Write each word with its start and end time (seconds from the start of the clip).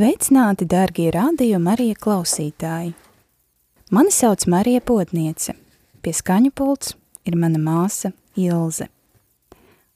Sveicināti, 0.00 0.64
dārgie 0.64 1.10
radio 1.12 1.58
Marija 1.60 1.92
klausītāji! 2.00 2.94
Mani 3.92 4.12
sauc 4.16 4.46
Marija 4.48 4.80
Potniece. 4.80 5.52
Pie 6.00 6.14
skaņu 6.16 6.54
pults 6.56 6.94
ir 7.28 7.36
mana 7.36 7.60
māsa 7.60 8.08
Ilze. 8.32 8.86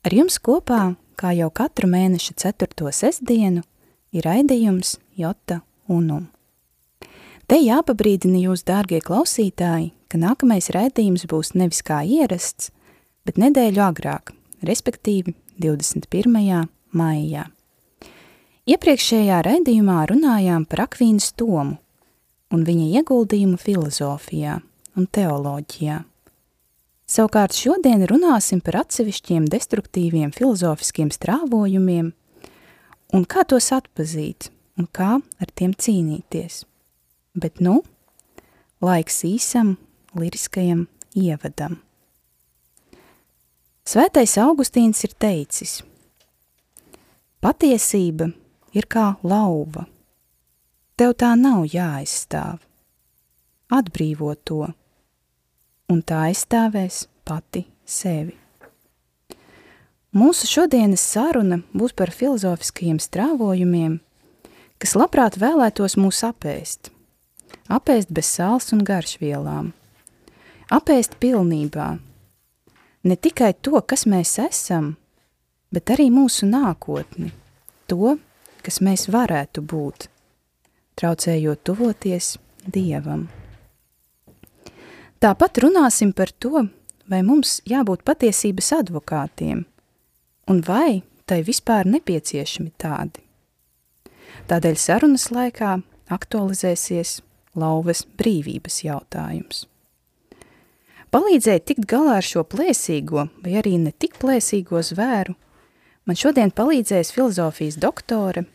Ar 0.05 0.17
jums 0.19 0.37
kopā, 0.45 0.83
kā 1.17 1.33
jau 1.39 1.49
katru 1.49 1.89
mēneša 1.89 2.37
ceturto 2.43 2.93
sestdienu, 2.93 3.65
ir 4.13 4.29
raidījums 4.29 4.99
Jota 5.17 5.63
Unum. 5.89 6.29
Te 7.49 7.63
jāpabrīdina 7.63 8.45
jūs, 8.45 8.67
dārgie 8.69 9.01
klausītāji, 9.01 9.95
ka 10.13 10.21
nākamais 10.21 10.69
raidījums 10.77 11.25
būs 11.33 11.55
nevis 11.57 11.81
kā 11.81 12.05
ierasts, 12.05 12.75
bet 13.25 13.41
nedēļu 13.41 13.87
agrāk, 13.89 14.37
respektīvi 14.69 15.33
21. 15.57 16.69
maijā. 16.93 17.49
Iepriekšējā 18.65 19.43
raidījumā 19.45 19.99
runājām 20.09 20.63
par 20.65 20.87
Akvīnas 20.87 21.35
Tomu 21.37 21.75
un 22.49 22.63
viņa 22.65 22.87
ieguldījumu 22.97 23.59
filozofijā 23.61 24.55
un 24.97 25.09
teoloģijā. 25.13 25.99
Savukārt 27.05 27.53
šodien 27.53 28.07
runāsim 28.09 28.63
par 28.65 28.79
atsevišķiem 28.81 29.51
destruktīviem 29.53 30.33
filozofiskiem 30.33 31.11
strāvojumiem 31.13 32.07
un 33.13 33.27
kā 33.29 33.45
tos 33.45 33.69
atpazīt 33.77 34.49
un 34.81 34.89
kā 34.89 35.19
ar 35.21 35.53
tiem 35.53 35.75
cīnīties. 35.77 36.63
Bet 37.37 37.61
nu, 37.61 37.83
laiks 38.81 39.27
īsam 39.29 39.75
liriskajam 40.17 40.87
ievadam. 41.13 41.83
Svētais 43.85 44.39
Augustīns 44.41 45.05
ir 45.05 45.13
teicis: 45.21 45.77
Patiesība– 47.45 48.31
ir 48.75 48.87
kā 48.91 49.15
lauva. 49.23 49.87
Tev 50.95 51.17
tā 51.19 51.33
nav 51.39 51.65
jāaizstāv. 51.71 52.61
Atbrīvo 53.75 54.35
to, 54.47 54.69
un 55.91 56.03
tā 56.07 56.27
aizstāvēs 56.29 57.07
pati 57.27 57.65
sevi. 57.87 58.37
Mūsu 60.15 60.47
šodienas 60.47 61.03
saruna 61.03 61.59
būs 61.75 61.95
par 61.99 62.13
filozofiskajiem 62.15 63.01
strāvojumiem, 63.03 63.97
kas 64.79 64.95
labprāt 64.95 65.41
vēlētos 65.43 65.97
mūs 65.99 66.23
apēst. 66.29 66.93
Apēst 67.67 68.13
bez 68.15 68.29
sāls 68.31 68.71
un 68.77 68.85
garšvielām. 68.87 69.73
Apēst 70.71 71.17
pilnībā. 71.19 71.89
Ne 73.05 73.17
tikai 73.17 73.51
to, 73.59 73.81
kas 73.83 74.07
mēs 74.07 74.37
esam, 74.39 74.95
bet 75.75 75.91
arī 75.91 76.07
mūsu 76.15 76.47
nākotni. 76.47 77.33
To, 77.91 78.15
kas 78.65 78.81
mēs 78.85 79.07
varētu 79.13 79.63
būt, 79.69 80.09
traucējot 81.01 81.65
tuvoties 81.69 82.37
Dievam. 82.65 83.29
Tāpat 85.21 85.61
runāsim 85.65 86.13
par 86.17 86.33
to, 86.41 86.67
vai 87.09 87.21
mums 87.25 87.59
jābūt 87.69 88.05
patiesības 88.05 88.71
advokātiem, 88.81 89.65
un 90.49 90.63
vai 90.65 91.03
tai 91.29 91.43
vispār 91.45 91.89
nepieciešami 91.89 92.73
tādi. 92.81 93.23
Tādēļ 94.49 94.77
sarunas 94.81 95.31
laikā 95.33 95.77
aktualizēsies 96.13 97.21
lauvas 97.57 98.05
brīvības 98.19 98.83
jautājums. 98.85 99.65
Palīdzēt 101.15 101.69
tikt 101.71 101.87
galā 101.89 102.19
ar 102.19 102.27
šo 102.27 102.43
plēsīgo 102.43 103.29
vai 103.45 103.57
arī 103.61 103.77
ne 103.79 103.93
tik 103.95 104.19
plēsīgo 104.21 104.83
zvēru, 104.83 105.37
man 106.05 106.19
šodien 106.19 106.51
palīdzēs 106.51 107.13
filozofijas 107.15 107.79
doktore 107.81 108.49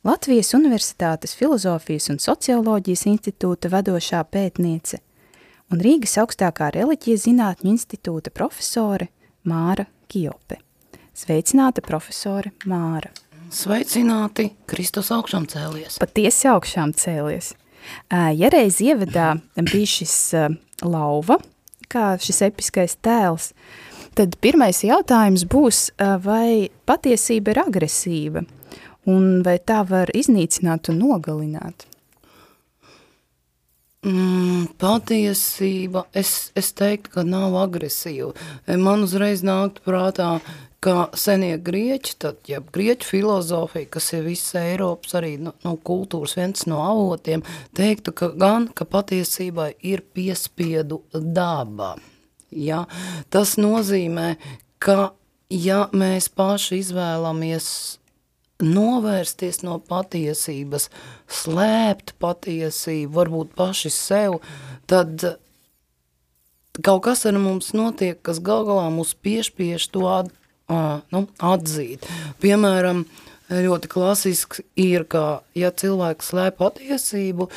Latvijas 0.00 0.54
Universitātes 0.54 1.34
Filozofijas 1.36 2.06
un 2.08 2.16
Socioloģijas 2.16 3.02
institūta 3.10 3.68
vadošā 3.68 4.22
pētniece 4.32 4.96
un 5.68 5.80
Rīgas 5.84 6.14
augstākā 6.22 6.70
reliģijas 6.72 7.26
zinātņu 7.26 7.68
institūta 7.68 8.32
profesore 8.32 9.10
Māra 9.44 9.84
Kijope. 10.08 10.56
Sveicināta 11.12 11.84
profesore 11.84 12.54
Māra. 12.64 13.10
Sveicināti, 13.52 14.46
Kristus 14.64 15.10
augšām 15.12 15.44
cēlies. 15.52 15.98
Patiesi 16.00 16.48
augšām 16.48 16.94
cēlies. 16.96 17.50
Ja 18.08 18.48
reiz 18.54 18.78
ievadā 18.80 19.34
bija 19.58 19.90
šis 19.98 20.14
lauva, 20.80 21.36
kā 21.92 22.14
šis 22.16 22.40
episkais 22.48 22.96
tēls, 23.04 23.50
tad 24.16 24.40
pirmais 24.40 24.80
jautājums 24.80 25.44
būs, 25.44 25.90
vai 26.24 26.70
patiesība 26.88 27.52
ir 27.52 27.62
agresīva– 27.66 28.46
un 29.08 29.40
vai 29.46 29.58
tā 29.58 29.80
var 29.88 30.12
iznīcināt 30.16 30.90
un 30.92 31.00
nogalināt? 31.04 31.86
Mm, 34.00 34.70
patiesība, 34.80 36.06
es, 36.16 36.48
es 36.56 36.72
teiktu, 36.72 37.12
ka 37.18 37.24
nav 37.26 37.52
agresīva. 37.60 38.32
Man 38.80 39.04
uzreiz 39.04 39.42
nāk 39.44 39.82
prātā, 39.84 40.38
ka 40.80 41.10
senie 41.12 41.58
grieķi, 41.60 42.14
tad, 42.24 42.38
ja 42.48 42.62
grieķu 42.64 43.04
filozofija, 43.04 43.90
kas 43.92 44.08
ir 44.16 44.24
visa 44.24 44.62
Eiropas 44.70 45.18
arī 45.20 45.34
no, 45.44 45.52
no 45.66 45.74
kultūras 45.76 46.38
viens 46.38 46.64
no 46.70 46.80
avotiem, 46.80 47.44
teiktu, 47.76 48.16
ka 48.16 48.30
gan, 48.40 48.70
ka 48.72 48.88
patiesībai 48.88 49.74
ir 49.84 50.00
piespiedu 50.16 51.02
daba. 51.12 51.92
Ja? 52.48 52.86
Tas 53.28 53.58
nozīmē, 53.60 54.38
ka 54.80 55.10
ja 55.52 55.90
mēs 55.92 56.32
paši 56.32 56.80
izvēlamies 56.80 57.66
novērsties 58.64 59.62
no 59.66 59.78
patiesības, 59.90 60.88
slēpt 61.30 62.14
patiesību, 62.22 63.12
varbūt 63.16 63.54
paši 63.58 63.92
sev, 63.94 64.40
tad 64.90 65.24
kaut 66.80 67.02
kas 67.06 67.26
ar 67.28 67.38
mums 67.40 67.72
notiek, 67.76 68.20
kas 68.22 68.42
gal 68.44 68.66
galā 68.68 68.88
mūs 68.94 69.14
piešpiež 69.14 69.88
to 69.94 70.06
at, 70.10 70.30
uh, 70.70 71.00
nu, 71.14 71.26
atzīt. 71.36 72.06
Piemēram, 72.42 73.04
ļoti 73.50 73.90
klasisks 73.90 74.62
ir, 74.78 75.04
ka, 75.10 75.42
ja 75.58 75.72
cilvēks 75.74 76.30
slēp 76.30 76.60
patiesību, 76.60 77.48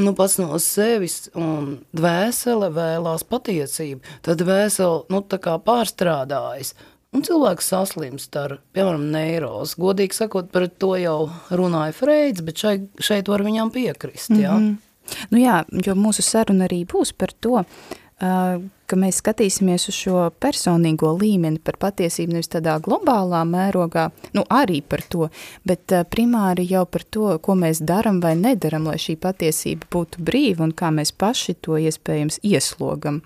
nu, 0.00 0.14
pats 0.16 0.38
no 0.40 0.56
sevis 0.62 1.26
un 1.36 1.82
dvēsele 1.92 2.72
vēlās 2.72 3.26
patiesību, 3.28 4.00
tad 4.24 4.40
dvēsele, 4.40 5.04
nu, 5.12 5.22
tā 5.26 5.42
kā 5.42 5.58
pārstrādājas– 5.62 6.74
Un 7.12 7.24
cilvēks 7.26 7.66
saslimst 7.68 8.36
ar, 8.40 8.56
piemēram, 8.72 9.10
neirozi. 9.12 9.76
Godīgi 9.82 10.16
sakot, 10.16 10.48
par 10.52 10.64
to 10.80 10.94
jau 10.96 11.18
runāja 11.52 11.92
Freids, 11.96 12.40
bet 12.46 12.62
šeit, 12.62 12.86
šeit 13.04 13.28
var 13.28 13.44
viņam 13.44 13.72
piekrist, 13.74 14.32
jā. 14.32 14.54
Mm 14.56 14.68
-hmm. 14.68 15.26
Nu 15.30 15.38
jā, 15.38 15.64
jo 15.86 15.94
mūsu 15.94 16.22
saruna 16.22 16.64
arī 16.68 16.86
būs 16.86 17.12
par 17.12 17.32
to, 17.40 17.64
uh, 17.64 18.62
ka 18.90 18.98
mēs 18.98 19.20
skatīsimies 19.22 19.88
uz 19.88 19.96
šo 19.96 20.22
personīgo 20.42 21.12
līmeni 21.16 21.60
par 21.64 21.78
patiesību 21.80 22.36
nevis 22.36 22.50
tādā 22.52 22.76
globālā 22.82 23.42
mērogā, 23.48 24.08
nu 24.36 24.44
arī 24.52 24.80
par 24.84 25.04
to, 25.08 25.28
bet 25.68 25.94
uh, 25.94 26.04
primāri 26.08 26.66
jau 26.68 26.84
par 26.90 27.04
to, 27.04 27.28
ko 27.42 27.56
mēs 27.58 27.82
daram 27.86 28.20
vai 28.22 28.34
nedaram, 28.38 28.88
lai 28.90 28.98
šī 29.00 29.16
patiesība 29.22 29.88
būtu 29.92 30.22
brīva 30.24 30.66
un 30.66 30.74
kā 30.76 30.90
mēs 30.94 31.14
paši 31.16 31.56
to 31.64 31.78
iespējams 31.80 32.40
ieslogam. 32.46 33.22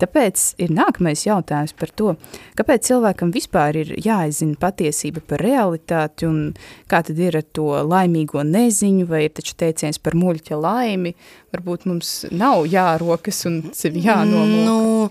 Tāpēc 0.00 0.46
ir 0.62 0.72
nākamais 0.74 1.26
jautājums 1.26 1.76
par 1.76 1.92
to, 1.96 2.14
kāpēc 2.58 2.88
cilvēkam 2.90 3.34
vispār 3.34 3.80
ir 3.82 3.92
jāizzina 4.00 4.56
patiesība 4.60 5.22
par 5.26 5.44
realitāti 5.44 6.28
un 6.28 6.40
kā 6.90 7.02
tad 7.06 7.20
ir 7.20 7.40
ar 7.40 7.46
to 7.56 7.68
laimīgo 7.86 8.44
neziņu 8.46 9.06
vai 9.10 9.26
ir 9.26 9.34
taču 9.36 9.56
teiciens 9.60 10.00
par 10.00 10.16
muļķa 10.18 10.58
laimi, 10.60 11.14
varbūt 11.54 11.86
mums 11.90 12.14
nav 12.30 12.64
jārokas 12.70 13.44
un 13.50 13.60
sevi 13.76 14.04
jānomūka. 14.06 14.64
Nu, 14.64 15.09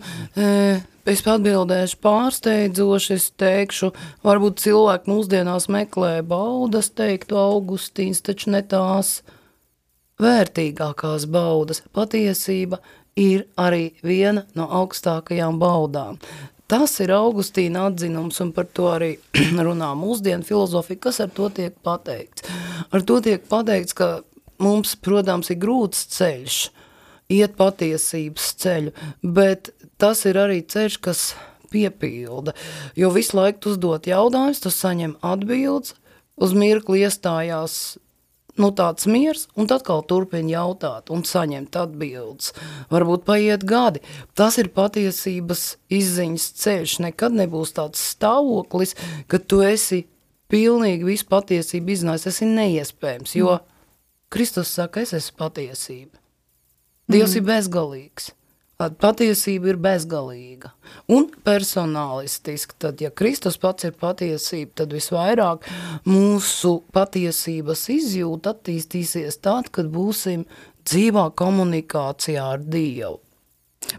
es 1.10 1.24
atbildēšu 1.26 2.00
pārsteidzoši, 2.04 3.18
es 3.18 3.30
teikšu, 3.40 3.92
varbūt 4.26 4.62
cilvēki 4.66 5.12
mūsdienās 5.12 5.70
meklē 5.72 6.20
baudas, 6.28 6.92
teiktu 6.92 7.40
Augustīns, 7.40 8.22
taču 8.26 8.54
ne 8.56 8.62
tās 8.62 9.20
vērtīgākās 10.20 11.26
baudas. 11.32 11.84
Patiesība 11.96 12.82
ir 13.20 13.48
arī 13.60 13.92
viena 14.04 14.46
no 14.56 14.70
augstākajām 14.82 15.60
baudām. 15.62 16.20
Tas 16.70 17.00
ir 17.02 17.10
Augustīna 17.16 17.88
atzinums, 17.90 18.38
un 18.44 18.52
par 18.54 18.68
to 18.78 18.92
arī 18.92 19.16
runā 19.68 19.90
mūsdienu 19.98 20.46
filozofija, 20.46 21.02
kas 21.08 21.24
ar 21.26 21.32
to 21.34 21.50
tiek 21.50 21.74
pateikts. 21.86 22.46
Ar 22.94 23.02
to 23.02 23.18
tiek 23.26 23.48
pateikts, 23.50 23.96
ka 23.98 24.20
mums, 24.62 24.94
protams, 25.02 25.50
ir 25.50 25.58
grūts 25.64 26.06
ceļš, 26.14 26.60
iet 27.30 27.56
patiesības 27.60 28.50
ceļu, 28.62 28.94
bet 29.24 29.72
tas 30.02 30.26
ir 30.30 30.40
arī 30.42 30.64
ceļš, 30.66 31.00
kas 31.06 31.24
piepilda, 31.70 32.56
jo 32.98 33.12
visu 33.14 33.38
laiku 33.38 33.74
uzdot 33.74 34.10
jautājumus, 34.10 34.62
tu 34.64 34.74
saņem 34.74 35.18
atbildes, 35.26 35.94
uz 36.40 36.56
mirkli 36.58 37.04
iestājās 37.06 38.00
nu, 38.60 38.72
tāds 38.76 39.08
miers, 39.10 39.48
un 39.56 39.70
tad 39.70 39.82
atkal 39.84 40.04
turpina 40.08 40.52
jautāt 40.52 41.12
un 41.14 41.24
saņemt 41.28 41.78
atbildes. 41.80 42.54
Varbūt 42.92 43.26
paiet 43.28 43.64
gadi. 43.68 44.02
Tas 44.38 44.60
ir 44.60 44.72
patiesības 44.76 45.66
izziņas 45.96 46.48
ceļš. 46.64 46.96
Nekad 47.08 47.38
nebūs 47.40 47.76
tāds 47.78 48.04
stāvoklis, 48.14 48.96
ka 49.32 49.40
tu 49.40 49.62
esi 49.66 50.04
pilnīgi 50.52 51.08
visu 51.08 51.30
patiesību 51.32 51.96
izzinājis. 51.96 52.28
Tas 52.28 52.42
ir 52.44 52.52
neiespējams, 52.58 53.36
jo 53.40 53.54
mm. 53.56 53.78
Kristus 54.34 54.74
saka, 54.76 55.06
es 55.06 55.16
esmu 55.18 55.40
patiesība. 55.46 56.20
Dievs 57.10 57.34
mm. 57.34 57.40
ir 57.40 57.48
bezgalīgs. 57.48 58.34
Patiesība 58.80 59.74
ir 59.74 59.78
bezgalīga 59.84 60.70
un 61.12 61.26
personālistiska. 61.44 62.78
Tad, 62.80 63.02
ja 63.04 63.10
Kristus 63.12 63.58
pats 63.60 63.90
ir 63.90 63.98
patiesība, 64.00 64.72
tad 64.84 64.94
visvairāk 64.96 65.66
mūsu 66.08 66.78
patiesības 66.96 67.82
izjūta 67.92 68.54
attīstīsies 68.56 69.42
tad, 69.44 69.68
kad 69.76 69.90
būsim 69.92 70.46
dzīvā 70.88 71.26
komunikācijā 71.42 72.46
ar 72.54 72.64
Dievu. 72.64 73.18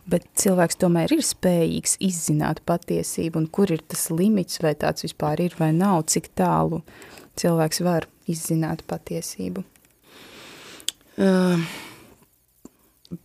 Bet 0.09 0.25
cilvēks 0.39 0.81
tomēr 0.81 1.13
ir 1.13 1.21
spējīgs 1.27 1.99
izzināt 2.07 2.63
patiesību, 2.69 3.43
un 3.43 3.51
kur 3.53 3.73
ir 3.75 3.85
tas 3.85 4.07
limits, 4.15 4.63
vai 4.65 4.73
tāds 4.81 5.05
vispār 5.05 5.45
ir 5.45 5.59
vai 5.61 5.75
nav, 5.77 6.07
cik 6.09 6.31
tālu 6.39 6.81
cilvēks 7.41 7.85
var 7.85 8.09
izzināt 8.31 8.87
patiesību? 8.89 9.67
Uh 11.21 11.69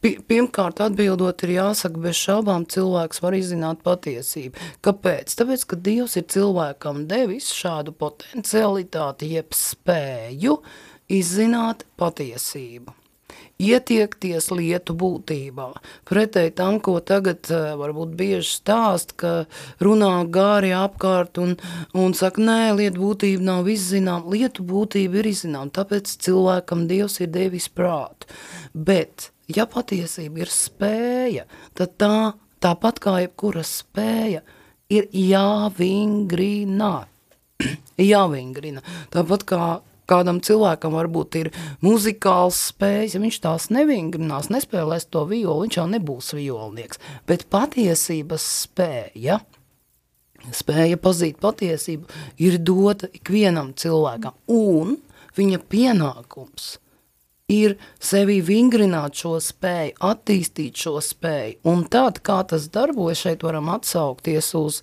Pirmkārt, 0.01 0.79
atbildot, 0.81 1.43
ir 1.45 1.51
jāsaka, 1.59 2.01
bez 2.01 2.17
šaubām 2.17 2.65
cilvēks 2.73 3.21
var 3.21 3.37
izzināt 3.37 3.83
patiesību. 3.85 4.57
Kāpēc? 4.85 5.37
Tāpēc, 5.37 5.67
ka 5.69 5.77
Dievs 5.87 6.17
ir 6.17 6.25
cilvēkam 6.33 7.05
devis 7.11 7.51
šādu 7.53 7.93
potencialitāti, 7.93 9.35
jeb 9.37 9.53
spēju 9.53 10.57
izzināt 11.21 11.85
patiesību 12.01 13.04
ietiekties 13.61 14.49
lietu 14.51 14.95
būtībā. 14.99 15.69
Pretēji 16.09 16.55
tam, 16.57 16.79
ko 16.83 16.97
tagad 16.99 17.51
eh, 17.51 17.75
varbūt 17.79 18.15
bieži 18.19 18.49
stāst, 18.57 19.15
ka 19.19 19.45
runā 19.83 20.13
gāri 20.31 20.73
apkārt 20.75 21.39
un, 21.41 21.55
un 21.93 22.17
saka, 22.17 22.41
nē, 22.41 22.73
lietu 22.79 23.03
būtība 23.03 23.49
nav 23.51 23.69
izzinām. 23.71 24.27
Lietu 24.31 24.65
būtība 24.67 25.21
ir 25.21 25.31
izzinām, 25.31 25.71
tāpēc 25.75 26.17
cilvēkam 26.25 26.87
Dievs 26.89 27.21
ir 27.23 27.31
devis 27.33 27.69
prātu. 27.71 28.27
Bet 28.73 29.31
Ja 29.51 29.67
patiesība 29.69 30.41
ir 30.41 30.49
spēja, 30.49 31.43
tad 31.77 31.97
tā, 32.01 32.33
tāpat 32.63 32.97
kā 33.03 33.19
jebkura 33.21 33.61
spēja, 33.65 34.41
ir 34.89 35.05
jāvingrina. 35.13 37.05
jāvingrina. 38.11 38.81
Tāpat 39.13 39.45
kā 39.45 39.59
kādam 40.09 40.39
cilvēkam 40.45 40.95
varbūt 40.95 41.39
ir 41.41 41.51
muzikāls 41.85 42.59
spējas, 42.71 43.15
ja 43.17 43.23
viņš 43.23 43.41
tās 43.43 43.67
nevingrinās, 43.73 44.51
nespēlēs 44.53 45.09
to 45.13 45.25
violi, 45.29 45.65
viņš 45.65 45.79
jau 45.79 45.87
nebūs 45.91 46.31
violnieks. 46.37 47.01
Bet 47.29 47.47
patiesības 47.53 48.47
spēja, 48.65 49.41
spēja 50.53 51.01
pazīt 51.01 51.41
patiesību, 51.43 52.09
ir 52.41 52.57
dota 52.61 53.11
ikvienam 53.13 53.73
cilvēkam. 53.77 54.37
Un 54.51 54.97
viņa 55.37 55.61
pienākums– 55.69 56.75
ir 57.51 57.75
sevi 58.01 58.39
vingrināt 58.41 59.19
šo 59.19 59.35
spēju, 59.43 59.93
attīstīt 60.07 60.81
šo 60.81 60.97
spēju. 61.03 61.59
Un 61.69 61.83
tad, 61.93 62.21
kā 62.25 62.39
tas 62.49 62.65
darbojas, 62.73 63.21
šeit 63.21 63.45
varam 63.45 63.69
atsaukties 63.69 64.49
uz 64.57 64.81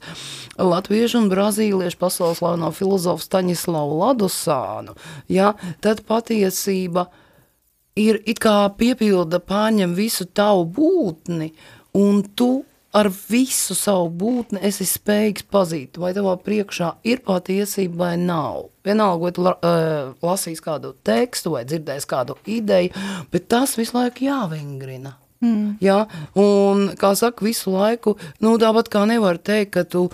latviešu 0.58 1.24
un 1.24 1.30
brazīliešu 1.32 1.98
pasaules 1.98 2.38
slaveno 2.38 2.70
filozofu 2.74 3.26
Staņislavu 3.26 3.98
Ladusānu, 4.04 4.94
ja, 5.32 5.54
tad 5.82 6.04
patiesība 6.06 7.08
ir 7.98 8.22
it 8.30 8.38
kā 8.42 8.70
piepilda 8.78 9.42
pārņem 9.42 9.96
visu 9.98 10.28
tavu 10.30 10.68
būtni, 10.78 11.50
un 11.98 12.22
tu 12.38 12.62
ar 12.92 13.08
visu 13.08 13.74
savu 13.76 14.10
būtni 14.20 14.60
esi 14.68 14.84
spējīgs 14.88 15.46
pazīt, 15.52 15.98
vai 16.00 16.12
tavā 16.16 16.34
priekšā 16.44 16.92
ir 17.08 17.22
patiesība 17.24 18.04
vai 18.04 18.12
nav. 18.20 18.68
Vienalga, 18.84 19.22
vai 19.24 19.32
tu 19.36 19.46
uh, 19.46 20.12
lasīs 20.26 20.62
kādu 20.64 20.92
tekstu 21.06 21.54
vai 21.54 21.64
dzirdēs 21.68 22.08
kādu 22.10 22.36
ideju, 22.44 22.92
bet 23.32 23.48
tas 23.52 23.76
visu 23.80 23.96
laiku 23.96 24.26
jāvingrina. 24.26 25.16
Mm. 25.42 25.76
Ja? 25.82 26.04
Un, 26.38 26.90
kā 26.98 27.14
saka, 27.18 27.44
visu 27.46 27.74
laiku, 27.74 28.16
nu, 28.44 28.54
tāpat 28.62 28.92
kā 28.92 29.06
nevar 29.10 29.40
teikt, 29.42 29.72
ka 29.78 29.86
tu 29.88 30.06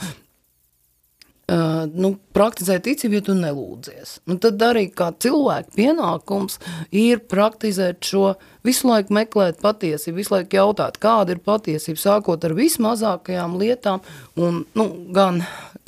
Uh, 1.48 1.86
nu, 1.96 2.10
praktizē 2.36 2.74
ticību, 2.84 3.16
ja 3.16 3.24
tu 3.24 3.32
nelūdzies. 3.32 4.18
Nu, 4.28 4.34
tad 4.36 4.60
arī 4.60 4.82
kā 4.92 5.06
cilvēka 5.16 5.72
pienākums 5.78 6.58
ir 6.92 7.22
praktizēt 7.24 8.04
šo, 8.04 8.34
visu 8.68 8.90
laiku 8.90 9.14
meklēt 9.16 9.62
patiesību, 9.62 10.18
visu 10.20 10.34
laiku 10.34 10.58
jautāt, 10.58 10.98
kāda 11.00 11.32
ir 11.32 11.38
patiesība, 11.40 12.02
sākot 12.02 12.42
ar 12.44 12.52
vismazākajām 12.58 13.54
lietām, 13.62 14.02
un, 14.36 14.58
nu, 14.76 14.84
gan, 15.16 15.38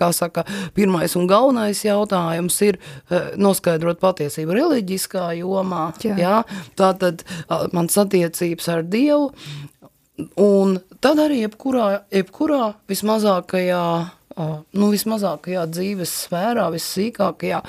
kā 0.00 0.08
saka, 0.16 0.46
pirmais 0.78 1.12
un 1.20 1.28
galvenais 1.28 1.82
jautājums 1.84 2.56
ir 2.64 2.78
uh, 2.80 3.34
noskaidrot 3.36 4.00
patiesību 4.00 4.56
reliģiskā 4.56 5.26
jomā, 5.42 5.90
jā. 6.00 6.14
Jā? 6.22 6.38
tātad 6.80 7.26
uh, 7.26 7.66
mans 7.76 8.00
attiecības 8.00 8.70
ar 8.78 8.88
Dievu, 8.88 9.28
un 10.40 10.78
tad 11.04 11.20
arī 11.20 11.42
jebkurā, 11.42 11.90
jebkurā 12.16 12.70
vismazākajā 12.88 13.84
nu, 14.38 14.88
vismazākajā 14.92 15.64
dzīves 15.72 16.12
sfērā, 16.24 16.68
vissīkākajā, 16.74 17.60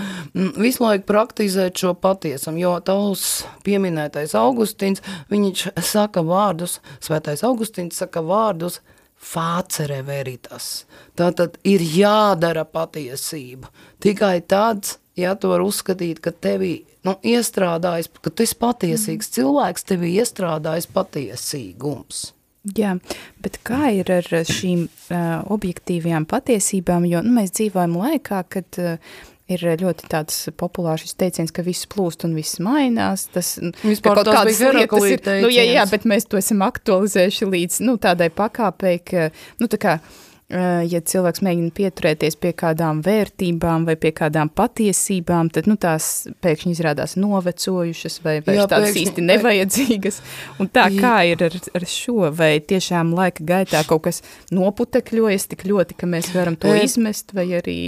visu 0.62 0.84
laiku 0.84 1.08
praktizēt 1.10 1.82
šo 1.82 1.94
patiesam, 1.98 2.60
jo 2.62 2.76
tavs 2.86 3.44
pieminētais 3.66 4.36
Augustīns, 4.38 5.04
viņš 5.32 5.68
saka 5.86 6.24
vārdus, 6.26 6.80
svētais 7.04 7.44
Augustīns 7.48 8.00
saka 8.04 8.24
vārdus, 8.26 8.80
fācere 9.22 10.02
veritas. 10.06 10.86
Tātad 11.18 11.60
ir 11.68 11.84
jādara 11.86 12.66
patiesība. 12.66 13.70
Tikai 14.02 14.40
tāds, 14.42 14.98
ja 15.18 15.36
tu 15.38 15.52
var 15.52 15.62
uzskatīt, 15.66 16.22
ka 16.24 16.34
tevi 16.34 16.74
nu, 17.06 17.18
iestrādājas, 17.22 18.10
ka 18.22 18.34
tu 18.34 18.46
esi 18.46 18.58
patiesīgs 18.62 19.30
mm. 19.30 19.34
cilvēks, 19.38 19.90
tevi 19.94 20.16
iestrādājas 20.18 20.90
patiesīgums. 20.94 22.32
Jā, 22.78 22.94
bet 23.42 23.58
kā 23.66 23.90
ir 23.98 24.12
ar 24.14 24.28
šīm 24.46 24.86
uh, 24.86 25.20
objektīvajām 25.50 26.28
patiesībām, 26.30 27.08
jo 27.10 27.24
nu, 27.26 27.34
mēs 27.40 27.56
dzīvojam 27.58 27.96
laikā, 27.98 28.44
kad 28.54 28.78
uh, 28.78 29.16
ir 29.50 29.66
ļoti 29.82 30.10
tāds 30.12 30.38
populārs 30.60 31.08
šis 31.08 31.18
teiciens, 31.18 31.54
ka 31.56 31.66
viss 31.66 31.90
plūst 31.90 32.28
un 32.28 32.36
viss 32.38 32.62
mainās. 32.62 33.26
Tas 33.34 33.56
Vispār 33.82 34.22
kaut 34.22 34.30
kādas 34.30 34.62
lietas 34.62 35.08
ir, 35.10 35.26
nu, 35.42 35.50
jā, 35.50 35.66
jā, 35.74 35.88
bet 35.90 36.06
mēs 36.06 36.30
to 36.30 36.38
esam 36.38 36.62
aktualizējuši 36.68 37.50
līdz, 37.56 37.82
nu, 37.88 37.98
tādai 38.02 38.30
pakāpei, 38.30 39.00
ka, 39.10 39.32
nu, 39.58 39.72
tā 39.72 39.82
kā, 39.82 39.98
uh, 39.98 40.31
ja 40.52 41.00
cilvēks 41.00 41.44
mēģina 41.46 41.72
pieturēties 41.76 42.36
pie 42.42 42.52
kādām 42.58 43.00
vērtībām 43.06 43.86
vai 43.88 43.96
pie 44.00 44.12
kādām 44.16 44.52
patiesībām, 44.52 45.50
tad 45.54 45.70
nu, 45.72 45.78
tās 45.80 46.28
pēkšņi 46.44 46.76
izrādās 46.76 47.16
novecojušas 47.22 48.20
vai 48.26 48.38
Jā, 48.40 48.68
tādas 48.68 48.92
pēkšņi. 48.92 49.04
īsti 49.06 49.26
nevajadzīgas. 49.30 50.22
Un 50.60 50.72
tā 50.74 50.88
kā 50.98 51.16
ir 51.32 51.44
ar, 51.48 51.58
ar 51.78 51.88
šo, 51.88 52.32
vai 52.36 52.54
tiešām 52.60 53.14
laika 53.18 53.46
gaitā 53.48 53.84
kaut 53.88 54.08
kas 54.10 54.22
noputekļojas 54.52 55.50
tik 55.54 55.68
ļoti, 55.72 56.00
ka 56.00 56.10
mēs 56.10 56.34
varam 56.36 56.60
to 56.60 56.74
e... 56.74 56.84
izmest, 56.88 57.36
vai 57.38 57.48
arī... 57.62 57.82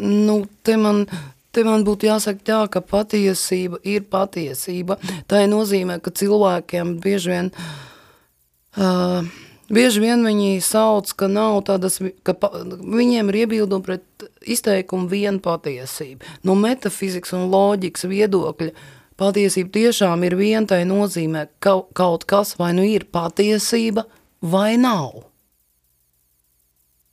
Nu, 0.00 0.42
te 0.64 0.78
man, 0.80 1.06
Te 1.52 1.60
man 1.68 1.82
būtu 1.84 2.08
jāsaka 2.08 2.40
tā, 2.48 2.58
ka 2.72 2.80
patiesība 2.80 3.76
ir 3.84 4.06
patiesība. 4.08 4.96
Tā 5.28 5.42
nozīmē, 5.50 5.98
ka 6.00 6.08
cilvēkiem 6.16 6.94
bieži 7.04 7.28
vien 7.28 7.50
uh, 8.80 9.28
Bieži 9.72 10.02
vien 10.02 10.20
viņi 10.26 10.60
sauc, 10.60 11.08
ka 11.16 11.30
nav 11.32 11.62
tādas, 11.64 11.96
ka 12.26 12.34
pa, 12.36 12.50
viņiem 12.60 13.30
ir 13.32 13.38
iebildumi 13.44 13.86
pret 13.86 14.26
izteikumu 14.44 15.08
vienu 15.08 15.40
patiesību. 15.40 16.28
No 16.44 16.56
metafizikas 16.60 17.32
un 17.38 17.48
loģikas 17.52 18.04
viedokļa 18.10 18.72
patiesība 19.20 19.72
tiešām 19.78 20.24
ir 20.28 20.36
viena, 20.36 20.66
tai 20.68 20.82
nozīmē 20.88 21.46
kaut, 21.64 21.88
kaut 21.96 22.26
kas 22.28 22.56
vai 22.60 22.72
nu 22.76 22.84
ir 22.84 23.08
patiesība 23.08 24.04
vai 24.44 24.74
nav. 24.76 25.22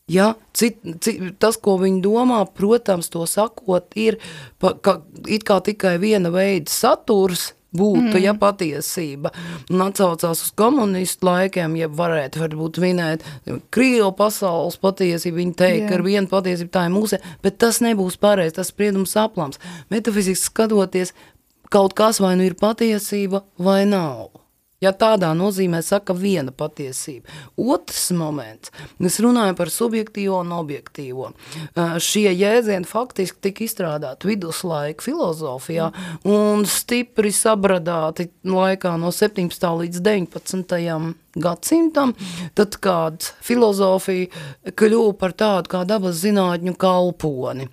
Ja, 0.09 0.33
cit, 0.57 0.79
cit, 1.05 1.21
tas, 1.37 1.55
ko 1.61 1.75
viņi 1.77 2.01
domā, 2.01 2.41
protams, 2.57 3.11
to 3.13 3.27
sakot, 3.29 3.93
ir 3.93 4.17
pa, 4.57 4.73
ka, 4.73 4.97
it 5.29 5.45
kā 5.45 5.59
tikai 5.61 5.99
viena 6.01 6.31
veida 6.33 6.71
saturs, 6.73 7.51
būtu, 7.75 8.15
mm. 8.15 8.23
ja 8.23 8.33
patiesība 8.39 9.31
un 9.69 9.83
atsaucās 9.85 10.43
uz 10.45 10.51
komunistu 10.57 11.29
laikiem, 11.29 11.75
ja 11.79 11.89
varētu 11.91 12.41
varbūt 12.43 12.81
vinēt 12.81 13.25
Krievu 13.73 14.11
pasaules 14.17 14.79
patiesību, 14.81 15.41
viņi 15.43 15.55
teikt, 15.59 15.87
ka 15.89 15.99
ar 15.99 16.05
vienu 16.05 16.31
patiesību 16.31 16.73
tā 16.73 16.87
ir 16.87 16.95
mūsu, 16.95 17.21
bet 17.45 17.59
tas 17.61 17.81
nebūs 17.85 18.17
pareizi, 18.21 18.57
tas 18.57 18.73
spriedums 18.73 19.15
aplams. 19.19 19.61
Metafiziski 19.93 20.49
skatoties, 20.49 21.13
kaut 21.69 21.93
kas 21.97 22.21
vai 22.23 22.35
nu 22.39 22.49
ir 22.49 22.57
patiesība 22.59 23.45
vai 23.61 23.83
nav. 23.89 24.38
Ja 24.79 24.93
tādā 24.95 25.33
nozīmē 25.35 25.81
saka 25.83 26.13
viena 26.15 26.53
patiesība. 26.55 27.27
Otrs 27.59 28.13
moments, 28.15 28.71
es 29.03 29.17
runāju 29.19 29.57
par 29.59 29.71
subjektīvo 29.75 30.37
un 30.39 30.53
objektīvo. 30.55 31.33
Šie 31.99 32.31
jēdzieni 32.31 32.87
faktiski 32.87 33.43
tika 33.43 33.65
izstrādāti 33.65 34.29
viduslaika 34.31 35.03
filozofijā 35.03 35.89
un 36.31 36.63
stipri 36.63 37.33
sabradāti 37.35 38.29
laikā 38.47 38.93
no 39.01 39.11
17. 39.11 39.67
līdz 39.83 39.99
19. 40.05 41.11
gadsimtam, 41.43 42.15
tad 42.55 42.79
kāda 42.79 43.35
filozofija 43.43 44.71
kļuva 44.79 45.11
par 45.19 45.35
tādu 45.35 45.75
kā 45.75 45.83
dabas 45.91 46.23
zinātņu 46.23 46.77
kalponi. 46.79 47.67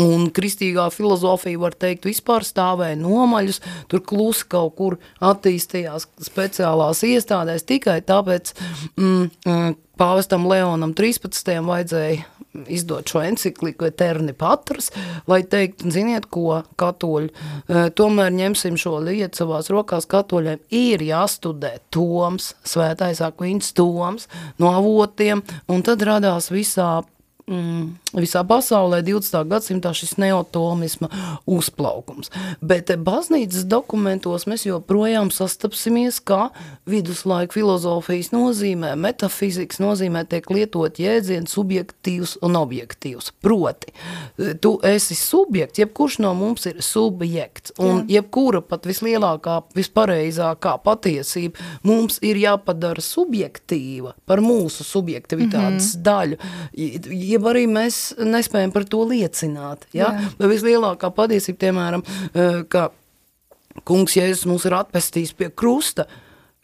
Un 0.00 0.30
kristīgā 0.32 0.86
filozofija, 0.90 1.60
var 1.60 1.74
teikt, 1.76 2.06
vispār 2.08 2.46
stāvēja 2.46 2.96
nomaļus, 2.98 3.60
tur 3.92 4.00
klusi 4.00 4.46
kaut 4.48 4.74
kur 4.78 4.96
attīstījās 5.20 6.08
speciālās 6.24 7.04
iestādēs, 7.04 7.66
tikai 7.68 8.00
tāpēc 8.08 8.54
mm, 8.96 9.26
mm 9.44 9.80
pāvestam 9.94 10.46
Leonam 10.50 10.94
13. 10.96 11.60
vajadzēja 11.62 12.24
izdot 12.70 13.10
šo 13.10 13.22
encikliku 13.26 13.88
Eterni 13.88 14.32
Patras, 14.36 14.90
lai 15.30 15.40
teikt, 15.50 15.82
ziniet, 15.90 16.28
ko 16.30 16.60
katoļi, 16.78 17.30
e, 17.30 17.86
tomēr 17.98 18.30
ņemsim 18.34 18.78
šo 18.80 19.00
lietu 19.02 19.42
savās 19.42 19.70
rokās, 19.74 20.06
katoļiem 20.10 20.62
ir 20.74 21.02
jāstudē 21.02 21.76
toms, 21.94 22.52
svētais 22.66 23.22
akvīns 23.26 23.74
toms 23.74 24.28
no 24.62 24.70
avotiem, 24.74 25.42
un 25.68 25.82
tad 25.86 26.06
radās 26.06 26.50
visā 26.54 27.02
mm, 27.50 28.18
visā 28.18 28.42
pasaulē 28.46 29.00
20. 29.04 29.44
gadsimtā 29.50 29.92
šis 29.96 30.16
neotomisma 30.22 31.10
uzplaukums. 31.50 32.30
Bet 32.64 32.92
baznīcas 33.04 33.66
dokumentos 33.68 34.46
mēs 34.50 34.66
joprojām 34.68 35.30
sastapsimies, 35.34 36.20
kā 36.24 36.48
viduslaika 36.88 37.56
filozofijas 37.56 38.32
nozīmē, 38.34 38.94
metafizikas 39.00 39.80
nozīmē 39.82 40.24
tiek 40.30 40.48
lietot 40.50 41.00
jēdziens 41.00 41.54
subjektīvs 41.54 42.38
un 42.44 42.58
objektīvs. 42.60 43.32
Proti, 43.44 43.92
tu 44.60 44.76
esi 44.86 45.16
subjekts, 45.18 45.82
jebkurš 45.82 46.20
no 46.24 46.34
mums 46.38 46.66
ir 46.70 46.80
subjekts, 46.84 47.74
un 47.78 48.04
Jā. 48.04 48.20
jebkura 48.20 48.62
pat 48.64 48.86
vislielākā, 48.88 49.60
vispareizākā 49.76 50.76
patiesība 50.84 51.60
mums 51.86 52.20
ir 52.24 52.40
jāpadara 52.40 53.02
subjektīva 53.04 54.14
par 54.26 54.42
mūsu 54.44 54.84
subjektivitātes 54.86 55.94
mm 55.94 56.00
-hmm. 56.00 56.02
daļu. 56.08 56.36
Jeb 57.34 57.48
arī 57.50 57.64
mēs 57.70 58.12
nespējam 58.20 58.72
par 58.74 58.86
to 58.88 59.02
liecināt. 59.10 59.88
Ja? 59.96 60.12
Jā. 60.14 60.50
Vislielākā 60.50 61.10
patiesība, 61.14 61.60
piemēram, 61.66 62.04
eh, 62.30 62.62
ka 62.70 62.88
kungs 63.88 64.14
Jēzus 64.18 64.46
mūs 64.50 64.68
ir 64.68 64.76
atpestījis 64.78 65.34
pie 65.36 65.50
krusta, 65.50 66.06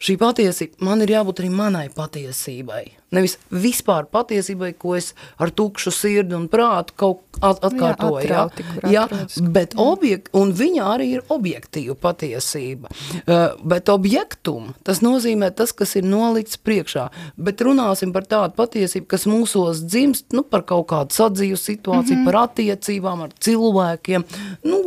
šī 0.01 0.17
patiesība, 0.21 0.79
man 0.87 1.03
ir 1.03 1.17
jābūt 1.17 1.43
arī 1.43 1.51
manai 1.53 1.87
patiesībai. 1.93 3.00
Nevis 3.11 3.35
vispār 3.51 4.05
patiesībai, 4.07 4.71
ko 4.79 4.95
es 4.95 5.09
ar 5.41 5.51
tukšu 5.51 5.91
sirdi 5.91 6.35
un 6.37 6.45
prātu 6.51 6.95
kaut 6.95 7.39
atkārtoju. 7.43 8.21
Jā, 8.23 8.45
atrauti, 8.45 8.65
jā, 8.85 8.91
jā, 8.93 9.27
bet 9.51 9.75
objekt, 9.81 10.29
un 10.37 10.53
viņa 10.55 10.85
arī 10.93 11.09
ir 11.17 11.25
objektīva 11.33 11.97
patiesība. 11.99 12.91
Uh, 13.25 13.59
bet 13.67 13.91
objektum, 13.91 14.71
tas 14.87 15.03
nozīmē 15.03 15.51
tas, 15.57 15.75
kas 15.75 15.97
ir 15.99 16.07
nolikts 16.07 16.59
priekšā. 16.63 17.09
Bet 17.35 17.63
runāsim 17.67 18.15
par 18.15 18.29
tādu 18.31 18.55
patiesību, 18.59 19.09
kas 19.11 19.27
mūsos 19.27 19.83
dzimst, 19.83 20.29
nu, 20.31 20.45
par 20.47 20.63
kaut 20.71 20.87
kādu 20.93 21.15
sadzīvu 21.17 21.59
situāciju, 21.59 22.15
mm 22.15 22.21
-hmm. 22.21 22.31
par 22.31 22.39
attiecībām 22.47 23.27
ar 23.27 23.35
cilvēkiem. 23.39 24.27
Nu, 24.63 24.83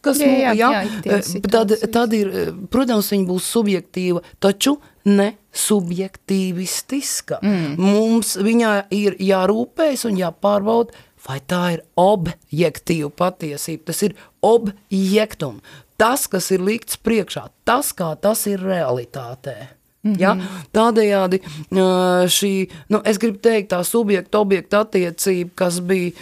kas, 0.00 0.22
jā, 0.22 0.54
jā, 0.54 0.54
jā, 0.54 0.70
jā, 1.02 1.18
jā 1.18 1.40
tad, 1.50 1.74
tad 1.90 2.12
ir, 2.14 2.54
protams, 2.70 3.10
viņa 3.10 3.26
būs 3.26 3.54
subjektīva, 3.56 4.22
taču 4.38 4.78
ne 5.06 5.32
subjektīvistiska. 5.56 7.40
Mm. 7.42 7.76
Mums 7.80 8.34
viņā 8.42 8.74
ir 8.94 9.16
jārūpējas 9.22 10.06
un 10.10 10.20
jāpārbauda, 10.20 11.06
vai 11.26 11.40
tā 11.48 11.62
ir 11.76 11.84
objektīva 11.98 13.10
patiesība. 13.10 13.88
Tas 13.90 14.02
ir 14.06 14.16
objektum. 14.44 15.62
Tas, 15.96 16.26
kas 16.28 16.50
ir 16.52 16.60
likts 16.60 16.98
priekšā, 17.00 17.46
tas, 17.64 17.94
kā 17.96 18.12
tas 18.20 18.44
ir 18.50 18.60
realitātē. 18.60 19.56
-hmm. 20.06 20.16
ja? 20.20 20.34
Tādējādi 20.74 21.40
šī, 22.32 22.52
nu, 22.92 23.02
es 23.04 23.20
gribu 23.22 23.40
teikt, 23.42 23.72
tā 23.74 23.82
subjekta 23.86 24.42
objekta 24.44 24.84
attiecība, 24.86 25.54
kas 25.64 25.80
bija 25.84 26.14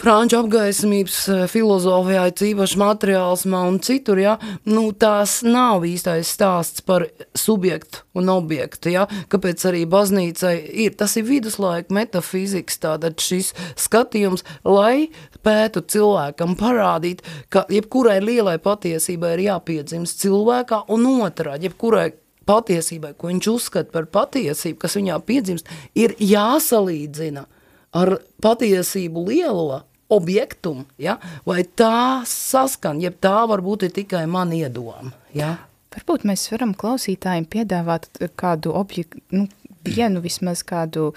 franču 0.00 0.38
apgaismības 0.40 1.16
eh, 1.28 1.42
filozofijā, 1.50 2.24
īpaši 2.52 2.78
materiālismā 2.80 3.62
un 3.68 3.78
citur, 3.84 4.20
ja, 4.22 4.36
nu, 4.68 4.88
tās 4.92 5.40
nav 5.46 5.86
īstais 5.86 6.30
stāsts 6.36 6.84
par 6.86 7.06
subjektu 7.38 8.02
un 8.18 8.30
objektu, 8.32 8.92
ja, 8.92 9.06
kāpēc 9.32 9.66
arī 9.70 9.84
baznīcai 9.90 10.54
ir, 10.86 10.96
tas 10.98 11.16
ir 11.20 11.28
viduslaika 11.28 11.94
metafizikas, 11.94 12.80
tātad 12.82 13.20
šis 13.22 13.52
skatījums, 13.80 14.46
lai 14.66 15.12
pētu 15.44 15.84
cilvēkam 15.94 16.56
parādīt, 16.60 17.22
ka 17.52 17.66
jebkurai 17.72 18.20
lielai 18.24 18.58
patiesībai 18.62 19.36
ir 19.36 19.46
jāpiedzimst 19.50 20.20
cilvēkā 20.24 20.84
un 20.92 21.08
otrā, 21.22 21.58
jebkurai 21.62 22.10
patiesībai, 22.48 23.14
ko 23.18 23.30
viņš 23.30 23.48
uzskata 23.52 23.92
par 23.94 24.08
patiesību, 24.10 24.80
kas 24.82 24.96
viņā 24.98 25.18
piedzimst, 25.26 25.68
ir 25.94 26.16
jāsalīdzina 26.18 27.46
ar 27.92 28.16
patiesību 28.42 29.26
lielo 29.28 29.82
objektumu, 30.12 30.84
ja? 31.00 31.18
vai 31.48 31.62
tā 31.64 32.22
saskan, 32.28 33.00
jeb 33.00 33.16
tā 33.24 33.34
varbūt 33.48 33.88
ir 33.88 33.94
tikai 34.02 34.24
man 34.30 34.52
iedoma. 34.56 35.12
Ja? 35.36 35.56
Varbūt 35.92 36.26
mēs 36.28 36.46
varam 36.52 36.74
klausītājiem 36.76 37.46
piedāvāt 37.52 38.08
kādu 38.40 38.74
objektu, 38.76 39.20
nu, 39.32 39.46
vienu 39.84 40.22
vismaz 40.24 40.62
kādu 40.64 41.10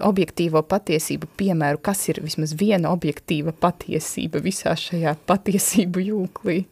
objektīvo 0.00 0.62
patiesību 0.66 1.28
piemēru, 1.38 1.80
kas 1.82 2.06
ir 2.08 2.22
vismaz 2.24 2.54
viena 2.56 2.92
objektīva 2.94 3.52
patiesība 3.52 4.42
visā 4.44 4.74
šajā 4.78 5.16
patiesību 5.28 6.04
jūklī. 6.06 6.62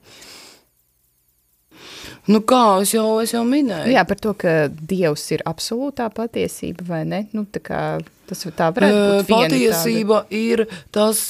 Nu 2.28 2.42
kā, 2.44 2.62
es 2.82 2.92
jau, 2.92 3.06
es 3.24 3.32
jau 3.32 3.42
minēju. 3.48 3.88
Jā, 3.94 4.04
par 4.08 4.20
to, 4.20 4.34
ka 4.36 4.68
Dievs 4.68 5.24
ir 5.32 5.42
absolūtā 5.48 6.10
patiesība, 6.12 6.84
vai 6.88 7.02
ne? 7.08 7.24
Nu, 7.32 7.46
tā 7.48 7.62
kā 7.64 7.82
tas 8.28 8.44
tā 8.56 8.68
varētu 8.74 9.00
būt 9.24 9.30
Patiesība 9.30 10.20
tāda. 10.26 10.36
ir 10.36 10.62
tas, 10.94 11.20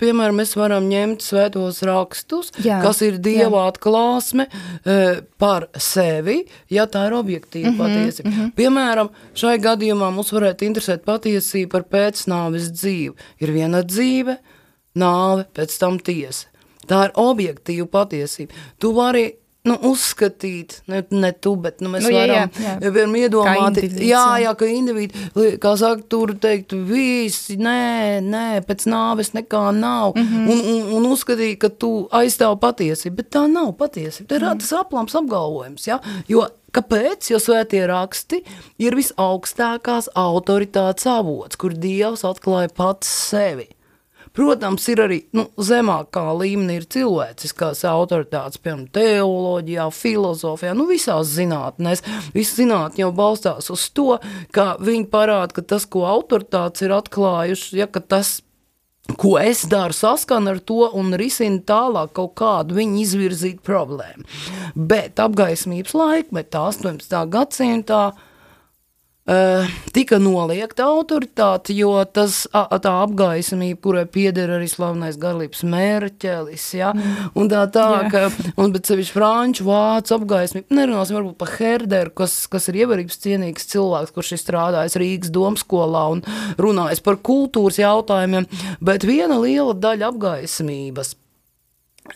piemēram, 0.00 0.40
mēs 0.40 0.54
varam 0.56 0.88
ņemt 0.88 1.24
svētos 1.24 1.82
rakstus, 1.86 2.52
jā, 2.64 2.80
kas 2.84 3.02
ir 3.04 3.20
Dieva 3.22 3.66
jā. 3.66 3.66
atklāsme 3.74 4.48
par 5.42 5.68
sevi, 5.76 6.38
ja 6.72 6.88
tā 6.88 7.06
ir 7.10 7.18
objektīva 7.20 7.70
mm 7.70 7.76
-hmm, 7.76 7.82
patiesība. 7.84 8.30
Mm 8.30 8.36
-hmm. 8.36 8.52
Piemēram, 8.56 9.08
šai 9.34 9.58
gadījumā 9.58 10.10
mums 10.10 10.32
varētu 10.32 10.68
interesēt 10.68 11.04
patiesība 11.04 11.70
par 11.70 11.82
pēcnāves 11.92 12.72
dzīvi. 12.72 13.14
Ir 13.40 13.52
viena 13.52 13.82
dzīve, 13.82 14.36
nāve, 14.94 15.44
pēc 15.54 15.78
tam 15.78 15.98
tiesa. 15.98 16.46
Tā 16.86 17.04
ir 17.04 17.10
objektīva 17.14 17.86
patiesība. 17.86 18.52
Tu 18.78 18.92
vari 18.92 19.32
nu, 19.68 19.76
uzskatīt, 19.90 20.80
ne, 20.90 21.02
ne 21.10 21.30
tu, 21.42 21.54
bet 21.60 21.82
nu, 21.84 21.90
mēs 21.92 22.06
nu, 22.06 22.12
varam 22.14 22.36
jā, 22.36 22.64
jā. 22.64 22.74
Ja 22.82 23.06
iedomāt, 23.20 23.80
jā, 24.00 24.24
jā, 24.42 24.52
ka 24.58 24.68
individi, 24.70 25.26
kā 25.62 25.74
saka, 25.80 26.04
tur 26.10 26.34
teikt, 26.40 26.74
visi, 26.88 27.58
nē, 27.60 28.22
nē, 28.26 28.46
pēc 28.66 28.86
nāves 28.90 29.32
nekā 29.36 29.64
nav, 29.76 30.16
mm 30.16 30.28
-hmm. 30.28 30.52
un, 30.52 30.60
un, 30.74 30.92
un 30.98 31.10
uzskatīt, 31.12 31.58
ka 31.62 31.68
tu 31.68 32.08
aizstāv 32.10 32.58
patiesību, 32.62 33.16
bet 33.16 33.30
tā 33.36 33.46
nav 33.50 33.74
patiesība, 33.78 34.28
tā 34.30 34.40
ir 34.40 34.46
mm. 34.46 34.58
tas 34.64 34.72
aplams 34.72 35.14
apgalvojums, 35.14 35.86
ja? 35.86 36.00
jo 36.28 36.46
Kāpēc? 36.76 37.30
Jo 37.30 37.38
svētie 37.40 37.86
raksti 37.88 38.42
ir 38.84 38.96
visaugstākās 38.98 40.10
autoritātes 40.12 41.06
avots, 41.08 41.56
kur 41.56 41.72
Dievs 41.72 42.26
atklāja 42.28 42.68
pats 42.68 43.08
sevi. 43.30 43.70
Protams, 44.36 44.84
ir 44.92 45.00
arī 45.00 45.20
nu, 45.36 45.46
zemākā 45.56 46.24
līmenī 46.36 46.78
cilvēciskās 46.92 47.84
autoritātes, 47.88 48.60
piemēram, 48.60 48.86
teoloģijā, 48.92 49.86
filozofijā, 49.96 50.74
nu 50.76 50.88
visās 50.90 51.30
zinātnēs. 51.32 52.04
Visa 52.34 52.60
zinātne 52.60 53.06
jau 53.06 53.12
balstās 53.16 53.70
uz 53.72 53.86
to, 53.96 54.18
ka 54.52 54.74
viņi 54.82 55.08
parāda, 55.12 55.56
ka 55.56 55.64
tas, 55.74 55.88
ko 55.88 56.04
autoritātes 56.10 56.84
ir 56.84 56.92
atklājuši, 56.98 57.80
ja, 57.80 57.88
tas 57.88 58.40
ko 59.14 59.36
es 59.38 59.62
daru, 59.70 59.94
saskana 59.94 60.56
ar 60.56 60.60
to 60.66 60.88
un 60.98 61.14
risina 61.18 61.62
tālāk 61.66 62.12
kaut 62.16 62.34
kādu 62.40 62.76
viņu 62.76 63.02
izvirzītu 63.04 63.62
problēmu. 63.66 64.26
Bet 64.74 65.22
apgaismības 65.22 65.94
laikmetā, 65.96 66.66
18. 66.74 67.20
gadsimtā, 67.32 68.02
tika 69.26 70.20
noliegta 70.22 70.86
autoritāte, 70.86 71.74
jo 71.74 71.96
tas, 72.06 72.44
a, 72.54 72.78
tā 72.78 72.92
apgaismība, 73.02 73.80
kurai 73.82 74.04
pieder 74.06 74.52
arī 74.54 74.68
slavenais 74.70 75.18
Garlīps 75.18 75.64
Mērķelis, 75.66 76.66
ja, 76.78 76.92
mm. 76.94 77.32
un 77.34 77.50
tā 77.50 77.64
tā, 77.74 77.88
yeah. 77.96 78.12
ka, 78.12 78.52
un 78.62 78.70
bet 78.76 78.86
sevišķi 78.86 79.16
franču, 79.16 79.66
vācu 79.66 80.16
apgaismība, 80.20 80.78
nerunāsim 80.78 81.18
varbūt 81.18 81.38
par 81.42 81.52
Herderu, 81.58 82.14
kas, 82.22 82.38
kas 82.52 82.70
ir 82.70 82.82
ievarības 82.84 83.18
cienīgs 83.26 83.66
cilvēks, 83.74 84.14
kurš 84.14 84.36
ir 84.36 84.42
strādājis 84.44 84.98
Rīgas 85.02 85.34
domskolā 85.34 86.06
un 86.14 86.24
runājis 86.62 87.02
par 87.02 87.18
kultūras 87.18 87.82
jautājumiem, 87.82 88.46
bet 88.78 89.08
viena 89.10 89.42
liela 89.42 89.74
daļa 89.74 90.12
apgaismības 90.14 91.16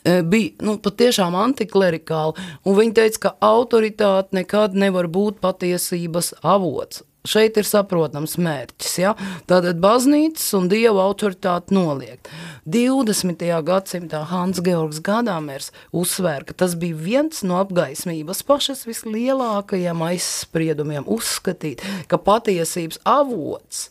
bija 0.04 0.66
nu, 0.66 0.78
patiešām 0.82 1.36
antiklerikāli, 1.38 2.48
un 2.64 2.80
viņi 2.80 2.96
teica, 2.96 3.22
ka 3.26 3.36
autoritāte 3.50 4.36
nekad 4.36 4.76
nevar 4.78 5.10
būt 5.10 5.40
patiesības 5.44 6.34
avots. 6.42 7.04
Šeit 7.28 7.58
ir 7.60 7.66
saprotams 7.68 8.38
mērķis. 8.40 8.92
Ja? 9.02 9.10
Tātad 9.48 9.76
baznīcas 9.82 10.46
un 10.56 10.70
dieva 10.72 11.02
autoritāti 11.04 11.74
noliegt. 11.76 12.30
20. 12.64 13.44
gadsimtā 13.66 14.22
Hans 14.30 14.62
Georgs 14.64 15.02
Gadāmers 15.04 15.68
uzsvēra, 15.92 16.46
ka 16.48 16.56
tas 16.64 16.78
bija 16.80 16.96
viens 16.96 17.42
no 17.44 17.58
apgaismības 17.60 18.40
pašas 18.48 18.86
vislielākajiem 18.88 20.00
aizspriedumiem 20.08 21.04
uzskatīt, 21.12 21.84
ka 22.08 22.16
patiesības 22.16 23.02
avots 23.04 23.90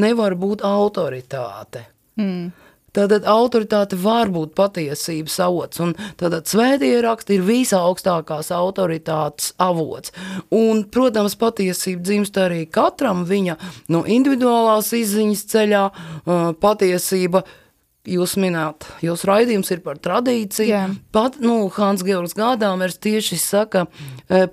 nevar 0.00 0.38
būt 0.40 0.64
autoritāte. 0.64 1.84
Mm. 2.16 2.48
Tātad 2.96 3.26
autoritāte 3.28 3.98
var 4.00 4.32
būt 4.34 4.56
patiesības 4.58 5.38
avots, 5.44 5.80
un 5.84 5.94
tātad 6.20 6.50
svētie 6.50 6.96
raksti 7.04 7.38
ir 7.38 7.46
visaugstākās 7.46 8.50
autoritātes 8.54 9.52
avots. 9.62 10.14
Un, 10.50 10.84
protams, 10.90 11.38
patiesība 11.38 12.02
dzimst 12.02 12.38
arī 12.40 12.64
katram 12.66 13.24
viņa 13.28 13.56
no 13.94 14.04
individuālās 14.06 14.92
izziņas 14.98 15.48
ceļā, 15.54 15.88
patiesība 16.60 17.44
Jūs 18.08 18.38
minējāt, 18.40 18.86
jūsu 19.04 19.26
raidījums 19.28 19.68
ir 19.74 19.82
par 19.84 19.98
tradīciju. 20.00 20.70
Jā. 20.70 20.86
Pat, 21.12 21.34
nu, 21.44 21.66
Hans 21.74 22.00
Georgs 22.00 22.32
Gādāmers 22.32 22.96
tieši 22.96 23.36
saka, 23.36 23.82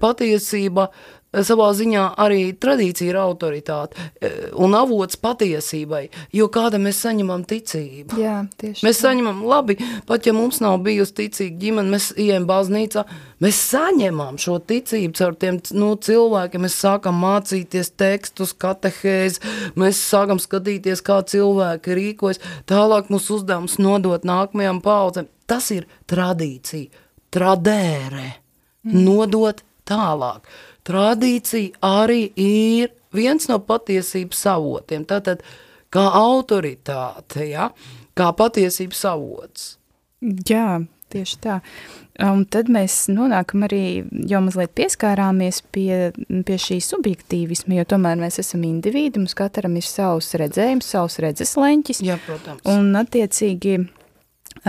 patiesība 0.02 0.90
uh, 0.90 1.06
savā 1.36 1.68
ziņā 1.76 2.04
arī 2.24 2.54
tradīcija 2.56 3.12
ir 3.12 3.18
autoritāte 3.20 4.00
e, 4.00 4.30
un 4.56 4.76
avots 4.78 5.20
patiesībai, 5.20 6.06
jo 6.36 6.48
kāda 6.54 6.80
mēs 6.82 7.02
saņemam 7.04 7.44
ticību. 7.48 8.20
Jā, 8.22 8.38
tieši 8.60 8.86
mēs 8.86 9.02
tā. 9.02 9.10
saņemam 9.10 9.44
labi, 9.48 9.78
pat 10.08 10.28
ja 10.28 10.34
mums 10.36 10.62
nav 10.64 10.80
bijusi 10.86 11.16
ticīga 11.22 11.60
ģimene, 11.64 11.92
mēs 11.94 12.10
ejam 12.16 12.48
baznīcā, 12.50 13.04
mēs 13.44 13.60
saņemam 13.74 14.40
šo 14.42 14.58
ticību 14.72 15.20
caur 15.20 15.36
tiem 15.40 15.60
nu, 15.78 15.92
cilvēkiem, 16.08 16.64
mēs 16.64 16.80
sākam 16.86 17.20
mācīties 17.24 17.92
tekstus, 18.00 18.56
katehēzi, 18.58 19.44
mēs 19.80 20.00
sākam 20.08 20.42
skatīties, 20.42 21.04
kā 21.06 21.20
cilvēki 21.28 22.00
rīkojas, 22.02 22.42
tālāk 22.70 23.12
mūsu 23.14 23.42
uzdevums 23.42 23.78
nodot 23.84 24.24
nākamajām 24.28 24.82
paudzēm. 24.86 25.28
Tas 25.48 25.70
ir 25.72 25.86
tradīcija, 26.12 27.06
tradēre, 27.32 28.34
mm. 28.88 29.04
nodot 29.06 29.62
tālāk 29.88 30.48
tradīcija 30.88 31.82
arī 31.86 32.28
ir 32.42 32.94
viens 33.16 33.48
no 33.52 33.60
patiesības 33.64 34.44
avotiem. 34.54 35.06
Tātad, 35.08 35.44
kā 35.94 36.06
autoritāte, 36.20 37.48
ja? 37.52 37.72
kā 38.18 38.32
patiesības 38.34 39.04
avots. 39.12 39.66
Jā, 40.50 40.80
tieši 41.14 41.40
tā. 41.44 41.60
Un 42.26 42.48
tad 42.50 42.72
mēs 42.74 42.96
nonākam 43.14 43.68
arī, 43.68 43.82
jau 44.26 44.40
mazliet 44.42 44.72
pieskārāmies 44.78 45.62
pie, 45.76 46.10
pie 46.48 46.58
šī 46.62 46.80
subjektīvisma, 46.82 47.78
jo 47.78 47.86
tomēr 47.94 48.18
mēs 48.18 48.40
esam 48.42 48.66
individi, 48.66 49.22
mums 49.22 49.38
katram 49.38 49.78
ir 49.78 49.86
savs 49.86 50.32
redzējums, 50.42 50.90
savs 50.96 51.20
redzesleņķis. 51.22 52.02
Jā, 52.08 52.18
protams. 52.26 52.66
Un 52.74 52.90
attiecīgi 52.98 53.78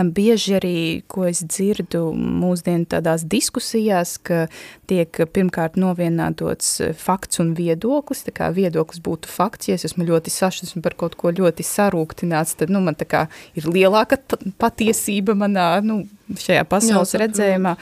Bieži 0.04 0.56
arī, 0.58 0.78
ko 1.10 1.26
es 1.28 1.42
dzirdu 1.44 2.12
mūsdienu 2.14 2.86
tādās 2.90 3.24
diskusijās, 3.28 4.16
ka 4.22 4.46
tiek 4.90 5.20
pirmkārt 5.34 5.78
novienādots 5.80 6.76
fakts 6.98 7.42
un 7.42 7.54
viedoklis, 7.58 8.24
tā 8.26 8.34
kā 8.36 8.50
viedoklis 8.54 9.02
būtu 9.04 9.30
fakts, 9.30 9.70
ja 9.70 9.78
es 9.78 9.86
esmu 9.88 10.06
ļoti 10.08 10.32
sašķisms 10.34 10.84
par 10.84 10.96
kaut 10.98 11.18
ko 11.18 11.32
ļoti 11.34 11.66
sarūktināts, 11.66 12.56
tad, 12.60 12.72
nu, 12.74 12.82
man 12.84 12.98
tā 12.98 13.08
kā 13.08 13.26
ir 13.58 13.68
lielāka 13.68 14.20
patiesība 14.60 15.36
manā, 15.38 15.70
nu, 15.84 16.04
šajā 16.36 16.64
pasaules 16.68 17.14
jā, 17.14 17.20
redzējumā, 17.22 17.74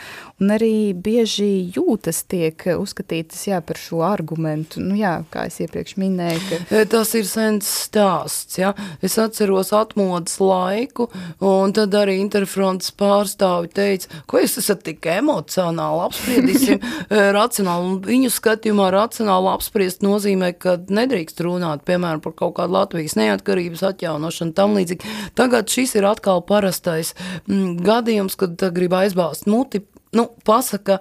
un 0.42 0.52
arī 0.54 0.92
bieži 0.92 1.48
jūtas 1.74 2.22
tiek 2.30 2.60
uzskatītas, 2.76 3.40
jā, 3.48 3.60
par 3.64 3.80
šo 3.80 4.02
argumentu, 4.06 4.82
nu 4.84 4.96
jā, 4.98 5.16
kā 5.32 5.46
es 5.50 5.58
iepriekš 5.64 5.96
minēju, 6.00 6.42
ka... 6.50 6.82
Tas 6.92 7.14
ir 7.18 7.26
sens 7.28 7.68
stāsts, 7.86 8.58
jā, 8.60 8.72
es 9.04 9.16
atceros 9.20 9.72
atmodas 9.76 10.38
laiku, 10.42 11.08
un 11.44 11.74
tad 11.76 11.94
arī 11.98 12.18
interfronts 12.22 12.92
pārstāvi 12.96 13.72
teica, 13.74 14.22
ko 14.30 14.42
jūs 14.42 14.58
esat 14.62 14.84
tik 14.86 15.10
emocionāli 15.16 16.06
apspriedīsim? 16.06 16.82
E, 17.06 17.18
racionāli, 17.34 17.86
un 17.86 17.98
viņu 18.02 18.30
skatījumā 18.32 18.86
racionāli 18.92 19.48
apspriest 19.52 20.02
nozīmē, 20.04 20.48
ka 20.58 20.76
nedrīkst 20.90 21.40
runāt, 21.44 21.84
piemēram, 21.86 22.22
par 22.24 22.34
kaut 22.38 22.56
kādu 22.58 22.74
Latvijas 22.74 23.14
neatkarības 23.18 23.84
atjaunošanu, 23.90 24.54
tam 24.56 24.74
līdzīgi. 24.78 25.12
Tagad 25.38 25.70
šis 25.72 25.96
ir 25.98 26.08
atkal 26.08 26.42
parastais 26.46 27.12
mm, 27.46 27.76
gadījums, 27.86 28.35
gadījums, 28.36 28.60
kad 28.60 28.74
grib 28.76 28.94
aizbāzt 28.96 29.48
muti, 29.50 29.82
nu, 30.16 30.28
pasaka, 30.44 31.00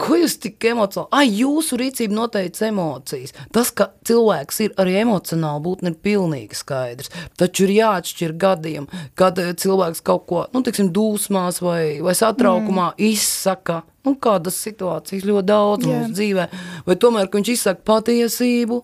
ko 0.00 0.16
jūs 0.16 0.38
tik 0.40 0.64
emocionāli, 0.70 1.10
ai, 1.12 1.26
jūsu 1.42 1.76
rīcība 1.80 2.16
noteica 2.16 2.68
emocijas. 2.70 3.34
Tas, 3.52 3.70
ka 3.70 3.90
cilvēks 4.08 4.60
ir 4.64 4.74
arī 4.80 4.96
emocionāli 5.02 5.64
būtne, 5.66 5.92
ir 5.92 6.00
pilnīgi 6.00 6.56
skaidrs. 6.56 7.12
Taču 7.40 7.66
ir 7.66 7.74
jāatšķir 7.76 8.36
gadījumi, 8.40 9.04
kad 9.18 9.38
eh, 9.42 9.52
cilvēks 9.60 10.04
kaut 10.06 10.26
ko, 10.30 10.44
nu, 10.54 10.64
tiksim, 10.66 10.92
dūsmās 10.96 11.60
vai, 11.64 12.00
vai 12.04 12.16
satraukumā 12.16 12.94
mm. 12.94 13.10
izsaka, 13.10 13.82
nu, 14.08 14.16
kādas 14.16 14.60
situācijas 14.64 15.28
ļoti 15.28 15.50
daudz 15.50 15.86
yeah. 15.86 16.00
mūsu 16.00 16.16
dzīvē, 16.16 16.48
vai 16.88 16.96
tomēr, 17.04 17.28
ka 17.28 17.40
viņš 17.40 17.52
izsaka 17.58 17.84
patiesību, 17.92 18.80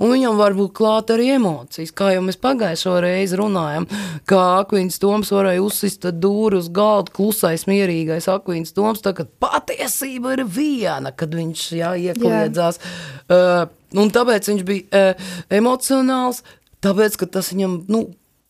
Un 0.00 0.14
viņam 0.14 0.38
var 0.38 0.54
būt 0.56 0.72
klāt 0.78 1.10
arī 1.12 1.28
emocijas, 1.34 1.92
kā 1.96 2.14
jau 2.14 2.22
mēs 2.24 2.38
pagājušo 2.40 2.94
reizi 3.04 3.36
runājam, 3.36 3.84
kā 4.28 4.40
Akvīns 4.62 4.96
Toms 5.02 5.32
varēja 5.34 5.60
uzsist 5.64 6.06
dūri 6.22 6.56
uz 6.60 6.70
galda, 6.72 7.12
klusais, 7.16 7.66
mierīgais 7.68 8.30
Akvīns 8.32 8.72
Toms, 8.76 9.02
tā, 9.04 9.12
kad 9.16 9.28
patiesība 9.42 10.38
ir 10.38 10.46
viena, 10.48 11.12
kad 11.12 11.36
viņš 11.36 11.66
jā, 11.76 11.92
iekliedzās. 12.08 12.80
Jā. 12.80 13.36
Uh, 13.36 14.00
un 14.00 14.12
tāpēc 14.14 14.48
viņš 14.52 14.64
bija 14.66 15.04
uh, 15.12 15.30
emocionāls, 15.60 16.40
tāpēc, 16.80 17.20
ka 17.20 17.28
tas 17.36 17.52
viņam, 17.52 17.82
nu, 17.92 18.06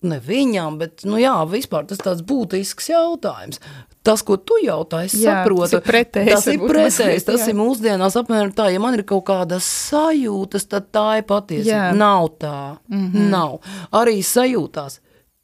ne 0.06 0.22
viņam, 0.22 0.78
bet, 0.80 1.02
nu 1.08 1.18
jā, 1.18 1.34
vispār 1.50 1.90
tas 1.90 1.98
tāds 2.04 2.22
būtisks 2.26 2.92
jautājums 2.92 3.58
tas, 4.06 4.22
ko 4.26 4.36
tu 4.36 4.56
jautā, 4.64 5.04
es 5.08 5.14
jā, 5.18 5.40
saprotu. 5.40 5.66
Tas 5.66 5.76
ir 5.76 5.84
pretējs. 5.86 6.32
Tas 6.32 6.48
ir 6.52 6.64
pretējs, 6.64 7.26
tas 7.28 7.44
jā. 7.44 7.50
ir 7.52 7.58
mūsdienās 7.58 8.16
apmēram 8.20 8.54
tā, 8.56 8.70
ja 8.72 8.80
man 8.82 8.96
ir 8.96 9.04
kaut 9.08 9.26
kādas 9.28 9.68
sajūtas, 9.90 10.66
tad 10.70 10.88
tā 10.94 11.06
ir 11.20 11.28
patiesība. 11.28 11.92
Nav 11.98 12.32
tā, 12.40 12.78
mm 12.88 13.06
-hmm. 13.06 13.28
nav. 13.34 13.60
Arī 13.92 14.20
sajūtās, 14.24 15.00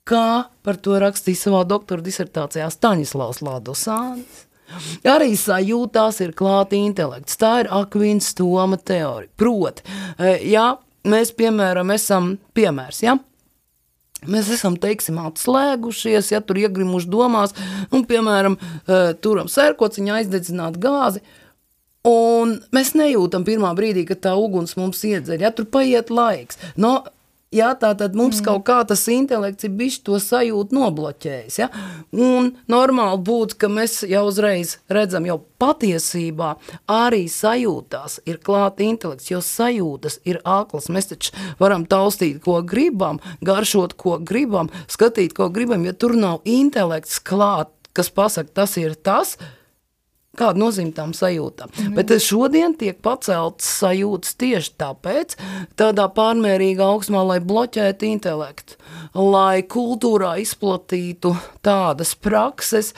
kā 0.07 0.47
par 0.63 0.77
to 0.77 0.99
rakstīja 1.03 1.43
savā 1.47 1.65
doktora 1.67 2.03
disertācijā 2.03 2.71
Staņislavs 2.71 3.43
Ladosānis. 3.43 4.47
Arī 5.07 5.37
sajūtās 5.39 6.21
ir 6.25 6.33
klāta 6.33 6.75
intelekts. 6.75 7.39
Tā 7.39 7.61
ir 7.61 7.71
Akvīns 7.71 8.35
Toma 8.35 8.77
teorija. 8.77 9.31
Proti, 9.37 9.83
e, 10.19 10.39
ja 10.51 10.77
mēs, 11.05 11.33
piemēram, 11.39 11.93
esam 11.95 12.39
piemērs, 12.55 13.03
ja? 13.03 13.19
Mēs 14.31 14.51
esam, 14.55 14.77
teiksim, 14.81 15.19
atslēgušies, 15.23 16.33
ja 16.35 16.43
tur 16.45 16.61
iegrimuši 16.61 17.11
domās, 17.13 17.57
un, 17.91 18.05
piemēram, 18.09 18.59
eh, 18.59 19.11
turam 19.23 19.51
sērkociņu 19.53 20.15
aizdedzināt 20.19 20.79
gāzi, 20.83 21.23
un 22.07 22.59
mēs 22.75 22.95
nejūtam 22.99 23.47
pirmā 23.47 23.73
brīdī, 23.79 24.07
kad 24.09 24.23
tā 24.29 24.37
uguns 24.39 24.77
mums 24.79 25.03
iedzer, 25.05 25.41
ja 25.43 25.51
tur 25.51 25.69
paiet 25.71 26.11
laiks. 26.11 26.59
No, 26.77 27.01
Ja, 27.55 27.69
tā 27.79 27.93
tad 27.95 28.17
mums 28.19 28.41
mm. 28.41 28.45
kaut 28.49 28.65
kā 28.67 28.81
tas 28.89 29.05
intelekts 29.13 29.69
ir 29.69 29.75
bijis 29.79 30.01
to 30.03 30.19
sajūtu 30.19 30.75
nobloķējis. 30.75 31.59
Ja? 31.61 31.69
Un 32.11 32.51
normāli 32.67 33.21
būtu, 33.29 33.55
ka 33.63 33.71
mēs 33.71 34.01
jau 34.11 34.25
uzreiz 34.27 34.77
redzam, 34.91 35.29
jau 35.31 35.39
patiesībā 35.63 36.57
arī 36.91 37.25
sajūtās 37.31 38.19
ir 38.27 38.41
klāta 38.43 38.83
intelekts, 38.83 39.31
jo 39.31 39.39
sajūtas 39.39 40.19
ir 40.27 40.41
āklas. 40.43 40.91
Mēs 40.91 41.13
taču 41.13 41.47
varam 41.63 41.87
taustīt, 41.87 42.43
ko 42.43 42.59
gribam, 42.67 43.23
garšot, 43.47 43.95
ko 43.95 44.19
gribam, 44.19 44.73
skatīt, 44.91 45.37
ko 45.39 45.47
gribam, 45.55 45.87
ja 45.87 45.95
tur 45.95 46.19
nav 46.19 46.43
intelekts 46.43 47.23
klāt, 47.23 47.71
kas 47.97 48.11
pasaka, 48.11 48.51
tas 48.59 48.75
ir 48.83 48.99
tas, 48.99 49.37
Kāda 50.37 50.61
nozīme 50.61 50.93
tam 50.97 51.15
sajūtām? 51.17 51.73
Mm. 51.73 51.97
Bet 51.97 52.13
šodien 52.23 52.77
tiek 52.79 53.01
paceltas 53.05 53.69
sajūtas 53.81 54.37
tieši 54.41 54.75
tāpēc, 54.81 55.37
tādā 55.81 56.07
pārmērīgā 56.17 56.87
augsmā, 56.87 57.25
lai 57.27 57.41
bloķētu 57.45 58.11
intelektu, 58.11 58.79
lai 59.17 59.65
kultūrā 59.65 60.37
izplatītu 60.43 61.35
tādas 61.65 62.15
prakses, 62.19 62.93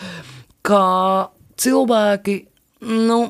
kā 0.66 1.28
cilvēki, 1.58 2.40
nu, 2.86 3.20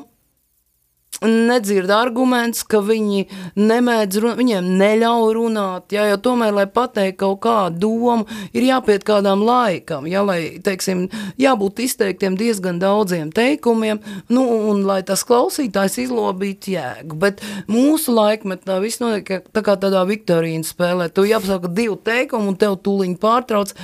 nedzird 1.25 1.91
arguments, 1.91 2.63
ka 2.63 2.81
viņi 2.85 3.25
nemēdz 3.59 4.19
runāt, 4.23 4.39
viņiem 4.39 4.69
neļauj 4.79 5.33
runāt, 5.35 5.95
jā, 5.95 6.05
jo 6.11 6.19
tomēr, 6.23 6.53
lai 6.55 6.65
pateikt 6.71 7.19
kaut 7.19 7.41
kādu 7.43 7.79
domu, 7.83 8.27
ir 8.55 8.67
jāpiet 8.69 9.05
kādām 9.07 9.43
laikam, 9.45 10.07
jā, 10.09 10.23
lai, 10.25 10.39
teiksim, 10.63 11.07
jābūt 11.41 11.83
izteiktiem 11.85 12.37
diezgan 12.39 12.79
daudziem 12.81 13.33
teikumiem, 13.35 14.01
nu, 14.31 14.45
un 14.71 14.83
lai 14.87 15.01
tas 15.07 15.25
klausītājs 15.27 15.99
izlobītu 16.05 16.75
jēgu, 16.75 17.19
bet 17.19 17.43
mūsu 17.71 18.15
laikmetā 18.15 18.79
viss 18.83 19.03
notiek 19.03 19.47
tā 19.51 19.65
kā 19.65 19.75
tādā 19.79 20.05
Viktorīna 20.09 20.67
spēlē, 20.67 21.09
tu 21.13 21.27
jāpasaka 21.27 21.71
divu 21.71 21.99
teikumu 22.03 22.53
un 22.53 22.59
tev 22.59 22.79
tūliņ 22.85 23.17
pārtrauc, 23.21 23.75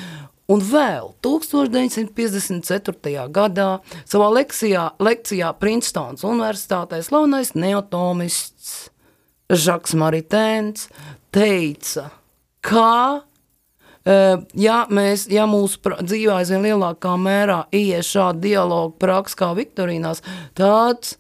Un 0.51 0.61
vēl 0.61 1.09
1954. 1.25 3.23
gadā 3.33 3.69
savā 4.05 4.27
lekcijā, 4.35 4.91
lekcijā 5.01 5.49
Princetons 5.57 6.25
universitātē 6.27 6.99
slavenais 7.05 7.55
neotomists 7.57 8.91
Žaks 9.49 9.95
Maritēns 9.97 10.89
teica, 11.33 12.11
ka 12.65 13.25
ja, 14.05 14.77
mēs, 14.89 15.25
ja 15.33 15.47
mūsu 15.49 15.95
dzīvē 16.05 16.39
aizvien 16.39 16.65
lielākā 16.65 17.15
mērā 17.17 17.63
ies 17.73 18.11
šāda 18.13 18.43
dialoga 18.45 18.93
praksa 19.01 19.41
kā 19.41 19.49
Viktorīnās, 19.57 20.21
tad 20.57 21.15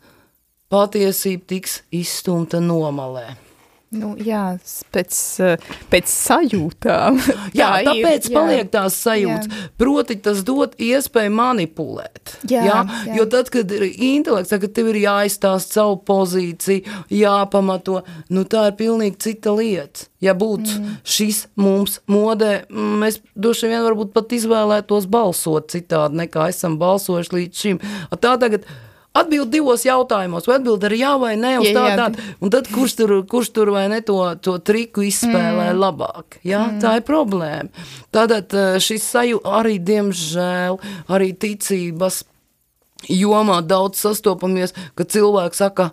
patiesība 0.69 1.49
tiks 1.55 1.81
izstumta 1.93 2.61
nomalē. 2.61 3.44
Nu, 3.93 4.15
jā, 4.17 4.57
pēc, 4.91 5.17
eh, 5.45 5.65
pēc 5.91 6.09
sajūtām. 6.09 7.19
jā, 7.59 7.69
tāpēc 7.85 8.29
ir, 8.29 8.33
paliek 8.33 8.63
jā. 8.63 8.71
tās 8.73 8.97
sajūtas. 9.05 9.49
Jā. 9.51 9.67
Proti, 9.79 10.17
tas 10.25 10.41
dod 10.47 10.73
iespēju 10.81 11.33
manipulēt. 11.35 12.33
Jā, 12.49 12.63
jā? 12.65 12.79
Jā. 13.05 13.19
Jo 13.19 13.27
tad, 13.31 13.51
kad 13.53 13.71
ir 13.71 13.85
intelekts, 13.93 14.55
kad 14.55 14.73
tev 14.75 14.89
ir 14.91 14.99
jāizstāst 15.05 15.77
savu 15.77 15.99
pozīciju, 16.07 16.97
jāpamato, 17.13 18.01
nu 18.33 18.45
tā 18.49 18.67
ir 18.71 18.79
pilnīgi 18.81 19.21
cita 19.27 19.53
lieta. 19.55 20.09
Ja 20.23 20.33
būtu 20.33 20.79
mm. 20.79 20.97
šis 21.05 21.43
mums 21.59 21.99
modē, 22.09 22.65
mēs 22.71 23.19
droši 23.37 23.69
vien 23.69 23.85
varbūt 23.85 24.15
pat 24.15 24.33
izvēlētos 24.33 25.05
balsot 25.11 25.69
citādi, 25.75 26.23
nekā 26.23 26.49
esam 26.49 26.79
balsojuši 26.81 27.35
līdz 27.37 27.61
šim. 27.61 27.81
Tā 28.17 28.33
tagad 28.41 28.65
Atbild 29.15 29.51
divos 29.53 29.85
jautājumos, 29.87 30.47
vai 30.49 30.57
atbild 30.57 30.83
ar 30.83 30.95
jā 30.97 31.13
vai 31.21 31.33
nē, 31.39 31.53
uz 31.63 31.69
tā, 31.75 31.85
tā. 31.95 32.07
Un 32.43 32.51
tad 32.51 32.67
kurš 32.71 32.97
tur, 32.99 33.13
kurš 33.31 33.53
tur 33.55 33.71
vai 33.75 33.85
ne 33.91 34.01
to, 34.03 34.17
to 34.43 34.57
triku 34.59 35.05
izspēlē 35.07 35.69
mm. 35.71 35.79
labāk? 35.79 36.39
Jā, 36.43 36.65
mm. 36.67 36.81
tā 36.83 36.97
ir 36.99 37.05
problēma. 37.07 37.85
Tātad 38.15 38.51
eh, 38.51 38.75
šis 38.83 39.07
saju 39.15 39.39
arī, 39.47 39.77
diemžēl, 39.79 40.79
arī 41.15 41.31
ticības 41.31 42.25
jomā 43.11 43.61
daudz 43.63 44.01
sastopamies, 44.03 44.75
ka 44.99 45.07
cilvēks 45.07 45.63
saka, 45.63 45.91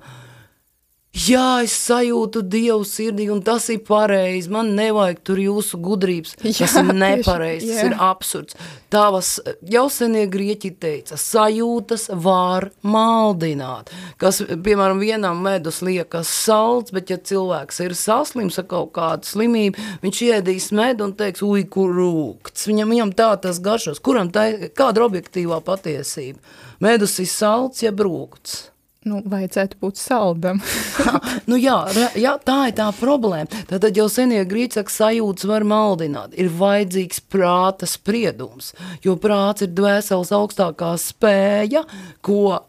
Jā, 1.12 1.60
es 1.60 1.74
sajūtu 1.76 2.40
Dievu 2.48 2.86
sirdī, 2.88 3.26
un 3.28 3.42
tas 3.44 3.66
ir 3.68 3.82
pareizi. 3.84 4.48
Man 4.48 4.70
nevajag 4.78 5.18
tur 5.20 5.42
jūsu 5.42 5.76
gudrības. 5.84 6.38
Jā, 6.40 6.54
tas 6.62 6.76
ir 6.80 6.88
nepareizi, 6.88 7.68
tas 7.68 7.82
ir 7.90 7.96
absurds. 8.00 8.56
Tavas 8.88 9.34
jau 9.68 9.82
senie 9.92 10.22
grieķi 10.32 10.70
teica, 10.80 11.18
sajūtas 11.20 12.06
var 12.16 12.70
maldināt. 12.80 13.92
Kas, 14.16 14.40
piemēram, 14.40 15.04
vienam 15.04 15.44
medus 15.44 15.82
liekas 15.84 16.32
salds, 16.32 16.96
bet 16.96 17.12
ja 17.12 17.20
cilvēks 17.20 17.84
ir 17.84 17.98
saslims 17.98 18.56
ar 18.64 18.70
kaut 18.72 18.94
kādu 18.96 19.28
slimību, 19.34 19.84
viņš 20.00 20.24
iedīs 20.30 20.72
medu 20.72 21.10
un 21.10 21.16
teiks, 21.20 21.44
uj, 21.44 21.68
kur 21.76 21.92
rūkts. 21.92 22.64
Viņam, 22.72 22.96
viņam 22.96 23.16
tā 23.20 23.34
tas 23.44 23.60
garšos. 23.60 24.00
Kuram 24.00 24.32
tā, 24.32 24.48
kāda 24.72 25.04
objektīvā 25.04 25.60
patiesība? 25.60 26.40
Medus 26.80 27.20
ir 27.20 27.28
salds, 27.28 27.84
ja 27.84 27.92
brūkts. 27.92 28.71
Nu, 29.02 29.18
vajadzētu 29.26 29.80
būt 29.82 29.98
saldam. 29.98 30.60
nu 31.50 31.58
jā, 31.58 31.74
jā, 32.14 32.36
tā 32.46 32.58
ir 32.70 32.76
tā 32.78 32.86
problēma. 32.94 33.50
Tad 33.66 33.88
jau 33.98 34.06
senie 34.12 34.44
grīķi 34.46 34.78
saka, 34.78 34.94
sajūtas 34.94 35.48
var 35.50 35.66
maldināt. 35.66 36.36
Ir 36.38 36.52
vajadzīgs 36.54 37.24
prāta 37.32 37.88
spriedums, 37.90 38.70
jo 39.02 39.16
prāts 39.18 39.66
ir 39.66 39.72
dvēseles 39.74 40.30
augstākā 40.38 40.92
spēja, 41.02 41.82
ko 42.22 42.60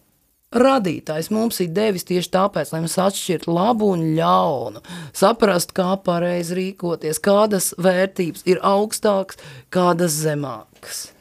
radītājs 0.54 1.30
mums 1.34 1.62
ir 1.62 1.70
devis 1.74 2.06
tieši 2.10 2.34
tāpēc, 2.34 2.74
lai 2.74 2.84
mēs 2.86 2.98
atšķirtu 3.02 3.54
labu 3.54 3.94
un 3.94 4.10
ļaunu, 4.18 4.82
saprast, 5.14 5.74
kā 5.78 5.94
pareizi 6.02 6.58
rīkoties, 6.58 7.22
kādas 7.22 7.74
vērtības 7.78 8.46
ir 8.50 8.62
augstākas, 8.66 9.42
kādas 9.74 10.18
zemākas. 10.18 11.13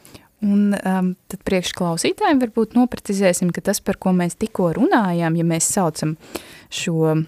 Un 0.43 0.73
um, 0.75 1.13
tad 1.31 1.43
priekšklausītājiem 1.47 2.41
varbūt 2.41 2.75
noprecizēsim, 2.75 3.53
ka 3.55 3.63
tas, 3.63 3.79
par 3.83 3.95
ko 4.01 4.11
mēs 4.15 4.35
tikko 4.41 4.73
runājām, 4.75 5.37
ja 5.39 5.45
mēs 5.47 5.69
saucam 5.71 6.17
šo 6.73 6.97
uh, 7.13 7.23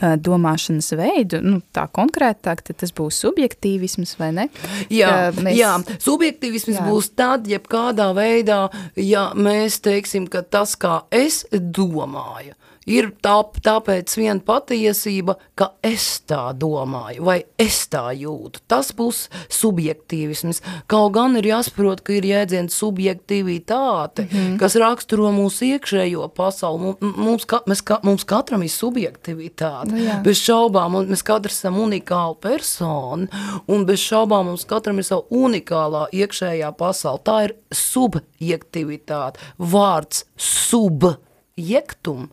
domāšanas 0.00 0.90
veidu, 0.98 1.38
nu, 1.44 1.60
tā 1.74 1.84
konkrētāk, 1.94 2.64
tad 2.66 2.80
tas 2.82 2.94
būs 2.96 3.20
subjektīvisms, 3.24 4.16
vai 4.18 4.32
ne? 4.36 4.48
Jā, 4.90 5.30
mēs... 5.38 5.54
jā 5.58 5.74
subjektīvisms 6.02 6.80
jā. 6.80 6.86
būs 6.88 7.12
tad, 7.18 7.46
ja 7.50 7.60
kādā 7.62 8.10
veidā, 8.16 8.64
ja 8.98 9.28
mēs 9.38 9.78
teiksim, 9.84 10.26
ka 10.32 10.42
tas, 10.42 10.74
kā 10.80 11.02
es 11.14 11.44
domāju, 11.52 12.56
ir 12.88 13.12
tā, 13.22 13.34
tāpēc 13.64 14.14
viena 14.18 14.40
patiesība, 14.44 15.36
ka 15.58 15.72
es 15.84 16.22
tā 16.28 16.50
domāju 16.58 17.26
vai 17.26 17.38
es 17.60 17.84
tā 17.92 18.08
jūtu. 18.16 18.62
Tas 18.70 18.92
būs 18.96 19.26
subjektīvisms. 19.52 20.62
Kaut 20.90 21.14
gan 21.16 21.36
ir 21.38 21.46
jāsaprot, 21.52 22.02
ka 22.04 22.16
ir 22.16 22.26
jēdziens 22.26 22.74
subjektivitāte, 22.74 24.26
mm 24.26 24.28
-hmm. 24.32 24.58
kas 24.58 24.76
raksturo 24.76 25.30
mūsu 25.32 25.68
iekšējo 25.76 26.28
pasauli. 26.34 26.94
Mums, 27.00 27.44
ka, 27.44 27.62
mēs, 27.66 27.82
ka, 27.84 28.00
mums 28.02 28.24
katram 28.24 28.62
ir 28.62 28.70
subjektivitāte. 28.70 29.92
Nu, 29.92 29.98
jā. 29.98 30.22
bez 30.22 30.38
šaubām, 30.38 30.94
un 30.94 31.08
mēs 31.08 31.22
katrs 31.22 31.58
esam 31.58 31.78
unikāla 31.78 32.34
persona, 32.40 33.26
un 33.66 33.86
bez 33.86 34.00
šaubām 34.00 34.46
mums 34.46 34.64
katram 34.64 34.98
ir 34.98 35.04
sava 35.04 35.22
unikālā 35.30 36.06
iekšējā 36.12 36.72
pasaule. 36.76 37.20
Tā 37.24 37.44
ir 37.44 37.54
subjektivitāte. 37.70 39.38
Vārds 39.58 40.24
subjektum 40.36 42.30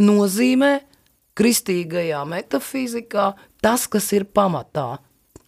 nozīmē 0.00 0.72
kristīgajā 1.34 2.24
metafizikā 2.28 3.32
tas, 3.62 3.86
kas 3.90 4.12
ir 4.12 4.24
pamatā. 4.24 4.98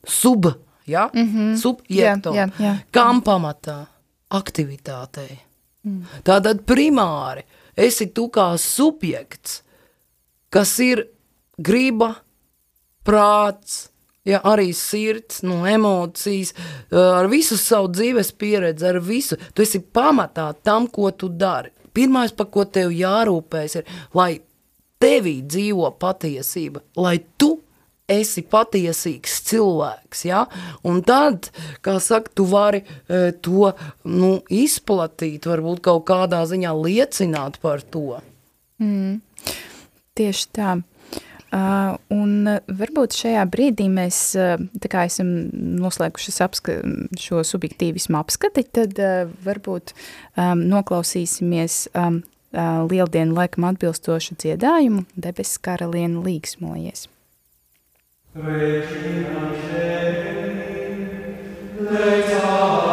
Sub, 0.06 0.46
ja? 0.86 1.10
mm 1.14 1.26
-hmm. 1.32 1.56
subjekto. 1.56 2.34
Jā, 2.34 2.46
jā, 2.46 2.64
jā. 2.64 2.76
Kam 2.90 3.22
pamatā? 3.22 3.86
Aktivitātei. 4.30 5.38
Mm. 5.84 6.02
Tātad 6.24 6.64
primāri 6.66 7.42
esi 7.76 8.06
tu 8.06 8.28
kā 8.28 8.58
subjekts, 8.58 9.62
kas 10.50 10.78
ir 10.78 11.06
griba, 11.58 12.14
prāts, 13.04 13.88
ja, 14.26 14.40
arī 14.44 14.72
sirds, 14.74 15.42
no 15.42 15.60
nu, 15.60 15.66
emocijas, 15.70 16.54
ar 16.90 17.28
visu 17.30 17.58
savu 17.60 17.88
dzīves 17.94 18.32
pieredzi, 18.38 18.86
ar 18.86 19.00
visu. 19.00 19.38
Tu 19.54 19.62
esi 19.62 19.80
pamatā 19.80 20.50
tam, 20.62 20.88
ko 20.88 21.10
tu 21.10 21.28
dari. 21.28 21.70
Pirmais, 21.96 22.34
par 22.36 22.50
ko 22.52 22.66
tev 22.68 22.92
jārūpējas, 22.94 23.78
ir, 23.80 23.94
lai 24.16 24.32
tevī 25.02 25.38
dzīvo 25.44 25.90
patiesība, 26.00 26.82
lai 27.00 27.18
tu 27.40 27.56
esi 28.10 28.44
patiesīgs 28.46 29.40
cilvēks, 29.48 30.24
ja? 30.28 30.44
un 30.86 31.02
tad, 31.06 31.50
kā 31.84 31.96
saka, 32.02 32.30
tu 32.38 32.46
vari 32.48 32.82
e, 32.84 33.32
to 33.42 33.72
nu, 34.06 34.36
izplatīt, 34.52 35.48
varbūt 35.50 35.82
kaut 35.88 36.06
kādā 36.08 36.44
ziņā 36.46 36.74
liecināt 36.78 37.58
par 37.62 37.82
to. 37.82 38.20
Mm, 38.82 39.18
tieši 40.18 40.52
tā. 40.54 40.76
Uh, 41.54 41.94
un 42.10 42.48
varbūt 42.66 43.14
šajā 43.14 43.44
brīdī 43.46 43.86
mēs 43.86 44.16
uh, 44.34 44.56
tā 44.82 44.88
kā 44.90 45.04
esam 45.06 45.28
noslēguši 45.78 46.32
apska 46.42 46.74
šo 47.22 47.44
subjektīvismu 47.46 48.18
apskati, 48.18 48.64
tad 48.66 48.98
uh, 48.98 49.30
varbūt 49.46 49.94
um, 49.94 50.64
noklausīsimies 50.66 51.86
um, 51.94 52.18
uh, 52.50 52.82
lieldienu 52.90 53.38
laikam 53.38 53.68
atbilstošu 53.70 54.34
dziedājumu 54.42 55.06
debesis 55.14 55.62
karalienu 55.62 56.24
līgsmojies. 56.26 57.06
Regina 61.86 62.85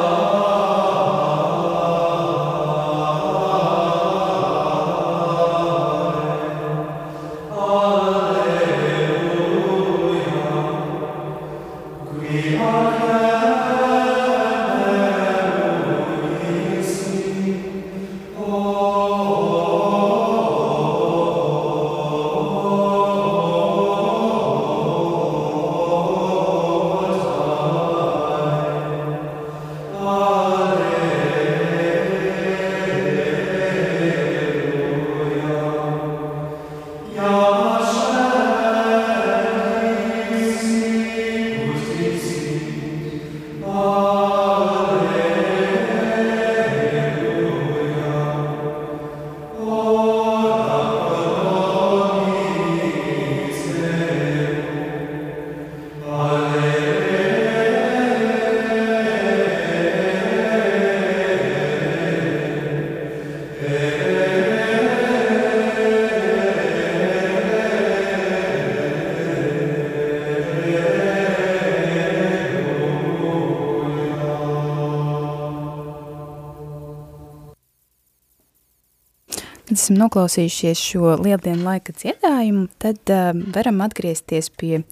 esam 79.83 79.99
noklausījušies 79.99 80.79
šo 80.79 81.17
lieldienu 81.19 81.65
laika 81.65 81.91
dziedājumu, 81.97 82.69
tad 82.79 83.11
uh, 83.11 83.33
varam 83.55 83.81
atgriezties 83.83 84.47
pie 84.55 84.85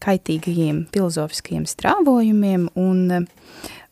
kaitīgajiem 0.00 0.86
filozofiskajiem 0.94 1.66
strāvojumiem 1.68 2.70
un 2.80 3.02
uh, 3.12 3.26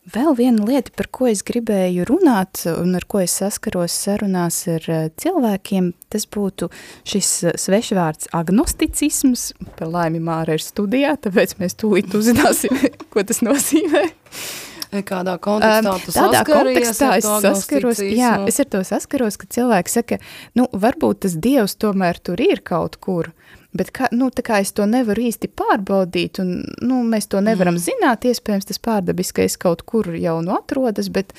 vēl 0.09 0.33
viena 0.39 0.65
lieta, 0.65 0.95
par 0.97 1.11
ko 1.13 1.29
es 1.29 1.43
gribēju 1.45 2.07
runāt 2.09 2.63
un 2.71 2.97
ar 2.97 3.05
ko 3.05 3.21
es 3.21 3.35
saskaros 3.43 3.93
sarunās 4.07 4.63
ar 4.73 4.89
uh, 4.89 5.03
cilvēkiem, 5.21 5.93
tas 6.09 6.25
būtu 6.25 6.71
šis 7.09 7.33
uh, 7.45 7.59
svešvārds 7.61 8.33
agnosticisms, 8.33 9.51
par 9.77 9.93
laimi 9.93 10.23
Māra 10.25 10.57
ir 10.57 10.65
studijā, 10.65 11.13
tāpēc 11.21 11.59
mēs 11.61 11.77
tūlīt 11.77 12.17
uzzināsim, 12.17 12.73
ko 13.13 13.27
tas 13.29 13.45
nozīmē. 13.45 14.07
Kādā 14.89 15.35
kontekstā 15.43 15.95
tu 16.01 16.15
Tādā 16.17 16.43
kontekstā 16.49 17.11
es 17.19 17.27
saskaros, 17.45 18.01
jā, 18.01 18.33
es 18.49 18.61
ar 18.63 18.69
to 18.73 18.81
saskaros, 18.89 19.37
ka 19.41 19.49
cilvēki 19.53 19.93
saka, 19.93 20.19
nu, 20.57 20.65
varbūt 20.73 21.25
tas 21.27 21.37
dievs 21.37 21.77
tomēr 21.77 22.21
tur 22.25 22.41
ir 22.41 22.63
kaut 22.65 22.97
kur, 23.05 23.33
bet 23.79 23.93
kā, 23.95 24.09
nu, 24.15 24.29
kā 24.45 24.61
es 24.65 24.73
to 24.77 24.87
nevaru 24.89 25.29
īsti 25.29 25.51
pārbaudīt, 25.59 26.41
un, 26.43 26.53
nu, 26.85 27.01
mēs 27.07 27.31
to 27.31 27.43
nevaram 27.45 27.77
mm. 27.77 27.85
zināt, 27.85 28.27
iespējams, 28.29 28.69
tas 28.69 28.83
pārdabiskais 28.83 29.59
kaut 29.61 29.85
kur 29.89 30.11
jau 30.19 30.39
nu 30.45 30.55
atrodas, 30.57 31.11
bet, 31.15 31.35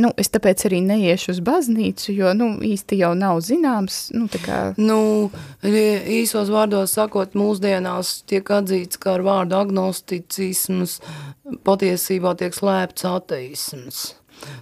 nu, 0.00 0.12
es 0.20 0.32
tāpēc 0.32 0.66
arī 0.68 0.82
neiešu 0.86 1.34
uz 1.36 1.42
baznīcu, 1.44 2.12
jo, 2.16 2.32
nu, 2.38 2.54
īsti 2.66 3.02
jau 3.02 3.12
nav 3.18 3.42
zināms, 3.44 4.00
nu, 4.16 4.28
kā... 4.44 4.62
Nu, 4.80 5.30
īsos 5.62 6.52
vārdos 6.52 6.96
sakot, 6.98 7.36
mūsdienās 7.38 8.22
tiek 8.30 8.48
atzīts, 8.48 9.00
ka 9.02 9.18
ar 9.18 9.26
vārdu 9.26 9.60
agnosticisms 9.60 10.98
patiesībā 11.66 12.36
tiek 12.40 12.56
slēpts 12.56 13.06
ateisms. 13.08 14.02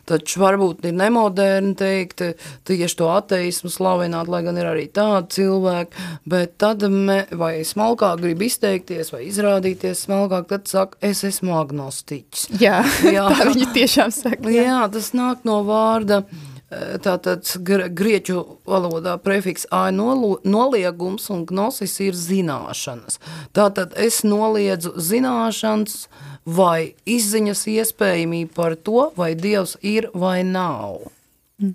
Taču 0.08 0.42
varbūt 0.42 0.86
ir 0.88 0.96
nemoderni 0.98 1.74
teikt 1.78 2.22
tieši 2.68 2.98
to 2.98 3.10
ateismu 3.12 3.70
slavināt, 3.72 4.30
lai 4.30 4.42
gan 4.46 4.58
ir 4.60 4.68
arī 4.70 4.86
tādi 4.92 5.40
cilvēki, 5.40 6.06
bet 6.30 6.56
tad 6.60 6.84
me, 6.90 7.22
vai 7.30 7.52
smalkāk 7.66 8.22
grib 8.24 8.44
izteikties 8.46 9.12
vai 9.14 9.24
izrādīties 9.28 10.06
smalkāk, 10.06 10.48
tad 10.50 10.70
saka, 10.70 11.00
es 11.04 11.24
esmu 11.26 11.56
agnostiķis. 11.60 12.48
Jā, 12.60 12.82
Jā. 13.06 13.28
tā 13.32 13.50
viņi 13.50 13.70
tiešām 13.76 14.14
saka. 14.14 14.50
Jā, 14.50 14.66
jā 14.68 14.80
tas 14.92 15.12
nāk 15.16 15.46
no 15.48 15.60
vārda 15.66 16.22
eh, 16.24 16.49
tātad 16.70 17.46
gr 17.66 17.88
grieķu 17.90 18.42
valodā 18.68 19.16
prefiks 19.18 19.66
nolu- 19.92 20.38
noliegums 20.44 21.30
un 21.30 21.44
gnosis 21.46 21.96
ir 22.00 22.14
zināšanas. 22.14 23.18
Tātad 23.52 23.96
es 23.98 24.22
noliedzu 24.22 24.94
zināšanas 24.96 26.06
vai 26.46 26.94
izziņas 27.06 27.66
iespējamību 27.66 28.54
par 28.54 28.76
to, 28.76 29.10
vai 29.16 29.34
Dievs 29.34 29.76
ir 29.82 30.10
vai 30.14 30.42
nav. 30.44 31.10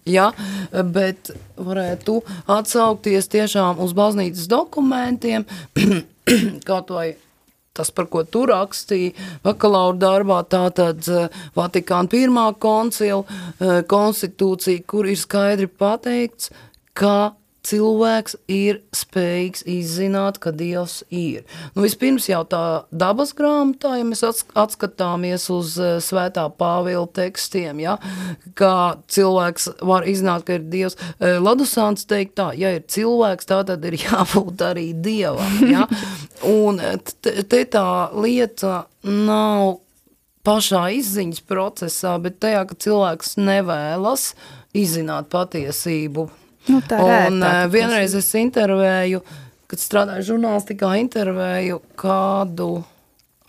Ja, 0.10 0.32
bet 0.72 1.30
varētu 1.62 2.22
atsaukties 2.50 3.28
tiešām 3.30 3.78
uz 3.84 3.94
baznīcas 3.94 4.48
dokumentiem, 4.50 5.46
kaut 6.70 6.90
vai 6.90 7.12
tas, 7.76 7.92
par 7.92 8.08
ko 8.12 8.24
tu 8.24 8.46
rakstīji 8.50 9.14
bakalaura 9.46 9.98
darbā, 10.00 10.42
tātad 10.50 11.08
eh, 11.12 11.42
Vatikāna 11.58 12.12
pirmā 12.12 12.48
koncila 12.62 13.24
eh, 13.26 13.82
konstitūcija, 13.92 14.86
kur 14.88 15.10
ir 15.12 15.20
skaidri 15.20 15.68
pateikts, 15.68 16.52
ka 16.96 17.36
cilvēks 17.66 18.36
ir 18.52 18.80
spējīgs 18.96 19.64
izzināt, 19.70 20.40
ka 20.44 20.54
Dievs 20.56 21.00
ir. 21.10 21.46
Nu, 21.76 21.84
vispirms 21.86 22.28
jau 22.30 22.44
tā 22.50 22.64
dabas 22.94 23.34
grāmatā, 23.38 23.96
ja 24.00 24.08
mēs 24.08 24.24
ats- 24.28 24.46
atskatāmies 24.54 25.48
uz 25.54 25.76
eh, 25.82 25.96
svētā 26.04 26.46
Pāvila 26.60 27.08
tekstiem, 27.18 27.82
ja, 27.84 27.98
kā 28.58 28.98
cilvēks 29.12 29.70
var 29.86 30.08
izzināt, 30.10 30.46
ka 30.48 30.60
ir 30.60 30.68
Dievs. 30.72 30.98
Eh, 31.20 31.40
Ladusāns 31.42 32.06
teikt 32.10 32.38
tā, 32.40 32.52
ja 32.58 32.76
ir 32.78 32.86
cilvēks, 32.92 33.50
tā 33.50 33.64
tad 33.68 33.86
ir 33.90 33.98
jābūt 34.06 34.66
arī 34.66 34.92
Dievam. 34.94 35.58
Ja? 35.72 35.88
Un 36.50 36.82
eh, 36.84 37.00
te 37.26 37.66
tā 37.66 37.88
lieta 38.14 38.86
nav 39.06 39.80
pašā 40.46 40.88
izziņas 41.00 41.42
procesā, 41.50 42.16
bet 42.22 42.38
tajā, 42.44 42.66
ka 42.70 42.78
cilvēks 42.86 43.36
nevēlas 43.42 44.34
izzināt 44.78 45.32
patiesību. 45.34 46.30
Nu, 46.72 46.82
tā 46.86 47.00
Un 47.04 47.12
rētāk 47.12 47.38
eh, 47.38 47.62
tas 47.62 47.72
vienreiz 47.74 48.18
es 48.18 48.32
intervēju, 48.40 49.22
kad 49.70 49.82
strādāju 49.82 50.28
žurnālistikā, 50.34 50.92
intervēju 51.02 51.80
kādu 52.00 52.70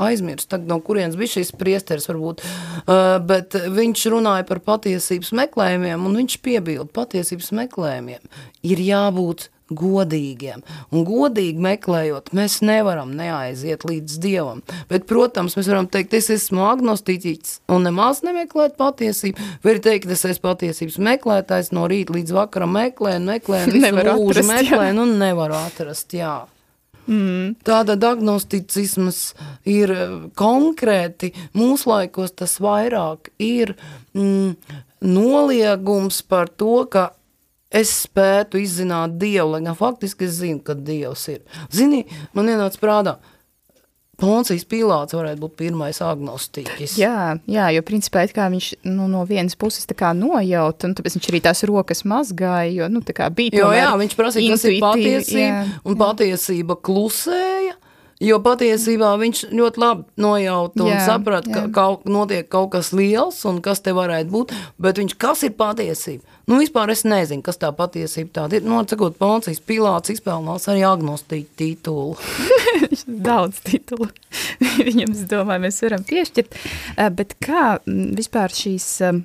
aizmirst, 0.02 0.50
tagad 0.52 0.68
no 0.68 0.76
kurienes 0.84 1.16
bija 1.16 1.38
šis 1.38 1.54
priesteris 1.56 2.08
varbūt, 2.10 2.42
uh, 2.44 3.16
bet 3.24 3.56
viņš 3.72 4.02
runāja 4.12 4.44
par 4.48 4.60
patiesības 4.64 5.32
meklējumiem, 5.40 6.04
un 6.04 6.18
viņš 6.20 6.36
piebilda 6.44 6.88
patiesības 6.92 7.48
meklējumiem 7.56 8.28
ir 8.68 8.82
jābūt 8.84 9.48
godīgiem. 9.74 10.62
Un 10.94 11.04
godīgi 11.06 11.62
meklējot, 11.62 12.32
mēs 12.36 12.60
nevaram 12.66 13.12
neaiziet 13.18 13.86
līdz 13.88 14.18
Dievam. 14.22 14.62
Bet, 14.90 15.06
protams, 15.10 15.56
mēs 15.58 15.70
varam 15.72 15.88
teikt, 15.90 16.14
es 16.18 16.30
esmu 16.34 16.66
agnostiķis 16.70 17.60
un 17.74 17.86
nemaz 17.88 18.22
nemeklēt 18.26 18.76
patiesību, 18.78 19.50
vai 19.64 19.74
arī 19.74 19.84
teikt, 19.88 20.10
es 20.14 20.26
esmu 20.28 20.46
patiesības 20.50 21.00
meklētājs, 21.10 21.72
no 21.76 21.86
rīta 21.90 22.14
līdz 22.16 22.36
vakaram 22.36 22.76
meklēju, 22.76 23.24
meklēju, 23.26 23.80
Nevaru 23.86 24.14
atrast, 24.16 24.50
meklēju, 24.50 25.00
un 25.02 25.16
nevaru 25.20 25.58
atrast, 25.58 26.14
jā. 26.16 26.36
Mm. 27.06 27.54
Tāda 27.66 27.94
agnosticisms 28.10 29.20
ir 29.68 29.92
eh, 29.94 30.14
konkrēti, 30.38 31.30
mūsu 31.54 31.92
laikos 31.92 32.34
tas 32.34 32.56
vairāk 32.62 33.30
ir 33.38 33.76
mm, 34.16 34.56
noliegums 35.06 36.22
par 36.26 36.50
to, 36.50 36.80
ka 36.90 37.12
es 37.76 37.92
spētu 38.06 38.60
izzināt 38.62 39.16
Dievu, 39.20 39.52
lai 39.54 39.62
gan 39.64 39.78
faktiski 39.78 40.28
es 40.28 40.38
zinu, 40.40 40.62
ka 40.64 40.76
Dievs 40.76 41.28
ir. 41.32 41.42
Zini, 41.74 42.04
man 42.36 42.50
ienāca 42.52 42.80
prādā, 42.82 43.16
Poncijas 44.16 44.64
Pilāts 44.64 45.12
varētu 45.12 45.42
būt 45.42 45.56
pirmais 45.60 45.98
agnostiķis. 46.00 46.94
Jā, 46.96 47.34
jā, 47.52 47.66
jo 47.76 47.82
principā 47.84 48.24
viņš 48.24 48.68
nu, 48.88 49.10
no 49.12 49.26
vienas 49.28 49.58
puses 49.60 49.84
tā 49.88 49.96
kā 49.98 50.14
nojaut, 50.16 50.86
un 50.88 50.94
tāpēc 50.96 51.18
viņš 51.18 51.28
arī 51.32 51.40
tās 51.44 51.60
rokas 51.68 52.00
mazgāja, 52.08 52.70
jo, 52.72 52.88
nu, 52.92 53.02
tā 53.04 53.28
bija 53.28 53.60
Jo, 53.60 53.68
jā, 53.76 53.90
viņš 54.00 54.16
prasīja, 54.16 54.54
kas 54.54 54.64
ir 54.70 54.78
patiesība, 54.80 55.50
jā. 55.50 55.60
un 55.84 55.98
patiesība 56.00 56.78
klusēja, 56.88 57.76
jo 58.22 58.38
patiesībā 58.44 59.12
viņš 59.20 59.42
ļoti 59.52 59.82
labi 59.82 60.06
nojauta 60.22 60.86
un 60.86 60.94
saprata, 61.04 61.52
ka 61.52 61.64
kaut, 61.74 62.06
notiek 62.08 62.48
kaut 62.48 62.72
kas 62.76 62.92
liels 62.96 63.42
un 63.48 63.60
kas 63.64 63.82
te 63.84 63.94
varētu 63.96 64.32
būt, 64.32 64.54
bet 64.82 65.00
viņš, 65.02 65.16
kas 65.20 65.44
ir 65.48 65.56
patiesība? 65.58 66.24
Nu, 66.46 66.60
vispār 66.62 66.92
es 66.94 67.02
nezinu, 67.02 67.42
kas 67.42 67.58
tā 67.58 67.72
patiesība 67.74 68.30
tāda 68.40 68.60
ir. 68.60 68.66
Nu, 68.66 68.78
cikot, 68.86 69.16
Poncijas 69.18 69.58
Pilāts 69.66 70.12
izpelnās 70.14 70.68
arī 70.70 70.84
agnostiķu 70.86 71.56
titulu. 71.58 72.14
daudz 73.28 73.60
titulu 73.66 74.08
viņam, 74.86 75.12
es 75.14 75.24
domāju, 75.30 75.64
mēs 75.66 75.82
varam 75.84 76.06
piešķirt. 76.06 76.58
Eh, 76.96 77.10
Bet 77.16 77.36
kā 77.42 77.76
mm, 77.78 78.14
vispār 78.18 78.54
šīs, 78.54 78.88
eh, 79.06 79.20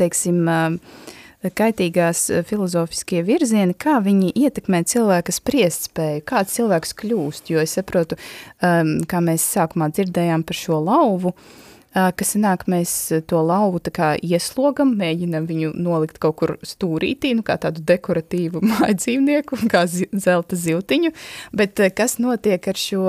teiksim, 0.00 0.42
eh, 0.48 1.16
kaitīgās 1.44 2.24
eh, 2.30 2.42
filozofiskie 2.46 3.22
virzieni, 3.26 3.76
kā 3.78 3.98
viņi 4.04 4.32
ietekmē 4.34 4.82
cilvēka 4.88 5.34
spriestspēju, 5.34 6.24
kāds 6.28 6.58
cilvēks 6.58 6.96
kļūst, 6.98 7.52
jo 7.52 7.62
es 7.62 7.78
saprotu, 7.78 8.18
um, 8.62 8.98
kā 9.08 9.22
mēs 9.24 9.46
sākumā 9.54 9.90
dzirdējām 9.94 10.44
par 10.48 10.58
šo 10.58 10.82
lauvu, 10.82 11.34
uh, 11.34 11.64
ka 11.94 12.26
sanāk 12.26 12.66
mēs 12.70 12.92
to 13.30 13.40
lauvu 13.44 13.80
tā 13.84 13.92
kā 13.94 14.10
ieslogam, 14.20 14.92
mēģinam 14.98 15.46
viņu 15.48 15.72
nolikt 15.78 16.20
kaut 16.22 16.36
kur 16.40 16.54
stūrītī, 16.66 17.34
nu 17.38 17.44
kā 17.46 17.58
tādu 17.60 17.82
dekoratīvu 17.86 18.62
māju 18.70 18.98
dzīvnieku, 18.98 19.62
kā 19.72 19.86
zi 19.90 20.08
zelta 20.12 20.58
ziltiņu, 20.58 21.14
bet 21.56 21.80
eh, 21.80 21.92
kas 21.94 22.18
notiek 22.22 22.68
ar 22.68 22.78
šo 22.78 23.06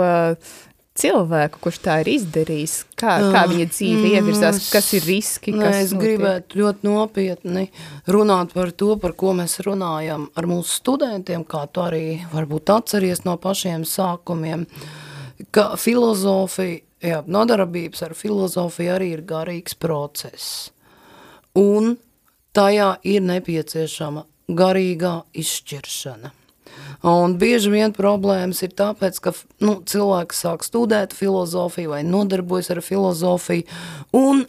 cilvēku, 1.00 1.60
kurš 1.64 1.80
tā 1.86 2.00
ir 2.04 2.10
izdarījis, 2.14 2.74
kā, 3.00 3.16
kā 3.34 3.44
viņa 3.50 3.68
dzīve 3.72 4.12
ievirzās, 4.18 4.60
kas 4.74 4.90
ir 4.98 5.06
riski, 5.08 5.54
Nē, 5.56 5.64
kas 5.64 5.78
es 5.84 5.94
notiek? 5.94 6.04
gribētu 6.06 6.60
ļoti 6.62 6.88
nopietni 6.90 7.66
runāt 8.12 8.54
par 8.56 8.72
to, 8.72 8.94
par 9.02 9.16
ko 9.20 9.34
mēs 9.38 9.60
runājam 9.66 10.28
ar 10.36 10.50
mūsu 10.50 10.80
studentiem, 10.82 11.46
kā 11.48 11.66
tu 11.72 11.84
arī 11.86 12.20
varbūt 12.34 12.74
atceries 12.76 13.24
no 13.28 13.38
pašiem 13.42 13.86
sākumiem, 13.88 14.66
ka 15.56 15.72
filozofija, 15.80 16.82
jā, 17.06 17.22
nodarbības 17.28 18.04
ar 18.10 18.18
filozofiju 18.18 18.96
arī 18.98 19.14
ir 19.16 19.24
garīgs 19.28 19.78
process. 19.80 20.70
Un 21.60 21.96
tajā 22.56 22.98
ir 23.08 23.24
nepieciešama 23.26 24.26
garīgā 24.50 25.16
izšķiršana. 25.38 26.34
Un 27.08 27.36
bieži 27.40 27.72
vien 27.72 27.94
problēmas 27.96 28.64
ir 28.66 28.74
tāpēc, 28.78 29.20
ka 29.24 29.34
nu, 29.64 29.80
cilvēks 29.88 30.46
sāk 30.46 30.66
studēt 30.68 31.16
filozofiju 31.16 31.94
vai 31.94 32.02
nodarbojas 32.08 32.72
ar 32.74 32.82
filozofiju, 32.84 33.68
un 34.18 34.46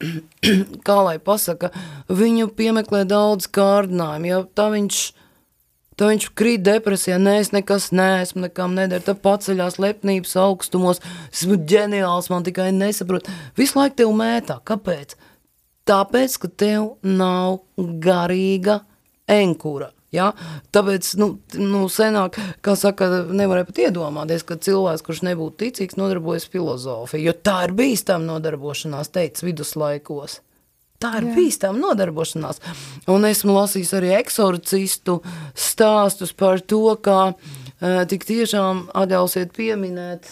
kā 0.86 0.98
lai 1.04 1.16
pasaka, 1.22 1.72
viņu 2.08 2.50
piemeklē 2.56 3.04
daudz 3.08 3.48
kārdinājumu, 3.52 4.28
ja 4.30 4.42
tā 4.56 4.68
viņš, 4.72 5.00
tā 6.00 6.10
viņš 6.12 6.28
krīt 6.38 6.64
depresijā, 6.66 7.18
nē, 7.20 7.38
es 7.44 7.52
nekas 7.56 7.90
neesmu, 7.96 8.46
nekam 8.46 8.76
neder, 8.78 9.04
tā 9.04 9.14
paceļās 9.16 9.80
lepnības 9.82 10.36
augstumos, 10.40 11.02
esmu 11.32 11.60
ģeniāls, 11.70 12.30
man 12.32 12.46
tikai 12.46 12.70
nesaprot, 12.76 13.28
visu 13.60 13.80
laiku 13.80 14.02
tev 14.02 14.14
mētā, 14.16 14.60
kāpēc? 14.64 15.16
Tāpēc, 15.88 16.36
ka 16.42 16.52
tev 16.60 16.90
nav 17.04 17.62
garīga 17.78 18.82
enkura, 19.30 19.90
Ja? 20.14 20.32
Tāpēc, 20.74 21.12
nu, 21.20 21.30
nu, 21.60 21.84
senāk, 21.92 22.38
kā 22.64 22.74
saka, 22.78 23.08
nevarēja 23.30 23.68
pat 23.68 23.80
iedomāties, 23.86 24.44
ka 24.46 24.58
cilvēks, 24.58 25.04
kurš 25.06 25.24
nebūtu 25.28 25.58
ticīgs, 25.64 25.98
nodarbojas 26.00 26.48
filozofiju, 26.50 27.30
jo 27.30 27.34
tā 27.46 27.60
ir 27.68 27.74
bīstama 27.78 28.26
nodarbošanās, 28.32 29.12
teica 29.14 29.46
viduslaikos. 29.46 30.40
Tā 31.00 31.14
ir 31.16 31.30
bīstama 31.32 31.80
nodarbošanās. 31.80 32.58
Un 33.08 33.24
esmu 33.24 33.54
lasījis 33.56 33.94
arī 33.96 34.10
eksorcistu 34.18 35.20
stāstus 35.56 36.34
par 36.36 36.60
to, 36.60 36.82
kā 37.00 37.20
uh, 37.30 38.02
tik 38.10 38.26
tiešām 38.28 38.82
atļausiet 39.00 39.54
pieminēt, 39.56 40.28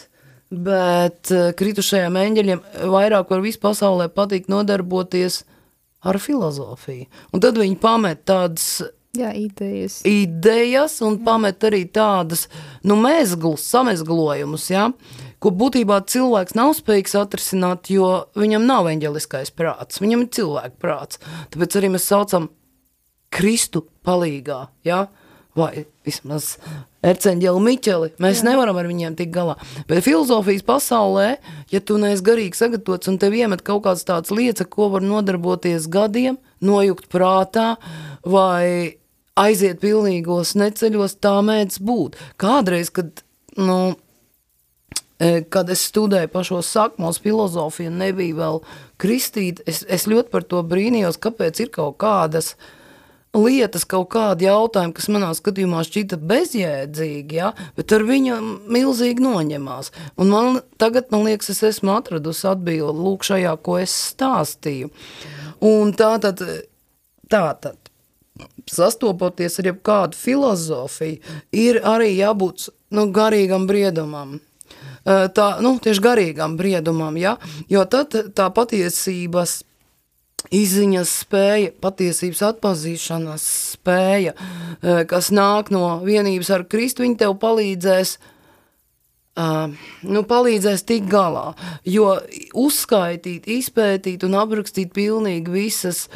bet 0.52 1.32
uh, 1.32 1.54
kritušajiem 1.56 2.18
eņģeļiem 2.20 2.60
vairāk 2.92 3.32
var 3.32 3.46
visu 3.46 3.62
pasaulē 3.62 4.10
patīk 4.12 4.50
nodarboties 4.52 5.46
ar 6.04 6.20
filozofiju. 6.20 7.08
Un 7.32 7.42
tad 7.46 7.56
viņi 7.56 7.80
pamet 7.80 8.26
tādas 8.28 8.82
Jā, 9.18 9.32
idejas. 9.34 10.00
idejas 10.06 11.00
un 11.02 11.18
pamet 11.26 11.64
arī 11.66 11.82
tādas, 11.90 12.46
nu, 12.86 12.94
mezglus, 13.02 13.64
samezglojumus, 13.66 14.68
ja, 14.70 14.88
ko 15.42 15.50
būtībā 15.54 16.00
cilvēks 16.06 16.54
nav 16.58 16.74
spējīgs 16.78 17.16
atrisināt, 17.18 17.90
jo 17.90 18.28
viņam 18.38 18.66
nav 18.68 18.90
eņģeliskais 18.92 19.50
prāts, 19.58 20.02
viņam 20.02 20.26
ir 20.26 20.32
cilvēka 20.38 20.78
prāts. 20.82 21.22
Tāpēc 21.54 21.80
arī 21.80 21.92
mēs 21.96 22.06
saucam 22.10 22.50
Kristu 23.34 23.84
palīgā, 24.06 24.68
ja, 24.86 25.06
vai 25.58 25.84
vismaz 26.06 26.56
erceņģeli 27.04 27.62
Miķeli, 27.62 28.10
mēs 28.22 28.42
Jā. 28.42 28.50
nevaram 28.50 28.78
ar 28.80 28.88
viņiem 28.90 29.16
tikt 29.18 29.34
galā. 29.34 29.56
Bet 29.90 30.04
filozofijas 30.06 30.64
pasaulē, 30.66 31.28
ja 31.72 31.80
tu 31.80 31.98
neesi 32.00 32.24
garīgi 32.26 32.58
sagatavots 32.58 33.10
un 33.10 33.18
tev 33.22 33.36
iemet 33.38 33.62
kaut 33.66 33.84
kāds 33.86 34.06
tāds 34.08 34.32
lietas, 34.34 34.68
ko 34.70 34.90
var 34.94 35.04
nodarboties 35.04 35.90
gadiem, 35.90 36.38
nojukt 36.64 37.10
prātā, 37.12 37.76
vai 38.26 38.98
aiziet 39.38 39.80
pilnīgos 39.82 40.54
neceļos, 40.58 41.18
tā 41.22 41.38
mēdz 41.44 41.80
būt. 41.84 42.18
Kādreiz, 42.40 42.90
kad, 42.94 43.22
nu, 43.58 43.78
e, 45.18 45.44
kad 45.50 45.70
es 45.72 45.84
studēju 45.90 46.32
pašos 46.34 46.72
sākumos 46.74 47.20
filozofiju 47.24 47.92
un 47.92 48.02
nebija 48.02 48.40
vēl 48.40 48.62
kristīta, 49.00 49.64
es, 49.70 49.84
es 49.88 50.08
ļoti 50.10 50.34
par 50.34 50.48
to 50.48 50.64
brīnījos, 50.66 51.20
kāpēc 51.22 51.64
ir 51.64 51.72
kaut 51.74 51.98
kādas 52.02 52.54
lietas, 53.36 53.84
kaut 53.88 54.08
kādi 54.14 54.48
jautājumi, 54.48 54.94
kas 54.96 55.08
manā 55.12 55.28
skatījumā 55.36 55.82
šķita 55.86 56.18
bezjēdzīgi, 56.30 57.38
ja, 57.38 57.52
bet 57.76 57.92
ar 57.94 58.04
viņu 58.08 58.38
milzīgi 58.72 59.22
noņemās. 59.22 59.92
Un 60.18 60.32
man 60.32 60.62
tagad, 60.80 61.10
man 61.12 61.26
liekas, 61.28 61.52
es 61.54 61.62
esmu 61.74 61.92
atradusi 61.98 62.48
atbildi 62.50 63.04
lūk 63.04 63.28
šajā, 63.28 63.52
ko 63.62 63.76
es 63.82 63.94
stāstīju. 64.14 64.90
Un 65.68 65.92
tā 65.98 66.14
tad, 66.22 66.42
tā 67.30 67.44
tad, 67.60 67.87
sastopoties 68.70 69.58
ar 69.60 69.70
jebkādu 69.72 70.18
filozofiju, 70.18 71.22
ir 71.52 71.80
arī 71.86 72.12
jābūt 72.16 72.68
nu, 72.94 73.08
garīgam 73.14 73.66
briedumam. 73.68 74.38
Tā, 75.08 75.46
nu, 75.64 75.76
tieši 75.80 76.04
garīgam 76.04 76.58
briedumam, 76.58 77.16
ja? 77.16 77.38
jo 77.70 77.84
tad 77.88 78.12
tā 78.36 78.48
patiesības 78.52 79.62
izziņas 80.54 81.12
spēja, 81.24 81.70
patiesības 81.82 82.42
atpazīšanas 82.52 83.44
spēja, 83.74 84.34
kas 85.08 85.30
nāk 85.34 85.72
no 85.74 86.00
vienības 86.04 86.50
ar 86.54 86.66
Kristu, 86.68 87.06
viņi 87.06 87.22
tev 87.24 87.38
palīdzēs 87.40 88.18
nu, 89.38 90.22
palīdzēs 90.28 90.84
tikt 90.88 91.08
galā. 91.12 91.52
Jo 91.86 92.16
uzskaitīt, 92.58 93.46
izpētīt 93.58 94.24
un 94.26 94.34
aprakstīt 94.40 94.90
pilnīgi 94.96 95.52
visas 95.54 96.08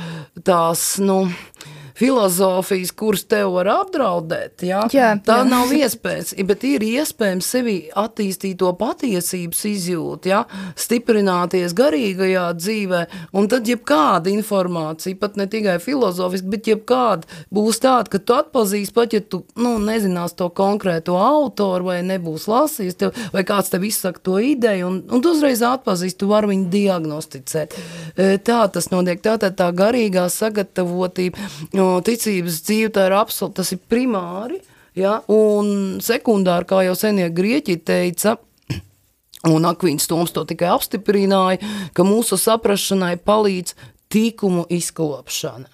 tās, 0.44 0.96
nu, 1.00 1.20
uh, 1.28 1.81
filozofijas, 2.02 2.90
kuras 2.98 3.22
tev 3.30 3.52
var 3.54 3.68
apdraudēt. 3.76 4.64
Ja? 4.66 4.82
Jā, 4.90 5.12
tā 5.22 5.38
jā. 5.42 5.46
nav 5.46 5.70
iespējams, 5.76 6.34
bet 6.48 6.64
ir 6.66 6.82
iespējams 6.82 7.50
sevi 7.54 7.76
attīstīt 7.98 8.58
to 8.58 8.72
patiesības 8.78 9.60
izjūtu, 9.70 10.32
ja? 10.32 10.42
stiprināties 10.78 11.76
garīgajā 11.78 12.46
dzīvē, 12.58 13.02
un 13.38 13.46
tad 13.52 13.70
jebkāda 13.70 14.32
informācija, 14.32 15.18
pat 15.20 15.38
ne 15.38 15.46
tikai 15.50 15.76
filozofiski, 15.82 16.50
bet 16.56 16.72
jebkāda 16.72 17.40
būs 17.54 17.78
tāda, 17.84 18.10
ka 18.10 18.18
tu 18.18 18.34
atpazīsi 18.34 18.94
pat, 18.96 19.14
ja 19.14 19.22
tu 19.22 19.44
nu, 19.62 19.76
nezinās 19.82 20.34
to 20.38 20.50
konkrēto 20.50 21.14
autoru 21.22 21.92
vai 21.92 22.00
nebūs 22.06 22.48
lasījis, 22.50 22.98
tev, 22.98 23.22
vai 23.34 23.46
kāds 23.46 23.70
tev 23.70 23.86
izsaka 23.86 24.24
to 24.26 24.40
ideju, 24.42 24.90
un, 24.90 24.98
un 25.06 25.22
tu 25.22 25.36
uzreiz 25.36 25.62
atpazīsti, 25.66 26.18
tu 26.24 26.32
vari 26.32 26.50
viņu 26.50 26.68
diagnosticēt. 26.74 27.78
E, 28.16 28.28
tā 28.42 28.60
tas 28.74 28.90
notiek, 28.90 29.22
tātad 29.22 29.54
tā 29.58 29.70
garīgā 29.76 30.26
sagatavotība, 30.32 31.50
no 31.78 31.91
ticības 32.04 32.62
dzīve, 32.66 32.92
tā 32.94 33.08
ir 33.08 33.16
absolūti, 33.18 33.58
tas 33.60 33.72
ir 33.74 33.82
primāri, 33.90 34.60
ja, 34.98 35.18
un 35.32 36.00
sekundāri, 36.04 36.68
kā 36.68 36.82
jau 36.86 36.96
senie 36.98 37.28
grieķi 37.34 37.78
teica, 37.84 38.36
un 39.54 39.68
Akvīns 39.68 40.08
Toms 40.10 40.34
to 40.34 40.46
tikai 40.48 40.72
apstiprināja, 40.72 41.60
ka 41.92 42.06
mūsu 42.06 42.40
saprašanai 42.40 43.16
palīdz 43.20 43.76
tikumu 44.12 44.66
izkopšana. 44.72 45.70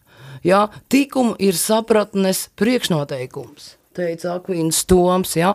Ja, 0.46 0.68
tikumu 0.90 1.34
ir 1.42 1.56
sapratnes 1.58 2.46
priekšnoteikums 2.58 3.74
teica 3.98 4.36
Akvīns 4.36 4.84
Toms, 4.88 5.34
ja, 5.38 5.52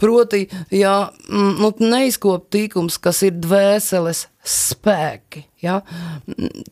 proti, 0.00 0.46
ja, 0.74 1.10
nu, 1.28 1.72
neizkop 1.82 2.48
tīkums, 2.52 2.98
kas 3.02 3.22
ir 3.26 3.36
dvēseles 3.36 4.24
spēki, 4.40 5.44
ja, 5.64 5.80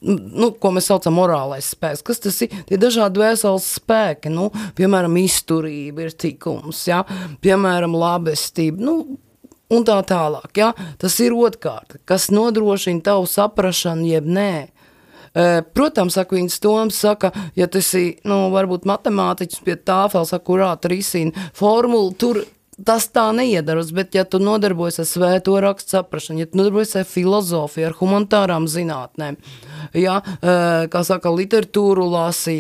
nu, 0.03 0.51
ko 0.61 0.73
mēs 0.75 0.91
saucam 0.91 1.17
morālais 1.19 1.73
spēks, 1.75 2.05
kas 2.07 2.23
tas 2.23 2.41
ir, 2.47 2.55
tie 2.69 2.79
dažādi 2.81 3.19
dvēseles 3.19 3.69
spēki, 3.81 4.33
nu, 4.33 4.49
piemēram, 4.79 5.19
izturība 5.23 6.07
ir 6.07 6.17
tikums, 6.17 6.87
ja, 6.91 7.03
piemēram, 7.45 7.97
labestība, 7.99 8.83
nu, 8.87 8.97
un 9.73 9.87
tā 9.87 9.99
tālāk, 10.07 10.53
ja, 10.61 10.73
tas 11.03 11.19
ir 11.25 11.37
otkārt, 11.37 11.99
kas 12.09 12.31
nodrošina 12.35 13.05
tavu 13.11 13.29
saprašanu, 13.31 14.09
jeb 14.13 14.31
nē, 14.31 14.51
Protams, 15.77 16.15
saka, 16.17 16.33
viņas 16.39 16.61
Toms 16.65 16.97
saka, 17.05 17.29
ja 17.59 17.67
tas 17.69 17.91
ir, 17.99 18.23
nu, 18.25 18.47
varbūt 18.55 18.87
matemātiķis 18.89 19.61
pie 19.67 19.75
tāfels, 19.77 20.33
kurā 20.47 20.71
risina 20.89 21.49
formulu, 21.53 22.15
tur 22.17 22.41
tas 22.85 23.09
tā 23.09 23.25
neiedaras, 23.33 23.91
bet 23.97 24.15
ja 24.17 24.27
tu 24.29 24.41
nodarbojies 24.43 25.01
ar 25.01 25.09
svēto 25.09 25.57
rakstu 25.63 25.97
saprašanu, 25.97 26.43
ja 26.43 26.51
tu 26.51 26.61
nodarbojies 26.61 26.97
ar 27.01 27.09
filozofiju, 27.09 27.89
ar 27.89 27.97
humanitārām 28.01 28.69
zinātnēm, 28.69 29.39
ja, 29.97 30.21
kā 30.93 31.05
saka, 31.07 31.33
literatūru 31.33 32.09
lasi, 32.13 32.59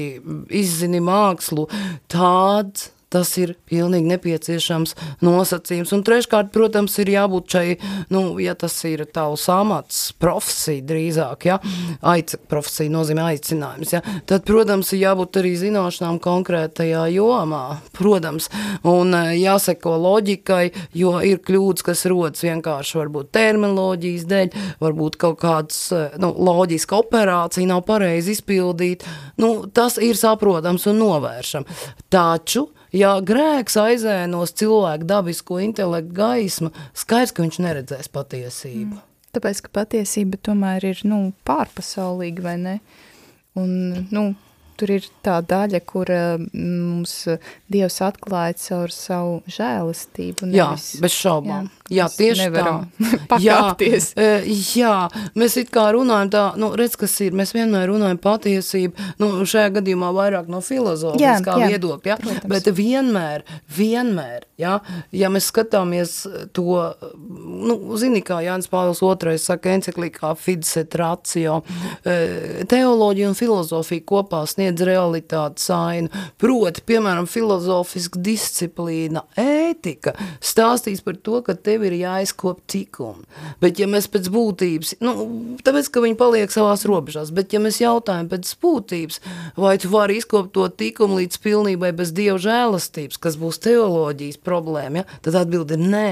izzini 0.48 1.02
mākslu, 1.04 1.68
tāds 2.12 2.90
Tas 3.06 3.30
ir 3.38 3.52
pilnīgi 3.70 4.08
nepieciešams 4.10 4.96
nosacījums. 5.22 5.92
Un 5.94 6.00
treškārt, 6.06 6.48
protams, 6.50 6.96
ir 6.98 7.12
jābūt 7.12 7.54
šai, 7.54 7.66
nu, 8.10 8.22
ja 8.42 8.56
tas 8.58 8.74
ir 8.88 9.04
tavs 9.14 9.44
amats, 9.52 10.00
profesija 10.18 10.82
drīzāk, 10.88 11.46
ja, 11.46 11.60
aic, 12.02 12.34
profesija 12.50 12.90
nozīmē 12.90 13.28
aicinājums, 13.30 13.92
ja, 13.94 14.00
tad, 14.26 14.42
protams, 14.48 14.90
ir 14.90 15.04
jābūt 15.04 15.38
arī 15.38 15.52
zināšanām 15.60 16.18
konkrētajā 16.24 17.04
jomā, 17.14 17.62
protams, 17.94 18.50
un 18.82 19.14
e, 19.14 19.22
jāseko 19.38 19.94
loģikai, 20.02 20.64
jo 20.98 21.14
ir 21.22 21.38
kļūdas, 21.46 21.86
kas 21.86 22.02
rodas 22.10 22.42
vienkārši 22.42 22.98
varbūt 23.04 23.30
terminoloģijas 23.38 24.26
dēļ, 24.32 24.56
varbūt 24.82 25.20
kaut 25.22 25.38
kāds, 25.44 25.78
e, 25.94 26.08
nu, 26.18 26.32
loģiska 26.50 26.98
operācija 27.06 27.70
nav 27.70 27.86
pareizi 27.86 28.34
izpildīt, 28.34 29.06
nu, 29.38 29.60
tas 29.70 30.00
ir 30.02 30.18
saprotams 30.18 30.90
un 30.90 31.04
novēršam. 31.04 31.70
Taču, 32.10 32.66
Ja 32.96 33.16
grēks 33.20 33.76
aizēnos 33.80 34.54
cilvēku 34.56 35.04
dabisko 35.08 35.60
intelektu 35.60 36.16
gaismu, 36.16 36.70
skaidrs, 36.96 37.34
ka 37.36 37.44
viņš 37.44 37.60
neredzēs 37.64 38.08
patiesību. 38.14 38.96
Mm. 38.96 39.04
Tāpēc, 39.36 39.60
ka 39.66 39.72
patiesība 39.82 40.40
tomēr 40.48 40.86
ir 40.94 41.02
nu, 41.04 41.20
pārpasaulīga, 41.44 42.44
vai 42.46 42.56
ne? 42.62 42.76
Un, 43.60 44.06
nu, 44.08 44.22
tur 44.78 44.92
ir 44.96 45.06
tā 45.24 45.38
daļa, 45.44 45.80
kur 45.88 46.10
mums 46.52 47.14
Dievs 47.72 47.98
atklāja 48.04 48.56
caur 48.60 48.92
savu 48.94 49.38
žēlastību. 49.50 50.50
Nevis, 50.52 50.86
jā, 50.96 51.02
bez 51.02 51.16
šaubām. 51.16 51.70
Jā, 51.88 51.96
jā 51.96 52.06
tieši 52.14 52.48
tā. 52.54 52.74
pakāpties. 53.32 54.10
Jā, 54.16 54.36
jā, 54.76 54.94
mēs 55.38 55.56
it 55.60 55.72
kā 55.74 55.88
runājam 55.96 56.32
tā, 56.32 56.44
nu, 56.60 56.70
redz, 56.78 56.96
kas 57.00 57.14
ir, 57.24 57.36
mēs 57.36 57.54
vienmēr 57.56 57.88
runājam 57.90 58.20
patiesību, 58.22 59.08
nu, 59.22 59.30
šajā 59.48 59.72
gadījumā 59.78 60.12
vairāk 60.16 60.50
no 60.52 60.62
filozofiskā 60.64 61.58
viedokļa, 61.66 62.12
ja? 62.12 62.18
Protams. 62.20 62.50
bet 62.50 62.70
vienmēr, 62.76 63.44
vienmēr, 63.76 64.46
ja, 64.60 64.78
ja 65.14 65.30
mēs 65.32 65.50
skatāmies 65.52 66.16
to, 66.56 66.80
nu, 67.16 67.78
zini, 68.00 68.22
kā 68.26 68.40
Jānis 68.44 68.70
Pāvils 68.72 69.02
II 69.02 69.38
saka 69.40 69.74
enciklikā 69.76 70.34
Fides 70.38 70.76
et 70.80 70.94
ratio, 70.98 71.60
teoloģija 72.04 73.30
un 73.30 73.38
filozofija 73.38 74.04
kopā 74.06 74.42
sniedz 74.48 74.65
sasniedz 74.66 74.82
realitātes 74.86 75.68
ainu. 75.70 76.08
Proti, 76.38 76.82
piemēram, 76.86 77.26
filozofiska 77.26 78.18
disciplīna, 78.18 79.22
ētika 79.36 80.14
stāstīs 80.40 81.02
par 81.04 81.16
to, 81.16 81.42
ka 81.42 81.54
tev 81.54 81.84
ir 81.86 81.94
jāizkop 82.00 82.60
tikumi. 82.66 83.24
Bet 83.60 83.78
ja 83.78 83.86
mēs 83.86 84.08
pēc 84.08 84.28
būtības, 84.32 84.96
nu, 85.00 85.56
tāpēc, 85.62 85.90
ka 85.90 86.02
viņi 86.02 86.18
paliek 86.18 86.50
savās 86.50 86.84
robežās, 86.86 87.30
bet 87.30 87.52
ja 87.52 87.60
mēs 87.60 87.80
jautājam 87.80 88.28
pēc 88.28 88.54
būtības, 88.62 89.20
vai 89.56 89.76
tu 89.78 89.90
vari 89.92 90.18
izkopt 90.18 90.54
to 90.54 90.68
tikumu 90.68 91.20
līdz 91.20 91.38
pilnībai 91.42 91.92
bez 91.96 92.12
Dieva 92.16 92.38
žēlastības, 92.38 93.20
kas 93.20 93.38
būs 93.38 93.60
teoloģijas 93.62 94.40
problēma, 94.42 95.04
ja? 95.04 95.20
tad 95.22 95.42
atbildi 95.42 95.76
ir 95.76 95.86
nē. 95.86 96.10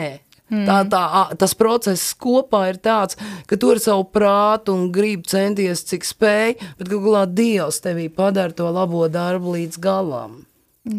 Mm. 0.53 0.66
Tā, 0.68 0.76
tā, 0.92 1.03
tas 1.40 1.55
process 1.57 2.12
kopā 2.20 2.66
ir 2.68 2.78
tāds, 2.84 3.16
ka 3.49 3.57
tu 3.57 3.72
ar 3.72 3.80
savu 3.80 4.05
prātu 4.12 4.74
un 4.76 4.90
gribu 4.92 5.24
centies, 5.30 5.86
cik 5.88 6.05
spēj, 6.05 6.57
bet 6.78 6.90
galā 6.92 7.24
Dievs 7.30 7.80
tevī 7.84 8.11
padara 8.12 8.53
to 8.53 8.68
labo 8.68 9.07
darbu 9.09 9.57
līdz 9.57 9.80
galam. 9.80 10.42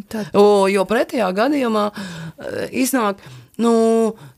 Tad... 0.10 0.34
O, 0.34 0.66
jo 0.66 0.82
pretējā 0.90 1.30
gadījumā 1.38 1.88
iznāk 2.74 3.22
nu, 3.62 3.74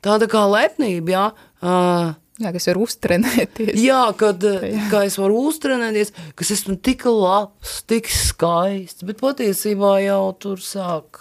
tāda 0.03 0.27
kā 0.29 0.43
lepnība, 0.51 1.13
jā, 1.13 1.27
uh, 1.63 2.15
Jā, 2.37 2.51
kas 2.53 2.67
var 2.69 2.77
uztrenēties. 2.83 3.71
Jā, 3.81 4.03
kad, 4.17 4.43
jā. 4.75 4.83
kā 4.91 5.01
es 5.07 5.15
varu 5.17 5.39
uztrenēties, 5.49 6.13
kas 6.37 6.53
esmu 6.53 6.75
tik 6.85 7.07
labs, 7.09 7.79
tik 7.89 8.11
skaists, 8.13 9.01
bet 9.07 9.23
patiesībā 9.23 9.95
jau 10.03 10.21
tur 10.37 10.61
sāk 10.61 11.17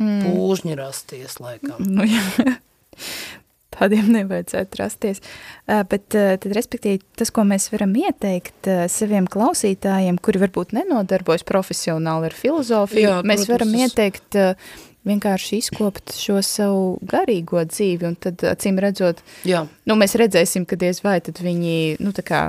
mm. 0.00 0.22
pūžņi 0.24 0.78
rasties, 0.80 1.36
laikam. 1.44 1.82
Nu, 1.84 2.06
jā. 2.08 2.56
Tādiem 3.74 4.06
nevajadzētu 4.14 4.78
rasties. 4.78 5.20
Bet, 5.66 6.06
tad, 6.14 6.46
respektīvi, 6.54 7.00
tas, 7.18 7.32
ko 7.34 7.42
mēs 7.48 7.66
varam 7.72 7.94
ieteikt 7.98 8.68
saviem 8.92 9.26
klausītājiem, 9.30 10.20
kuri 10.22 10.44
varbūt 10.44 10.76
nenodarbojas 10.76 11.42
profesionāli 11.48 12.30
ar 12.30 12.36
filozofiju, 12.38 13.08
Jā, 13.08 13.16
mēs 13.26 13.48
protams, 13.48 13.54
varam 13.54 13.74
ieteikt 13.82 14.38
vienkārši 15.04 15.58
izkopt 15.60 16.14
šo 16.16 16.38
savu 16.44 16.84
garīgo 17.04 17.64
dzīvi, 17.68 18.08
un 18.08 18.14
tad, 18.14 18.44
acīm 18.54 18.78
redzot, 18.80 19.20
Jā. 19.48 19.64
nu, 19.90 19.98
mēs 20.00 20.16
redzēsim, 20.20 20.68
ka 20.68 20.78
diez 20.80 21.02
vai 21.04 21.18
tad 21.24 21.42
viņi, 21.44 21.98
nu, 22.04 22.14
tā 22.16 22.24
kā, 22.24 22.44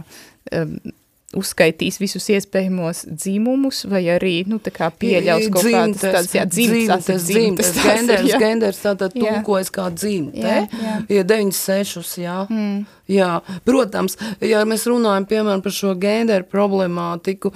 uzskaitīs 1.40 2.00
visus 2.02 2.28
iespējamos 2.34 3.06
dzīmumus, 3.12 3.84
vai 3.92 4.04
arī, 4.16 4.36
nu, 4.50 4.60
pieļaus 4.60 5.50
kaut 5.54 5.70
kādas 5.70 6.04
tādas, 6.04 6.34
jā, 6.36 6.46
dzimtes, 6.50 7.08
dzimtes, 7.08 7.30
dzimtes, 7.30 7.72
genders, 7.84 8.28
ir, 8.30 8.40
genders 8.42 8.84
tātad 8.84 9.16
tulkojas 9.16 9.72
kā 9.76 9.90
dzimte, 9.94 10.44
jā, 10.44 10.62
jā. 10.82 11.00
ja 11.20 11.26
96, 11.36 12.20
jā. 12.24 12.40
Mm. 12.50 12.86
Jā, 13.12 13.38
protams, 13.66 14.16
ja 14.42 14.64
mēs 14.66 14.88
runājam, 14.90 15.28
piemēram, 15.30 15.62
par 15.62 15.74
šo 15.76 15.92
genderu 16.02 16.48
problemātiku, 16.50 17.52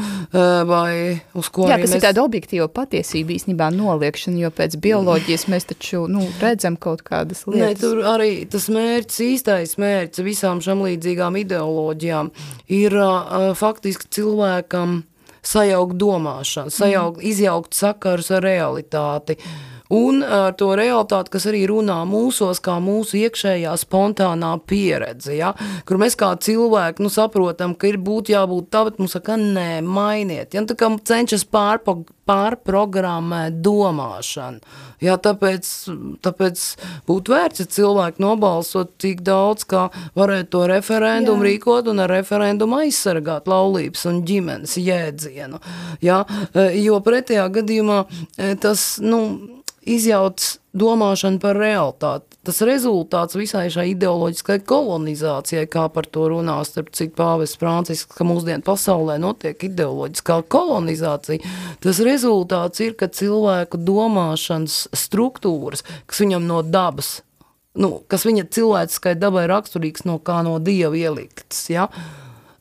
vai 0.70 1.18
uz 1.34 1.50
ko 1.54 1.66
Jā, 1.70 1.80
kas 1.82 1.90
mēs... 1.90 1.96
ir 1.98 2.04
tāda 2.04 2.22
objektīva 2.22 2.68
patiesība 2.70 3.34
īstenībā 3.34 3.72
noliekšana, 3.74 4.38
jo 4.44 4.52
pēc 4.54 4.78
bioloģijas 4.84 5.48
mēs 5.50 5.66
taču, 5.72 6.04
nu, 6.12 6.28
redzam 6.44 6.78
kaut 6.78 7.02
kādas 7.08 7.48
lietas. 7.50 7.64
Nē, 7.66 7.72
tur 7.82 8.04
arī 8.12 8.32
tas 8.52 8.70
mērķis, 8.74 9.22
īstais 9.26 9.74
mērķis 9.82 10.26
visām 10.28 10.62
šam 10.62 10.86
līdzīgām 10.86 11.40
ideoloģijām 11.42 12.30
ir 12.78 13.00
uh, 13.02 13.50
faktiski 13.58 14.06
cilvēkam 14.20 15.02
sajaukt 15.42 15.98
domāšanu, 15.98 16.70
sajaukt, 16.76 17.24
mm. 17.24 17.26
izjaukt 17.32 17.74
sakarus 17.74 18.30
ar 18.38 18.46
realitāti. 18.46 19.40
Uh, 19.40 19.69
un 19.90 20.22
ar 20.24 20.54
to 20.58 20.70
realitāti, 20.78 21.34
kas 21.34 21.48
arī 21.50 21.64
runā 21.70 21.98
mūsos, 22.10 22.62
kā 22.62 22.78
mūsu 22.84 23.18
iekšējā 23.24 23.74
spontānā 23.82 24.52
pieredze, 24.70 25.34
ja? 25.38 25.56
kur 25.90 25.98
mēs 26.02 26.18
kā 26.20 26.32
cilvēki 26.38 27.04
nu, 27.06 27.10
saprotam, 27.14 27.74
ka 27.74 27.90
ir 27.90 27.98
būt 28.02 28.30
jābūt 28.34 28.70
tā, 28.74 28.86
bet 28.90 29.02
mums 29.02 29.18
saka, 29.18 29.38
nē, 29.40 29.82
mainiet. 29.86 30.54
Ja? 30.54 30.64
Tā 30.70 30.78
kā 30.78 30.92
cenšas 31.10 31.48
pārpa, 31.50 31.98
pārprogrammēt 32.30 33.58
domāšanu. 33.66 34.62
Jā, 35.02 35.16
tāpēc, 35.24 35.66
tāpēc 36.26 36.64
būtu 37.08 37.34
vērts, 37.34 37.64
ja 37.64 37.74
cilvēki 37.80 38.22
nobalsot 38.22 38.92
tik 39.02 39.24
daudz, 39.26 39.64
kā 39.70 39.88
varētu 40.20 40.52
to 40.54 40.66
referendumu 40.70 41.46
Jā. 41.46 41.54
rīkot 41.54 41.90
un 41.90 42.04
ar 42.04 42.12
referendumu 42.12 42.82
aizsargāt 42.84 43.48
laulības 43.50 44.06
un 44.12 44.20
ģimenes 44.28 44.76
jēdzienu. 44.78 45.62
Jā, 46.04 46.20
jo 46.76 47.00
pretējā 47.06 47.48
gadījumā 47.56 48.04
tas, 48.62 48.92
nu, 49.02 49.22
izjauc 49.90 50.46
domāšanu 50.78 51.42
par 51.42 51.58
realitāti. 51.58 52.38
Tas 52.46 52.62
rezultāts 52.66 53.36
visai 53.38 53.66
šai 53.74 53.90
ideoloģiskai 53.92 54.60
kolonizācijai, 54.70 55.66
kā 55.72 55.88
par 55.94 56.08
to 56.10 56.28
runā 56.32 56.56
starp 56.66 56.92
citu 56.96 57.18
pāvests 57.18 57.60
Francisks, 57.60 58.16
ka 58.16 58.28
mūsdienu 58.28 58.64
pasaulē 58.66 59.18
notiek 59.22 59.66
ideoloģiskā 59.68 60.40
kolonizācija, 60.54 61.56
tas 61.84 62.02
rezultāts 62.06 62.86
ir, 62.86 62.96
ka 63.00 63.12
cilvēku 63.12 63.82
domāšanas 63.82 64.86
struktūras, 64.96 65.84
kas 66.10 66.24
viņam 66.24 66.48
no 66.48 66.62
dabas, 66.64 67.20
nu, 67.80 68.00
kas 68.08 68.26
viņa 68.30 68.48
cilvēciskai 68.56 69.18
dabai 69.20 69.48
raksturīgs, 69.52 70.08
no 70.08 70.20
kā 70.24 70.40
no 70.48 70.58
dieva 70.64 70.96
ieliktas, 70.98 71.66
ja, 71.74 71.90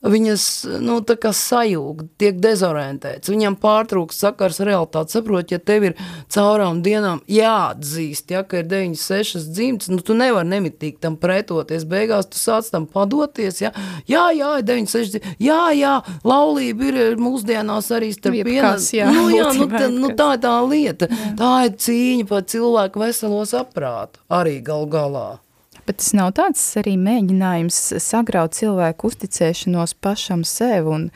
viņas 0.05 0.45
nu, 0.85 0.99
sajūg, 1.03 2.05
tiek 2.21 2.39
dezorientēts, 2.43 3.31
viņam 3.31 3.57
pārtrūks 3.61 4.21
sakars 4.23 4.61
realitāti. 4.65 5.17
Saprot, 5.17 5.51
ja 5.53 5.59
tev 5.59 5.89
ir 5.91 5.97
caurām 6.33 6.83
dienām 6.85 7.23
jāatzīst, 7.31 8.31
ja, 8.35 8.45
ka 8.47 8.63
ir 8.63 8.69
96 8.71 9.49
dzimts, 9.55 9.91
nu 9.93 10.03
tu 10.05 10.17
nevari 10.19 10.49
nemitīgi 10.53 11.01
tam 11.03 11.19
pretoties. 11.21 11.87
Beigās 11.89 12.31
tu 12.31 12.41
sāc 12.41 12.69
tam 12.71 12.87
padoties, 12.91 13.63
ja, 13.65 13.73
jā, 14.11 14.29
jā, 14.37 14.53
ir 14.61 14.69
96 14.69 15.17
dzimts, 15.17 15.35
jā, 15.43 15.61
jā, 15.79 15.97
laulība 16.29 16.93
ir 16.93 17.19
mūsdienās 17.23 17.91
arī 17.95 18.13
starp 18.15 18.47
vienas. 18.49 18.93
Jā, 18.95 19.11
nu, 19.13 19.29
jā, 19.35 19.51
nu, 19.57 19.69
tā, 19.73 19.85
nu, 19.93 20.15
tā 20.19 20.31
ir 20.37 20.45
tā 20.45 20.55
lieta, 20.69 21.11
jā. 21.11 21.35
tā 21.39 21.53
ir 21.67 21.77
cīņa 21.89 22.31
par 22.31 22.47
cilvēku 22.49 23.05
veselo 23.07 23.45
saprātu 23.49 24.23
arī 24.29 24.59
gal 24.65 24.89
galā. 24.91 25.29
Bet 25.89 26.03
tas 26.03 26.13
nav 26.13 26.35
tāds 26.37 26.63
arī 26.77 26.99
mēģinājums 27.01 27.77
sagraut 28.05 28.57
cilvēku 28.59 29.09
uzticēšanos 29.09 29.97
pašam 30.05 30.45
sev 30.45 30.91
un 30.93 31.07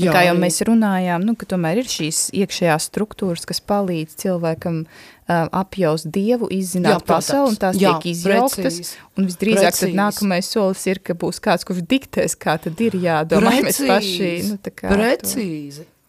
Jā, 0.00 0.14
kā 0.14 0.22
jau 0.24 0.36
mēs 0.38 0.60
runājām, 0.64 1.24
nu, 1.26 1.34
ka 1.36 1.48
tomēr 1.50 1.82
ir 1.82 1.88
šīs 1.90 2.28
iekšējās 2.38 2.86
struktūras, 2.88 3.44
kas 3.48 3.60
palīdz 3.68 4.16
cilvēkam 4.22 4.78
uh, 4.86 5.50
apjaust 5.60 6.08
dievu, 6.14 6.48
izzināt 6.54 7.02
jā, 7.02 7.06
pasauli, 7.10 7.52
un 7.52 7.60
tās 7.60 7.76
jā, 7.80 7.92
tiek 7.98 8.14
izjauktas, 8.14 8.80
precīzi, 8.80 8.98
un 9.18 9.28
visdrīzāk 9.28 9.66
precīzi. 9.66 9.90
tad 9.90 10.00
nākamais 10.00 10.50
solis 10.54 10.86
ir, 10.88 11.02
ka 11.04 11.16
būs 11.20 11.42
kāds, 11.44 11.66
kurš 11.68 11.84
diktēs, 11.90 12.38
kā 12.40 12.56
tad 12.64 12.80
ir 12.80 12.96
jādomā, 13.02 13.52
precīzi, 13.58 13.66
mēs 13.66 13.92
paši, 13.92 14.34
nu, 14.48 14.60
tā 14.64 14.72
kā. 14.72 14.92
Precīzi. 14.94 15.84
To. 15.84 15.99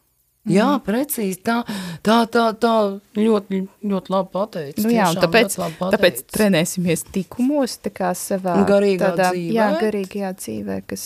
Jā, 0.50 0.72
mm. 0.74 0.82
precīzi. 0.86 1.38
Tā, 1.46 1.60
tā, 2.02 2.18
tā, 2.34 2.48
tā 2.58 2.74
ļoti, 3.18 3.62
ļoti 3.86 4.14
labi 4.14 4.32
pateicis. 4.34 4.86
Nu, 4.88 4.94
jā, 4.96 5.12
tāpēc, 5.22 5.58
tāpēc 5.80 6.24
trenēsimies 6.34 7.06
tikumos, 7.14 7.78
tā 7.86 7.94
kā 7.94 8.10
savā 8.18 8.58
garīgā 8.66 9.12
tādā, 9.12 9.32
dzīvē. 9.36 9.54
Jā, 9.60 9.68
garīgajā 9.84 10.32
dzīvē, 10.40 10.80
kas, 10.90 11.06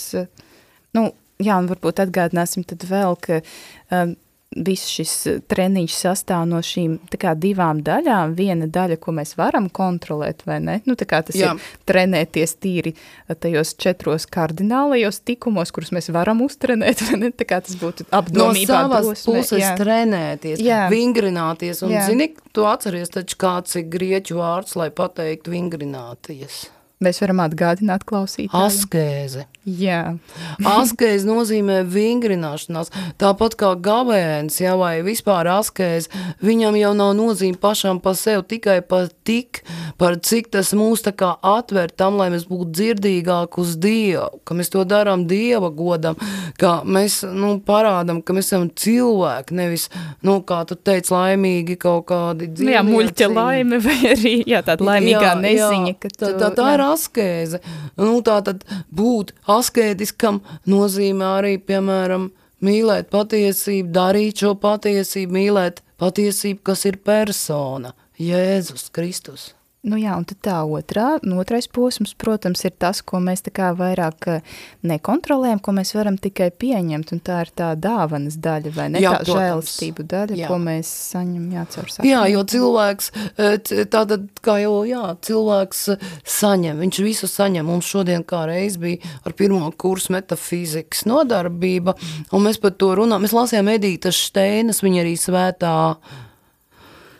nu, 0.95 1.09
jā, 1.43 1.57
un 1.59 1.67
varbūt 1.71 1.99
atgādināsim 2.05 2.63
tad 2.67 2.88
vēl, 2.88 3.19
ka 3.27 3.41
um, 3.43 4.15
viss 4.55 4.87
šis 4.87 5.13
eh, 5.27 5.39
treniņš 5.51 5.95
sastāv 5.97 6.45
no 6.47 6.61
šīm 6.63 6.97
kā 7.19 7.33
divām 7.39 7.81
daļām. 7.85 8.35
Viena 8.37 8.67
daļa, 8.71 8.97
ko 9.01 9.13
mēs 9.17 9.35
varam 9.39 9.67
kontrolēt, 9.73 10.45
vai 10.47 10.59
ne? 10.63 10.77
Nu, 10.87 10.95
tā 10.99 11.07
kā 11.09 11.21
tas 11.25 11.35
Jā. 11.37 11.53
ir 11.55 11.81
trenēties 11.89 12.55
tīri 12.63 12.93
eh, 12.95 13.35
tajos 13.35 13.73
četros 13.81 14.27
kardinālajos 14.31 15.19
tikumos, 15.27 15.73
kurus 15.75 15.91
mēs 15.95 16.11
varam 16.15 16.43
uztrenēt, 16.45 17.03
tas 17.65 17.75
būtu 17.81 18.07
apdomībā 18.11 18.45
No 18.45 18.63
savas 18.65 19.05
drosmē. 19.07 19.25
puses 19.41 19.61
Jā. 19.63 19.73
trenēties, 19.79 20.61
Jā. 20.63 20.85
vingrināties. 20.93 21.83
Un, 21.85 21.95
Jā. 21.95 22.05
zini, 22.09 22.31
tu 22.55 22.65
atceries 22.69 23.11
taču 23.13 23.39
kāds 23.41 23.75
ir 23.79 23.89
grieķu 23.91 24.39
vārds, 24.39 24.75
lai 24.79 24.89
pateiktu 24.93 25.51
vingrināties. 25.55 26.65
Mēs 27.03 27.19
varam 27.19 27.41
atgādināt 27.43 28.05
klausītājiem. 28.07 28.55
Askēze. 28.55 29.45
Jā. 29.65 30.15
askēze 30.61 31.25
nozīmē 31.25 31.79
vingrināšanās. 31.89 32.91
Tāpat 33.17 33.55
kā 33.57 33.71
gabēns, 33.81 34.59
ja, 34.61 34.75
vai 34.77 34.99
vispār 35.01 35.49
askēze, 35.49 36.11
viņam 36.45 36.77
jau 36.77 36.91
nav 36.93 37.15
nozīme 37.17 37.57
pašam 37.57 37.97
pa 37.99 38.13
sev 38.13 38.43
tikai 38.45 38.77
par 38.85 39.09
tik, 39.25 39.63
par 39.97 40.19
cik 40.21 40.51
tas 40.53 40.69
mūs 40.77 41.01
tā 41.07 41.15
kā 41.17 41.31
atver 41.41 41.89
tam, 41.89 42.19
lai 42.21 42.29
mēs 42.33 42.45
būtu 42.45 42.69
dzirdīgāk 42.77 43.57
uz 43.57 43.73
Dievu, 43.81 44.43
ka 44.45 44.53
mēs 44.53 44.69
to 44.69 44.85
darām 44.85 45.25
Dieva 45.25 45.71
godam, 45.73 46.19
ka 46.61 46.77
mēs, 46.85 47.23
nu, 47.25 47.55
parādam, 47.65 48.21
ka 48.21 48.37
mēs 48.37 48.53
esam 48.53 48.69
cilvēki, 48.69 49.57
nevis, 49.57 49.87
nu, 50.21 50.37
kā 50.45 50.61
tu 50.69 50.77
teici, 50.77 51.09
laimīgi 51.15 51.79
kaut 51.81 52.05
kādi 52.13 52.51
dzīvnieci. 52.53 52.69
Nu 52.69 52.77
jā, 52.77 52.85
muļķa 52.85 53.31
laime 53.33 53.81
vai 53.81 53.97
arī, 54.13 54.37
jā, 54.45 54.61
tāda 54.69 54.91
laimīgā 54.91 55.25
jā, 55.31 55.35
neziņa, 55.41 55.91
jā, 55.95 55.99
ka 56.05 56.13
tu, 56.13 56.21
tā, 56.21 56.33
tā, 56.45 56.53
tā 56.61 56.69
jā. 56.69 56.77
ir 56.77 56.84
askēze. 56.93 57.61
Nu, 57.97 58.19
tā 58.25 58.39
tad 58.45 58.63
būt 58.93 59.33
askētiskam 59.57 60.41
nozīmē 60.69 61.31
arī, 61.39 61.57
piemēram, 61.59 62.29
mīlēt 62.65 63.11
patiesību, 63.13 63.91
darīt 63.95 64.45
šo 64.45 64.55
patiesību, 64.61 65.38
mīlēt 65.39 65.83
patiesību, 66.01 66.63
kas 66.71 66.86
ir 66.89 67.01
persona, 67.03 67.95
Jēzus 68.21 68.89
Kristus. 68.95 69.53
Nu 69.86 69.99
jā, 70.01 70.15
un 70.17 70.25
tā 70.25 70.57
otrā, 70.65 71.19
nu 71.21 71.38
otrais 71.38 71.67
posms, 71.69 72.15
protams, 72.17 72.63
ir 72.65 72.73
tas, 72.81 73.03
ko 73.05 73.19
mēs 73.21 73.43
tā 73.45 73.51
kā 73.53 73.67
vairāk 73.77 74.27
eh, 74.33 74.53
nekontrolējam, 74.89 75.59
ko 75.61 75.75
mēs 75.77 75.93
varam 75.93 76.15
tikai 76.17 76.47
pieņemt, 76.49 77.11
un 77.13 77.21
tā 77.21 77.43
ir 77.45 77.51
tā 77.53 77.67
dāvanas 77.77 78.39
daļa, 78.41 78.71
vai 78.73 78.88
ne? 78.95 79.03
Jā, 79.03 79.11
tā 79.13 79.27
protams. 79.27 79.43
žēlastību 79.43 80.05
daļa, 80.09 80.38
Jā. 80.41 80.49
ko 80.49 80.57
mēs 80.63 80.89
saņem, 81.11 81.43
jā, 81.53 81.65
caur 81.75 81.91
sakni. 81.93 82.09
Jā, 82.09 82.23
jo 82.33 82.41
cilvēks, 82.55 83.11
eh, 83.38 83.86
tātad, 83.93 84.25
kā 84.45 84.55
jau, 84.63 84.79
jā, 84.89 85.03
cilvēks 85.29 85.83
eh, 85.93 86.07
saņem, 86.38 86.81
viņš 86.81 87.01
visu 87.05 87.29
saņem. 87.29 87.69
Mums 87.69 87.91
šodien 87.93 88.25
kā 88.25 88.41
reiz 88.49 88.79
bija 88.81 89.13
ar 89.21 89.38
pirmo 89.38 89.69
kursu 89.77 90.15
metafizikas 90.17 91.05
nodarbība, 91.05 91.93
un 92.33 92.47
mēs 92.47 92.57
par 92.63 92.73
to 92.73 92.89
runājam. 92.97 93.27
Mēs 93.27 93.38
lasījām 93.38 93.69
Edītas 93.75 94.17
Steinas, 94.31 94.81
viņa 94.81 95.05
arī 95.05 95.13
svētā, 95.19 95.75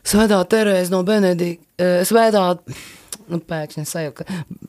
svētā 0.01 0.41
Terēze 0.49 0.93
no 0.95 1.03
Benedikta, 1.05 1.64
svētā, 1.78 2.43
nu, 3.32 3.39
pēkšņi 3.41 3.86
sajauka, 3.89 4.26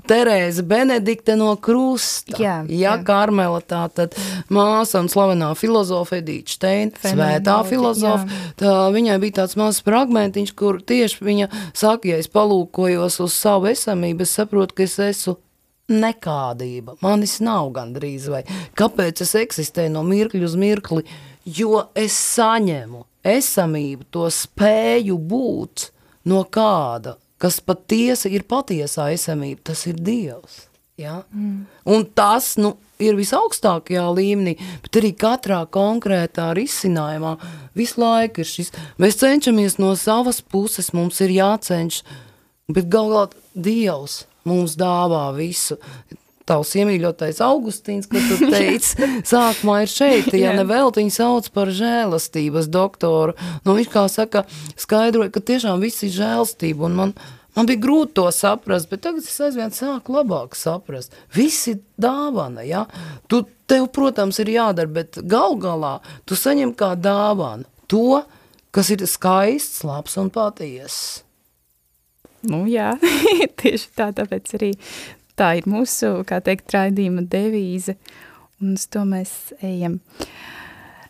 Terēze 0.07 0.63
Benedikte 0.67 1.35
no 1.39 1.51
Krusta. 1.61 2.37
Jā, 2.41 2.57
ja, 2.71 2.77
jā. 2.79 2.95
Karmela 3.07 3.61
tā 3.61 3.83
tad 3.93 4.15
māsa 4.53 5.01
un 5.03 5.11
slavenā 5.13 5.51
filozofa 5.59 6.21
Edīta 6.21 6.55
Steina, 6.55 7.03
svētā 7.03 7.57
filozofa, 7.69 8.27
tā 8.61 8.77
viņai 8.95 9.19
bija 9.23 9.41
tāds 9.43 9.59
mazs 9.59 9.83
fragmentiņš, 9.87 10.55
kur 10.59 10.79
tieši 10.81 11.27
viņa 11.27 11.51
saka, 11.73 12.13
ja 12.13 12.21
es 12.23 12.31
palūkojos 12.33 13.19
uz 13.25 13.35
savu 13.35 13.73
esamību, 13.73 14.27
es 14.27 14.37
saprotu, 14.39 14.79
ka 14.79 14.87
es 14.87 14.99
esmu 15.03 15.37
nekādība. 15.93 16.97
Manis 17.05 17.39
nav 17.45 17.71
gandrīz 17.75 18.27
vai 18.31 18.43
kāpēc 18.79 19.23
es 19.23 19.37
eksistēju 19.39 19.95
no 19.95 20.03
mirkļa 20.07 20.47
uz 20.47 20.57
mirkli, 20.59 21.05
jo 21.47 21.85
es 21.95 22.17
saņemu 22.35 23.05
esamību, 23.27 24.09
to 24.15 24.27
spēju 24.31 25.19
būt 25.19 25.91
no 26.27 26.43
kāda, 26.45 27.17
kas 27.43 27.61
patiesi 27.61 28.33
ir 28.35 28.47
patiesā 28.49 29.11
esamība, 29.15 29.69
tas 29.73 29.87
ir 29.91 30.01
Dievs. 30.01 30.65
Ja? 30.97 31.21
Mm. 31.33 31.67
Un 31.93 32.07
tas 32.17 32.55
nu, 32.61 32.73
ir 33.03 33.19
visaugstākajā 33.19 34.05
līmenī, 34.17 34.57
bet 34.85 35.01
arī 35.01 35.13
katrā 35.19 35.61
konkrētā 35.69 36.49
risinājumā 36.57 37.35
visu 37.77 38.01
laiku 38.01 38.41
ir 38.41 38.49
šis. 38.49 38.73
Mēs 39.03 39.21
cenšamies 39.21 39.77
no 39.83 39.93
savas 40.01 40.41
puses, 40.41 40.95
mums 40.97 41.21
ir 41.25 41.35
jācenšas, 41.37 42.07
bet 42.73 42.89
gal 42.93 43.13
galā 43.13 43.27
Dievs 43.53 44.25
mums 44.49 44.77
dāvā 44.81 45.29
visu. 45.37 45.79
Tavs 46.47 46.77
iemīļotais 46.79 47.41
Augustīns, 47.43 48.07
kad 48.11 48.23
tu 48.31 48.47
teici, 48.55 49.09
sākumā 49.27 49.81
ir 49.83 49.91
šeit, 49.91 50.29
ja 50.31 50.53
Jā. 50.53 50.59
ne 50.59 50.67
vēl 50.69 50.93
viņu 50.95 51.15
sauc 51.15 51.49
par 51.55 51.73
žēlastības 51.75 52.69
doktoru. 52.71 53.35
Nu, 53.67 53.75
viņš 53.75 53.91
kā 53.91 54.05
saka, 54.13 54.45
skaidroja, 54.79 55.33
ka 55.35 55.43
tiešām 55.43 55.83
viss 55.83 56.07
ir 56.07 56.15
žēlastība, 56.15 56.87
un 56.87 56.97
man, 57.01 57.17
man 57.59 57.67
bija 57.67 57.83
grūti 57.83 58.15
to 58.21 58.29
saprast, 58.35 58.91
bet 58.93 59.03
tagad 59.09 59.27
es 59.27 59.43
aizvien 59.43 59.75
sāku 59.75 60.15
labāk 60.15 60.55
saprast. 60.59 61.19
Viss 61.35 61.67
ir 61.73 61.83
dāvana, 61.99 62.63
ja? 62.63 62.87
Tu, 63.27 63.43
tev, 63.67 63.91
protams, 63.95 64.39
ir 64.43 64.55
jādara, 64.55 64.95
bet 65.03 65.19
gal 65.27 65.59
galā 65.59 65.99
tu 66.31 66.39
saņem 66.39 66.77
kā 66.79 66.95
dāvanu 66.95 67.67
to, 67.91 68.23
kas 68.71 68.91
ir 68.95 69.03
skaists, 69.09 69.83
labs 69.87 70.19
un 70.21 70.31
patiess. 70.31 71.25
Nu 72.47 72.63
jā, 72.71 72.93
tieši 73.61 73.89
tā, 73.97 74.11
tāpēc 74.15 74.53
arī 74.59 74.71
tā 75.39 75.53
ir 75.61 75.69
mūsu, 75.71 76.21
kā 76.29 76.41
teikt, 76.45 76.73
raidījuma 76.75 77.27
devīze, 77.31 77.97
un 78.63 78.77
uz 78.77 78.87
to 78.93 79.05
mēs 79.09 79.33
ejam. 79.65 80.01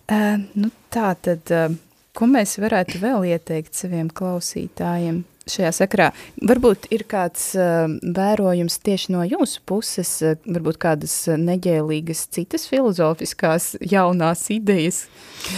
Uh, 0.07 0.43
nu 0.55 0.71
tā 0.95 1.15
tad, 1.19 1.51
uh, 1.51 1.73
ko 2.17 2.29
mēs 2.31 2.59
varētu 2.63 3.01
vēl 3.03 3.27
ieteikt 3.33 3.75
saviem 3.75 4.11
klausītājiem 4.15 5.25
šajā 5.51 5.73
sakarā? 5.75 6.11
Varbūt 6.47 6.89
ir 6.95 7.03
kāds 7.11 7.49
uh, 7.59 7.87
vērojums 8.03 8.79
tieši 8.87 9.15
no 9.15 9.25
jūsu 9.27 9.63
puses, 9.67 10.13
uh, 10.23 10.39
varbūt 10.47 10.79
kādas 10.83 11.15
neģēlīgas 11.43 12.27
citas 12.35 12.69
filozofiskās 12.71 13.73
jaunās 13.83 14.45
idejas, 14.55 15.05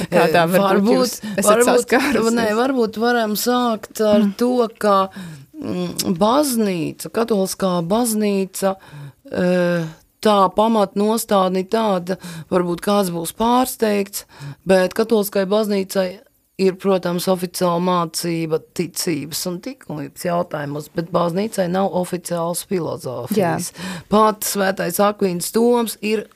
ar 0.05 0.13
kādām 0.15 0.57
varbūt, 0.57 0.95
jūs 0.97 1.19
esat 1.35 1.51
varbūt, 1.53 1.73
saskārusies? 1.75 2.39
nē, 2.41 2.49
varbūt 2.57 3.01
varam 3.05 3.37
sākt 3.37 4.01
ar 4.01 4.23
mm. 4.25 4.33
to, 4.41 4.55
ka 4.81 4.97
baznīca, 6.19 7.11
katoliskā 7.15 7.73
baznīca, 7.89 8.77
uh, 8.79 9.89
tā 10.25 10.39
pamatnostādne 10.55 11.65
ir 11.65 11.69
tāda, 11.73 12.19
varbūt 12.51 12.83
kāds 12.85 13.13
būs 13.15 13.35
pārsteigts, 13.39 14.25
bet 14.69 14.97
katoliskai 14.99 15.45
baznīcai 15.51 16.09
ir, 16.59 16.75
protams, 16.81 17.29
oficiāla 17.31 17.79
mācība 17.83 18.59
ticības 18.75 19.45
un 19.51 19.61
tikumības 19.63 20.27
jautājumos, 20.27 20.91
bet 20.95 21.13
baznīcai 21.15 21.69
nav 21.71 21.95
oficiāls 22.01 22.65
filozofijas. 22.71 23.71
Pat 24.11 24.47
svētais 24.47 24.99
Akvīns 25.03 25.53
Toms 25.55 25.99
ir 26.03 26.27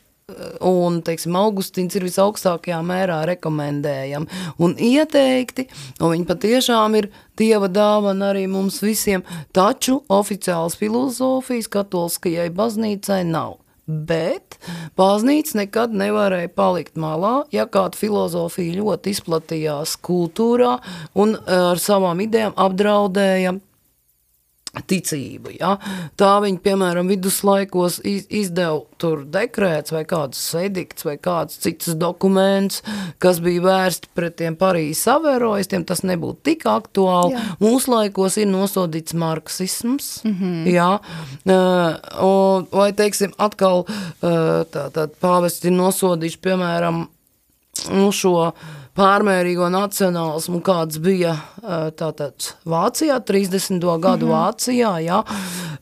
un, 0.68 1.01
teiksim, 1.05 1.37
Augustīns 1.39 1.97
ir 1.99 2.07
visaugstākajā 2.07 2.80
mērā 2.87 3.22
rekomendējami 3.33 4.43
un 4.62 4.76
ieteikti, 4.76 5.68
un 6.01 6.14
viņi 6.14 6.28
patiešām 6.28 6.99
ir 7.01 7.11
Dieva 7.39 7.70
dāvana 7.72 8.28
arī 8.33 8.45
mums 8.51 8.83
visiem, 8.85 9.24
taču 9.57 10.03
oficiāls 10.12 10.76
filozofijas 10.76 11.70
katoliskajai 11.72 12.51
baznīcai 12.53 13.22
nav. 13.24 13.57
Bet 13.87 14.61
baznīca 14.97 15.59
nekad 15.59 15.97
nevarēja 15.99 16.53
palikt 16.55 17.01
malā, 17.01 17.43
ja 17.51 17.66
kāda 17.66 17.99
filozofija 17.99 18.76
ļoti 18.78 19.16
izplatījās 19.16 19.97
kultūrā 20.07 20.76
un 21.18 21.35
eh, 21.35 21.64
ar 21.72 21.83
savām 21.83 22.22
idejām 22.22 22.55
apdraudēja 22.55 23.57
ticību. 24.81 25.53
Ja? 25.59 25.75
Tā 26.16 26.31
viņi, 26.41 26.59
piemēram, 26.64 27.11
viduslaikos 27.12 27.99
iz, 28.09 28.25
izdeva 28.33 28.81
tur 29.03 29.25
dekrēts 29.29 29.93
vai 29.93 30.05
kāds 30.09 30.41
edikts 30.57 31.05
vai 31.05 31.18
kāds 31.20 31.59
cits 31.61 31.93
dokuments, 31.99 32.81
kas 33.23 33.43
bija 33.45 33.64
vērsti 33.66 34.12
pret 34.16 34.39
tiem 34.41 34.57
Parīzes 34.57 35.05
avērojistiem, 35.12 35.85
tas 35.89 36.05
nebūtu 36.09 36.41
tik 36.49 36.66
aktuāli. 36.70 37.37
Jā. 37.37 37.45
Mūsu 37.61 37.93
laikos 37.93 38.39
ir 38.41 38.49
nosodīts 38.49 39.16
marksisms, 39.18 40.23
mm 40.25 40.37
-hmm. 40.41 40.70
un, 42.25 42.68
vai, 42.73 42.93
teiksim, 42.97 43.35
atkal 43.37 43.85
tā, 44.23 44.89
tā 44.95 45.09
pāvests 45.20 45.66
ir 45.68 45.77
nosodījuši, 45.77 46.41
piemēram, 46.41 47.07
nu, 47.91 48.11
šo 48.14 48.53
pārmērīgo 48.99 49.70
nacionālismu, 49.72 50.61
kāds 50.64 51.01
bija 51.03 51.35
eh, 51.35 51.89
tātad 51.97 52.53
Vācijā, 52.68 53.18
30. 53.24 53.89
gadu 54.03 54.28
Vācijā, 54.35 54.99
jā, 55.07 55.22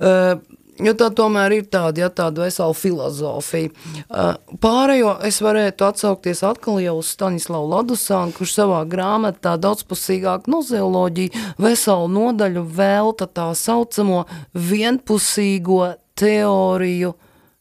Eh, 0.00 0.34
jo 0.80 0.92
tā 0.96 1.10
tomēr 1.12 1.52
ir 1.58 1.66
tāda, 1.68 2.06
ja 2.06 2.08
tāda 2.08 2.46
vesela 2.46 2.72
filozofija. 2.76 3.68
Eh, 4.00 4.30
Pārējo 4.64 5.12
es 5.28 5.40
varētu 5.44 5.84
atsaukties 5.90 6.40
atkal 6.46 6.80
jau 6.80 6.96
uz 7.02 7.10
Stanislavu 7.12 7.68
Ladusānu, 7.74 8.32
kurš 8.36 8.56
savā 8.56 8.80
grāmatā 8.88 9.58
daudzpusīgāk 9.60 10.48
nozeoloģiju 10.48 11.44
veselu 11.60 12.08
nodaļu 12.16 12.64
velta 12.64 13.28
tā 13.28 13.50
saucamo 13.52 14.24
vienpusīgo 14.56 15.82
teoriju 16.16 17.12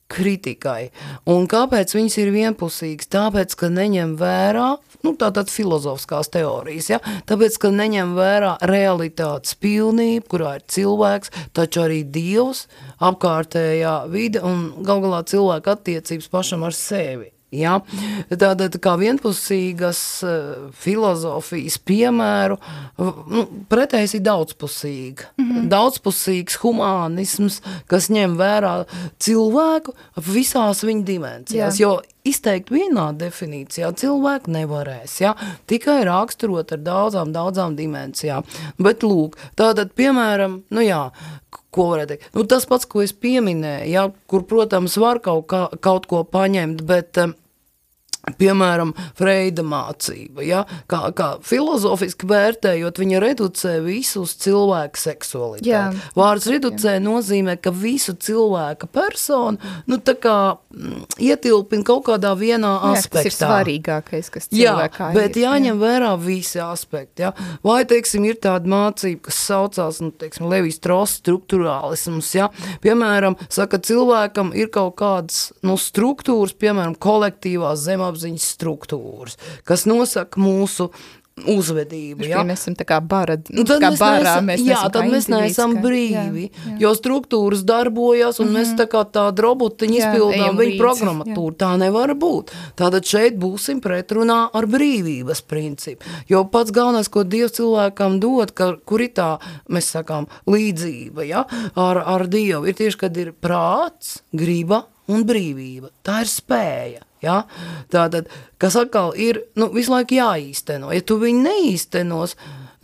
kritikai. 0.09 0.89
Un 1.29 1.47
kāpēc 1.49 1.93
viņas 1.95 2.17
ir 2.21 2.33
vienpusīgas? 2.35 3.09
Tāpēc, 3.13 3.55
ka 3.59 3.69
neņem 3.73 4.15
vērā, 4.19 4.67
nu 5.05 5.15
tātad 5.19 5.51
filozofiskās 5.53 6.31
teorijas, 6.33 6.91
ja? 6.93 6.99
tāpēc, 7.29 7.57
ka 7.61 7.73
neņem 7.73 8.15
vērā 8.17 8.55
realitātes 8.69 9.55
pilnību, 9.61 10.27
kurā 10.31 10.57
ir 10.59 10.67
cilvēks, 10.75 11.33
taču 11.57 11.85
arī 11.85 12.03
Dievs, 12.03 12.65
apkārtējā 12.99 13.97
vide 14.11 14.43
un 14.45 14.71
gal 14.85 15.03
galā 15.05 15.23
cilvēka 15.29 15.77
attiecības 15.77 16.31
pašam 16.33 16.65
ar 16.67 16.75
sevi. 16.75 17.29
Ja? 17.51 17.79
Tātad 18.29 18.77
kā 18.81 18.93
vienpusīgas 18.99 20.01
uh, 20.25 20.67
filozofijas 20.77 21.79
piemēru, 21.81 22.59
nu, 22.99 23.45
pretējs 23.71 24.17
ir 24.19 24.23
daudzpusīga. 24.27 25.31
Mm 25.37 25.49
-hmm. 25.49 25.69
Daudzpusīgs 25.73 26.59
humānisms, 26.61 27.61
kas 27.87 28.09
ņem 28.13 28.37
vērā 28.37 28.85
cilvēku 29.19 29.95
visās 30.15 30.83
viņa 30.83 31.03
dimensijās, 31.03 31.79
Jā. 31.79 31.87
jo 31.87 32.01
izteikt 32.23 32.69
vienā 32.73 33.09
definīcijā 33.17 33.91
cilvēku 33.97 34.51
nevarēs, 34.51 35.19
ja? 35.23 35.33
tikai 35.65 36.03
raksturot 36.07 36.71
ar 36.75 36.83
daudzām, 36.85 37.33
daudzām 37.33 37.75
dimensijām. 37.75 38.43
Bet 38.77 39.03
lūk, 39.03 39.37
tātad, 39.55 39.93
piemēram, 39.97 40.61
nu 40.69 40.85
jā, 40.85 41.09
ko 41.75 41.89
varētu 41.91 42.15
teikt, 42.15 42.29
nu 42.37 42.45
tas 42.49 42.65
pats, 42.69 42.87
ko 42.89 43.03
es 43.05 43.13
pieminēju, 43.13 43.91
ja? 43.91 44.07
kur, 44.29 44.45
protams, 44.49 44.97
var 45.01 45.21
kaut, 45.25 45.47
kā, 45.51 45.65
kaut 45.83 46.09
ko 46.09 46.23
paņemt, 46.27 46.83
bet 46.89 47.21
um, 47.21 47.35
piemēram, 48.39 48.91
Freida 49.17 49.63
mācība, 49.65 50.43
ja? 50.45 50.63
kā, 50.91 51.01
kā 51.15 51.29
filozofiski 51.45 52.27
vērtējot, 52.29 52.99
viņa 53.01 53.21
reducē 53.23 53.77
visu 53.85 54.23
uz 54.25 54.35
cilvēku 54.43 54.99
seksualitāti. 54.99 55.71
Jā. 55.71 55.85
Vārds 56.17 56.49
reducē 56.51 56.97
Jā. 56.97 57.03
nozīmē, 57.03 57.55
ka 57.61 57.71
visu 57.75 58.15
cilvēka 58.19 58.89
personu, 58.91 59.59
nu 59.89 59.99
kā 59.99 60.37
mm, 60.57 61.05
ietilpina 61.21 61.85
kaut 61.87 62.05
kādā 62.09 62.33
vienā 62.37 62.73
Jā, 62.75 62.91
aspektā. 62.99 63.23
Tas 63.23 63.29
ir 63.29 63.37
svarīgākais, 63.37 64.31
kas 64.33 64.49
cilvēkā 64.51 65.09
Jā, 65.09 65.15
bet 65.15 65.37
ir. 65.37 65.45
jāņem 65.45 65.73
Jā. 65.73 65.79
vērā 65.85 66.11
visi 66.21 66.61
aspekti, 66.63 67.25
ja? 67.25 67.33
Vai, 67.65 67.81
teiksim, 67.89 68.27
ir 68.27 68.39
tāda 68.43 68.69
mācība, 68.69 69.29
kas 69.29 69.39
saucās, 69.47 70.01
nu, 70.03 70.11
teiksim, 70.11 70.49
Levijas 70.51 70.81
Trosts 70.83 71.23
struktūrālisms, 71.23 72.33
ja? 72.35 72.49
Piemēram, 72.83 73.39
saka, 73.51 73.79
cilvēkam 73.79 74.51
ir 74.57 74.71
kaut 74.73 74.97
kādas, 74.99 75.49
nu, 75.65 75.79
struktūras, 75.79 76.55
piemēram, 76.59 76.97
kolektīvās 76.99 77.85
zemapziņas 77.87 78.18
apziņas 78.19 78.51
struktūras, 78.57 79.39
kas 79.67 79.87
nosaka 79.89 80.41
mūsu 80.41 80.91
uzvedību. 81.39 82.25
Ja? 82.27 82.41
Mēs 82.43 82.65
esam 82.65 82.75
tā 82.75 82.83
kā 82.83 82.97
bara, 82.99 83.37
nu, 83.55 83.63
tad 83.63 83.79
kā 83.79 83.93
mēs 83.93 84.01
barā, 84.01 84.17
neesam, 84.19 84.47
mēs 84.49 84.63
jā, 84.67 84.79
tad 84.91 85.07
mēs 85.07 85.27
neesam 85.31 85.75
brīvi, 85.79 86.49
jā, 86.49 86.65
jā. 86.65 86.73
jo 86.81 86.91
struktūras 86.97 87.63
darbojas, 87.63 88.41
un 88.41 88.49
mm 88.49 88.51
-hmm. 88.51 88.59
mēs 88.59 88.73
tā 88.75 88.87
kā 88.91 89.05
tādu 89.07 89.45
robotiņu 89.47 89.97
izpildām 90.01 90.59
viņu 90.59 90.73
līdzi, 90.73 90.81
programmatūru. 90.81 91.53
Jā. 91.53 91.59
Tā 91.63 91.71
nevar 91.79 92.11
būt. 92.11 92.51
Tātad 92.75 93.07
šeit 93.07 93.39
būsim 93.39 93.79
pretrunā 93.79 94.49
ar 94.53 94.67
brīvības 94.67 95.41
principu. 95.47 96.03
Jo 96.27 96.43
pats 96.43 96.71
galvenais, 96.71 97.07
ko 97.07 97.23
Dievs 97.23 97.55
cilvēkam 97.55 98.19
dod, 98.19 98.51
ka, 98.51 98.75
kur 98.85 99.01
ir 99.01 99.15
tā, 99.15 99.39
mēs 99.69 99.95
sakām, 99.95 100.27
līdzība 100.43 101.23
ja? 101.23 101.45
ar, 101.75 101.97
ar 101.97 102.27
Dievu, 102.27 102.65
ir 102.67 102.75
tieši, 102.75 102.97
kad 102.97 103.17
ir 103.17 103.31
prāts, 103.31 104.19
griba 104.33 104.83
un 105.07 105.23
brīvība. 105.23 105.89
Tā 106.03 106.21
ir 106.21 106.27
spēja. 106.27 107.08
Ja? 107.25 107.43
Tātad, 107.91 108.29
kas 108.61 108.77
atkal 108.79 109.13
ir 109.19 109.43
nu, 109.59 109.69
visu 109.75 109.93
laiku 109.93 110.19
jāīsteno. 110.19 110.93
Ja 110.95 111.03
tu 111.05 111.19
viņu 111.21 111.43
neīstenos, 111.47 112.37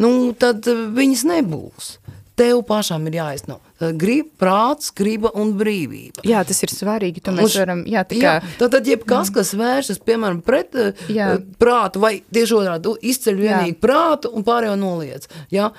nu, 0.03 0.09
tad 0.39 0.67
viņas 0.67 1.27
nebūs. 1.31 1.95
Tev 2.35 2.65
pašam 2.67 3.05
ir 3.07 3.15
jāizno. 3.15 3.61
Grib, 3.95 4.33
prāts, 4.39 4.89
griba 4.95 5.29
un 5.39 5.53
brīvība. 5.55 6.23
Jā, 6.27 6.41
tas 6.47 6.59
ir 6.67 6.71
svarīgi. 6.73 7.23
To 7.23 7.31
mēs 7.35 7.55
varam, 7.61 7.85
jā, 7.87 8.03
tā 8.07 8.17
kā... 8.19 8.33
Jā, 8.39 8.55
tad, 8.59 8.73
tad 8.73 8.89
jebkas, 8.91 9.31
kas 9.35 9.53
vēršas, 9.55 10.01
piemēram, 10.03 10.41
pret 10.43 10.75
jā. 11.11 11.29
prātu 11.59 12.03
vai 12.03 12.17
tieši 12.35 12.57
otrādi 12.57 12.91
izceļ 13.11 13.39
vienīgi 13.39 13.75
jā. 13.77 13.79
prātu 13.87 14.33
un 14.35 14.43
pārējo 14.47 14.75
noliec. 14.79 15.29
Jā, 15.53 15.69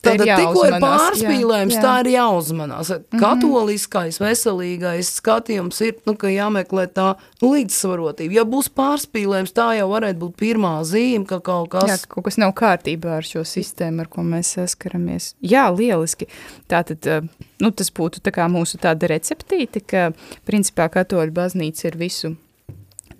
Tātad 0.00 0.24
tikko 0.24 0.62
ir 0.64 0.74
pārspīlējums, 0.80 1.74
jā, 1.74 1.76
jā. 1.76 1.82
tā 1.84 1.94
ir 2.00 2.08
jāuzmanās. 2.14 2.88
Mm 2.94 3.02
-hmm. 3.02 3.20
Katoliskais, 3.20 4.18
veselīgais 4.20 5.10
skatījums 5.20 5.80
ir, 5.84 5.94
nu, 6.08 6.14
ka 6.16 6.32
jāmeklē 6.32 6.86
tā 6.96 7.08
līdzsvarotība. 7.44 8.38
Ja 8.40 8.44
būs 8.48 8.72
pārspīlējums, 8.72 9.52
tā 9.52 9.68
jau 9.76 9.90
varētu 9.92 10.18
būt 10.24 10.36
pirmā 10.40 10.72
zīme, 10.88 11.26
ka 11.28 11.40
kaut 11.44 11.68
kas... 11.76 11.88
Jā, 11.88 11.98
ka 12.00 12.14
kaut 12.14 12.24
kas 12.24 12.40
nav 12.40 12.54
kārtībā 12.56 13.18
ar 13.20 13.28
šo 13.28 13.44
sistēmu, 13.44 14.00
ar 14.00 14.08
ko 14.08 14.24
mēs 14.24 14.56
saskaramies. 14.56 15.34
Jā, 15.40 15.68
lieliski. 15.68 16.28
Tātad, 16.68 17.06
eh, 17.06 17.20
nu, 17.60 17.70
tas 17.70 17.92
būtu 17.92 18.24
tā 18.24 18.32
kā 18.32 18.48
mūsu 18.48 18.80
tāda 18.80 19.06
receptīte, 19.06 19.84
ka 19.84 20.12
principā 20.48 20.88
katoļu 20.88 21.30
baznīca 21.30 21.92
ir 21.92 21.96
visu 21.96 22.36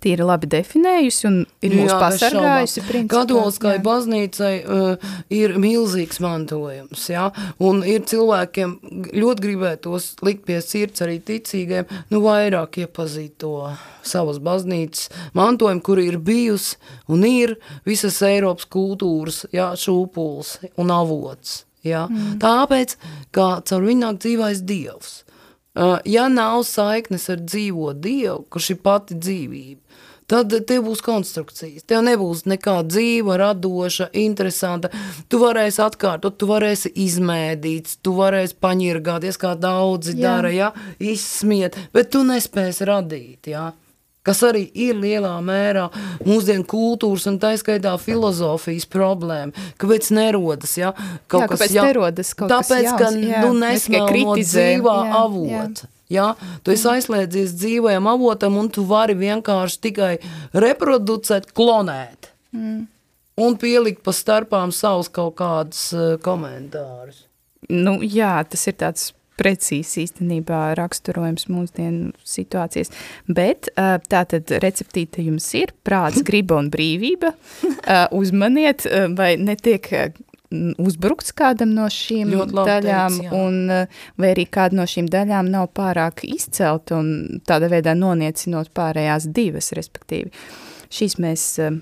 tīri 0.03 0.27
labi 0.27 0.49
definējusi 0.51 1.27
un 1.29 1.39
ir 1.65 1.77
mūs 1.79 1.93
pasargājusi. 2.01 2.83
Katoliskai 3.11 3.77
baznīcai 3.85 4.53
uh, 4.61 5.13
ir 5.33 5.57
milzīgs 5.61 6.21
mantojums, 6.25 7.07
ja? 7.13 7.29
un 7.63 7.85
ir 7.87 8.05
cilvēkiem 8.11 8.77
ļoti 9.15 9.47
gribētos 9.47 10.11
likt 10.27 10.47
pie 10.49 10.61
sirds 10.65 11.05
arī 11.05 11.19
ticīgiem, 11.25 11.89
nu 12.13 12.23
vairāk 12.25 12.81
iepazīt 12.85 13.39
to 13.45 13.55
savas 14.07 14.41
baznīcas 14.43 15.09
mantojumu, 15.37 15.85
kur 15.85 16.01
ir 16.03 16.19
bijusi 16.19 16.79
un 17.11 17.25
ir 17.29 17.57
visas 17.89 18.21
Eiropas 18.27 18.69
kultūras, 18.71 19.45
ja, 19.55 19.73
šūpuls 19.79 20.57
un 20.81 20.95
avots. 20.95 21.65
Ja? 21.87 22.07
Mm. 22.11 22.39
Tāpēc, 22.43 22.97
kā 23.35 23.51
caur 23.67 23.85
viņu 23.89 24.05
nāk 24.05 24.23
dzīvais 24.23 24.65
Dievs. 24.69 25.21
Uh, 25.71 26.01
ja 26.05 26.27
nav 26.29 26.65
saiknes 26.67 27.29
ar 27.31 27.45
dzīvo 27.47 27.93
Dievu, 27.95 28.43
kurš 28.51 28.73
ir 28.75 28.81
pati 28.83 29.15
dzīvība, 29.15 29.89
tad 30.31 30.55
tev 30.68 30.87
būs 30.87 31.03
konstrukcijas. 31.05 31.85
Tev 31.91 32.05
nebūs 32.07 32.45
nekā 32.51 32.76
dzīva, 32.87 33.39
radoša, 33.41 34.11
interesanta. 34.22 34.93
Tu 35.31 35.41
varēsi 35.43 35.83
atkārtot, 35.85 36.39
tu 36.39 36.49
varēsi 36.51 36.93
izmēdīt, 37.07 37.99
tu 38.05 38.14
varēsi 38.18 38.59
paņirgāties, 38.62 39.41
kā 39.41 39.57
daudzi 39.59 40.16
jā. 40.16 40.22
dara, 40.24 40.55
ja? 40.55 40.72
izsmiet, 41.01 41.78
bet 41.95 42.12
tu 42.14 42.24
nespēsi 42.26 42.89
radīt, 42.89 43.51
ja? 43.53 43.70
kas 44.26 44.43
arī 44.45 44.66
ir 44.76 44.99
lielā 45.01 45.33
mērā 45.45 45.87
mūsdienu 46.26 46.66
kultūras 46.68 47.24
un 47.31 47.39
taiskaitā 47.41 47.95
filozofijas 48.03 48.85
problēma. 48.91 49.70
Kāpēc 49.81 50.11
nerodas, 50.16 50.76
ja? 50.78 50.93
Kaut 51.24 51.47
jā, 51.47 51.49
kas, 51.49 51.57
kāpēc 51.57 51.76
ja, 51.78 51.87
nerodas 51.89 52.35
kaut 52.37 52.53
tāpēc, 52.53 52.91
kas 52.91 52.91
jauns, 52.91 53.01
ka, 53.01 53.31
jā, 53.33 53.41
nu, 53.47 53.57
nesmēl 53.62 54.20
no 54.28 54.37
dzīvā 54.37 54.99
jā, 55.01 55.24
avota. 55.24 55.89
Jā. 55.89 56.00
Ja? 56.11 56.33
Tu 56.65 56.75
esi 56.75 56.89
aizslēdzies 56.91 57.55
dzīvajam 57.59 58.09
avotam, 58.11 58.59
un 58.61 58.71
tu 58.73 58.85
vari 58.89 59.15
vienkārši 59.19 59.81
tikai 59.89 60.15
reproducēt, 60.53 61.53
klonēt. 61.57 62.33
Mm. 62.57 62.89
Un 63.41 63.57
pielikt 63.61 64.03
pa 64.05 64.13
starpām 64.13 64.75
savus 64.75 65.09
kaut 65.13 65.39
kādus 65.39 65.87
uh, 65.97 66.13
komentārus. 66.21 67.25
Nu, 67.71 68.01
jā, 68.03 68.35
tas 68.51 68.67
ir 68.69 68.77
tāds 68.81 69.13
precīzi 69.41 70.05
īstenībā 70.05 70.75
raksturojums 70.77 71.47
mūsdienu 71.49 72.11
situācijas. 72.27 72.93
Bet 73.31 73.71
uh, 73.73 73.97
tā 74.11 74.25
tad 74.29 74.53
receptīte 74.61 75.25
jums 75.25 75.47
ir 75.57 75.73
prāts, 75.87 76.21
griba 76.29 76.59
un 76.61 76.69
brīvība. 76.75 77.33
Uh, 77.63 78.05
uzmaniet, 78.19 78.85
vai 79.17 79.37
netiek 79.41 79.89
uzbrukts 80.51 81.35
kādam 81.37 81.75
no 81.77 81.87
šīm 81.93 82.33
daļām, 82.51 83.19
teic, 83.21 83.35
un, 83.37 83.61
eh, 83.71 84.01
vai 84.19 84.33
arī 84.35 84.47
kāda 84.51 84.81
no 84.81 84.87
šīm 84.89 85.11
daļām 85.11 85.51
nav 85.51 85.71
pārāk 85.77 86.25
izcelta 86.27 86.99
un 86.99 87.41
tāda 87.47 87.71
veidā 87.71 87.95
noniecinot 87.95 88.73
pārējās 88.75 89.31
divas, 89.31 89.71
respektīvi. 89.79 90.33
Šīs 90.91 91.21
mēs 91.23 91.45
uh, 91.63 91.79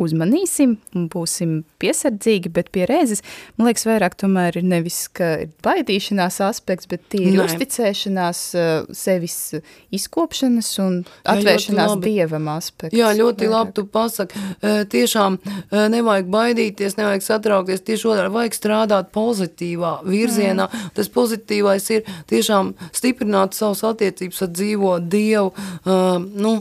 uzmanīsim 0.00 0.76
un 0.96 1.06
būsim 1.12 1.60
piesardzīgi, 1.82 2.50
bet 2.54 2.70
pie 2.74 2.86
reizes, 2.88 3.22
man 3.58 3.68
liekas, 3.68 3.84
vairāk 3.88 4.16
tomēr 4.20 4.60
ir 4.60 4.66
nevis, 4.66 5.02
ka 5.12 5.30
ir 5.44 5.50
baidīšanās 5.64 6.40
aspekts, 6.46 6.88
bet 6.90 7.04
tīri 7.12 7.36
Nē. 7.36 7.46
uzticēšanās, 7.46 8.42
uh, 8.56 8.70
sevis 8.96 9.36
izkopšanas 9.94 10.70
un 10.84 11.00
atvēršanās 11.28 11.94
Jā, 11.94 12.00
dievam 12.04 12.48
aspekts. 12.54 12.96
Jā, 12.96 13.12
ļoti 13.16 13.46
vairāk. 13.46 13.54
labi 13.56 13.76
tu 13.76 13.86
pasaki. 13.90 14.44
Uh, 14.60 14.82
tiešām 14.90 15.38
uh, 15.40 15.84
nevajag 15.92 16.30
baidīties, 16.32 16.96
nevajag 17.00 17.26
satraukties, 17.26 17.84
tieši 17.86 18.10
otrā, 18.14 18.28
vajag 18.32 18.56
strādāt 18.56 19.12
pozitīvā 19.16 19.94
virzienā. 20.08 20.68
Mm. 20.70 20.92
Tas 20.96 21.12
pozitīvais 21.12 21.90
ir 21.96 22.08
tiešām 22.30 22.74
stiprināt 22.96 23.56
savus 23.58 23.84
attiecības 23.86 24.44
ar 24.46 24.52
dzīvo 24.54 24.96
Dievu, 25.10 25.50
nu, 26.40 26.52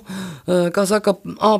kā 0.47 0.83
saka, 0.87 1.13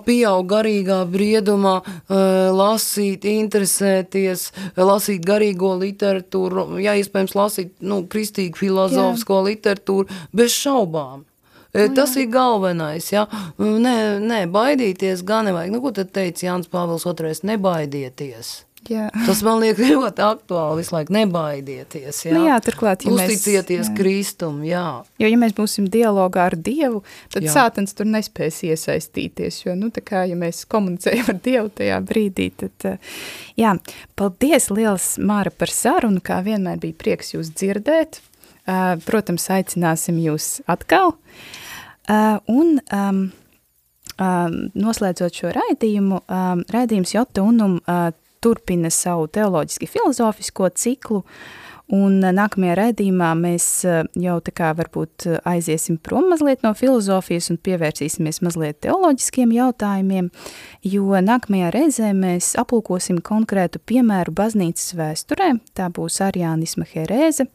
pieaug 0.06 0.48
garīgā 0.50 1.02
briedumā, 1.10 1.49
domā 1.50 1.80
uh, 1.82 2.20
lasīt, 2.56 3.26
interesēties, 3.28 4.50
lasīt 4.78 5.26
garīgo 5.26 5.74
literatūru, 5.82 6.70
jā, 6.84 6.96
iespējams 7.02 7.36
lasīt, 7.38 7.74
nu, 7.82 8.04
kristīgu 8.10 8.62
filozofisko 8.62 9.42
jā. 9.42 9.48
literatūru, 9.52 10.22
bez 10.36 10.56
šaubām. 10.56 11.26
Nu, 11.70 11.86
Tas 11.94 12.16
jā. 12.16 12.24
ir 12.24 12.32
galvenais, 12.34 13.12
ja? 13.14 13.28
Nē, 13.60 14.18
nē, 14.24 14.40
baidīties 14.50 15.22
gan 15.26 15.46
nevajag. 15.50 15.74
Nu, 15.76 15.84
ko 15.84 15.92
tad 15.94 16.10
teica 16.16 16.48
Jānis 16.48 16.72
Pāvils 16.72 17.06
II? 17.06 17.36
Nebaidieties. 17.46 18.54
Jā. 18.88 19.10
Tas 19.26 19.42
man 19.44 19.60
liekas 19.60 19.90
ļoti 19.92 20.24
aktuāli 20.24 20.80
visu 20.80 20.94
laiku, 20.96 21.14
nebaidieties, 21.14 22.22
jā. 22.26 22.34
Nu 22.36 22.46
jā, 22.48 22.56
turklāt, 22.64 23.04
ja 23.04 23.12
Uzticieties 23.12 23.82
mēs, 23.84 23.90
jā. 23.92 23.96
Kristum, 23.98 24.62
jā. 24.66 24.84
Jo, 25.20 25.30
ja 25.30 25.40
mēs 25.42 25.56
būsim 25.58 25.90
dialogā 25.92 26.46
ar 26.50 26.56
Dievu, 26.56 27.02
tad 27.34 27.46
jā. 27.46 27.54
sātens 27.58 27.98
tur 27.98 28.08
nespēs 28.10 28.62
iesaistīties, 28.70 29.64
jo, 29.66 29.76
nu, 29.80 29.92
tā 29.94 30.04
kā, 30.06 30.24
ja 30.30 30.38
mēs 30.40 30.64
komunicējam 30.72 31.34
ar 31.34 31.42
Dievu 31.50 31.74
tajā 31.82 32.00
brīdī, 32.08 32.48
tad, 32.62 32.88
eh, 32.88 33.20
jā, 33.60 33.76
paldies 34.20 34.70
liels, 34.72 35.12
Māra, 35.20 35.52
par 35.52 35.74
sarunu, 35.74 36.24
kā 36.24 36.40
vienmēr 36.46 36.80
bija 36.80 36.98
prieks 37.04 37.36
jūs 37.36 37.52
dzirdēt, 37.52 38.22
uh, 38.22 38.96
protams, 39.04 39.50
aicināsim 39.54 40.22
jūs 40.24 40.62
atkal, 40.72 41.18
uh, 42.08 42.40
un, 42.48 42.80
um, 42.96 43.22
noslēdzot 44.20 45.38
šo 45.38 45.52
raidījumu, 45.56 46.24
um, 46.28 46.64
raidījums 46.74 47.14
Jota 47.16 47.46
Unum 47.48 47.78
turpina 48.44 48.92
savu 48.94 49.28
teoloģiski 49.32 49.90
filozofisko 49.90 50.70
ciklu, 50.76 51.24
un 51.90 52.20
nākamajā 52.22 52.76
raidījumā 52.78 53.32
mēs 53.40 53.68
eh, 53.90 54.02
jau 54.22 54.38
tā 54.46 54.54
kā 54.56 54.72
varbūt 54.78 55.26
eh, 55.28 55.38
aiziesim 55.50 55.98
prom 55.98 56.30
mazliet 56.30 56.64
no 56.66 56.74
filozofijas 56.78 57.50
un 57.54 57.60
pievērsīsimies 57.66 58.44
mazliet 58.46 58.82
teoloģiskiem 58.86 59.54
jautājumiem, 59.58 60.32
jo 60.86 61.22
nākamajā 61.26 61.72
reizē 61.76 62.12
mēs 62.18 62.54
aplūkosim 62.62 63.24
konkrētu 63.26 63.82
piemēru 63.90 64.36
baznīcas 64.38 64.94
vēsturē, 65.00 65.56
tā 65.78 65.90
būs 65.94 66.22
ariānisma 66.30 66.88
herēze, 66.94 67.50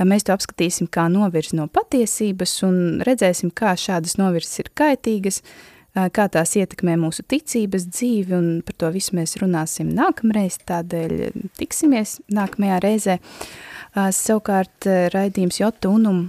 Mēs 0.00 0.24
to 0.24 0.32
apskatīsim 0.32 0.88
kā 0.88 1.10
novirzi 1.12 1.58
no 1.58 1.66
patiesības 1.68 2.54
un 2.64 2.76
redzēsim, 3.04 3.50
kā 3.52 3.74
šādas 3.76 4.16
novirzes 4.16 4.62
ir 4.62 4.70
kaitīgas, 4.78 5.42
kā 5.94 6.26
tās 6.30 6.54
ietekmē 6.58 6.96
mūsu 7.00 7.24
ticības 7.26 7.86
dzīvi, 7.90 8.34
un 8.36 8.50
par 8.66 8.76
to 8.78 8.90
visu 8.94 9.16
mēs 9.18 9.36
runāsim 9.40 9.90
nākamreiz, 9.96 10.60
tādēļ 10.68 11.16
tiksimies 11.58 12.20
nākamajā 12.30 12.78
reizē. 12.84 13.18
Savukārt 13.94 14.86
raidījums 15.14 15.58
Jota 15.60 15.90
Unum, 15.90 16.28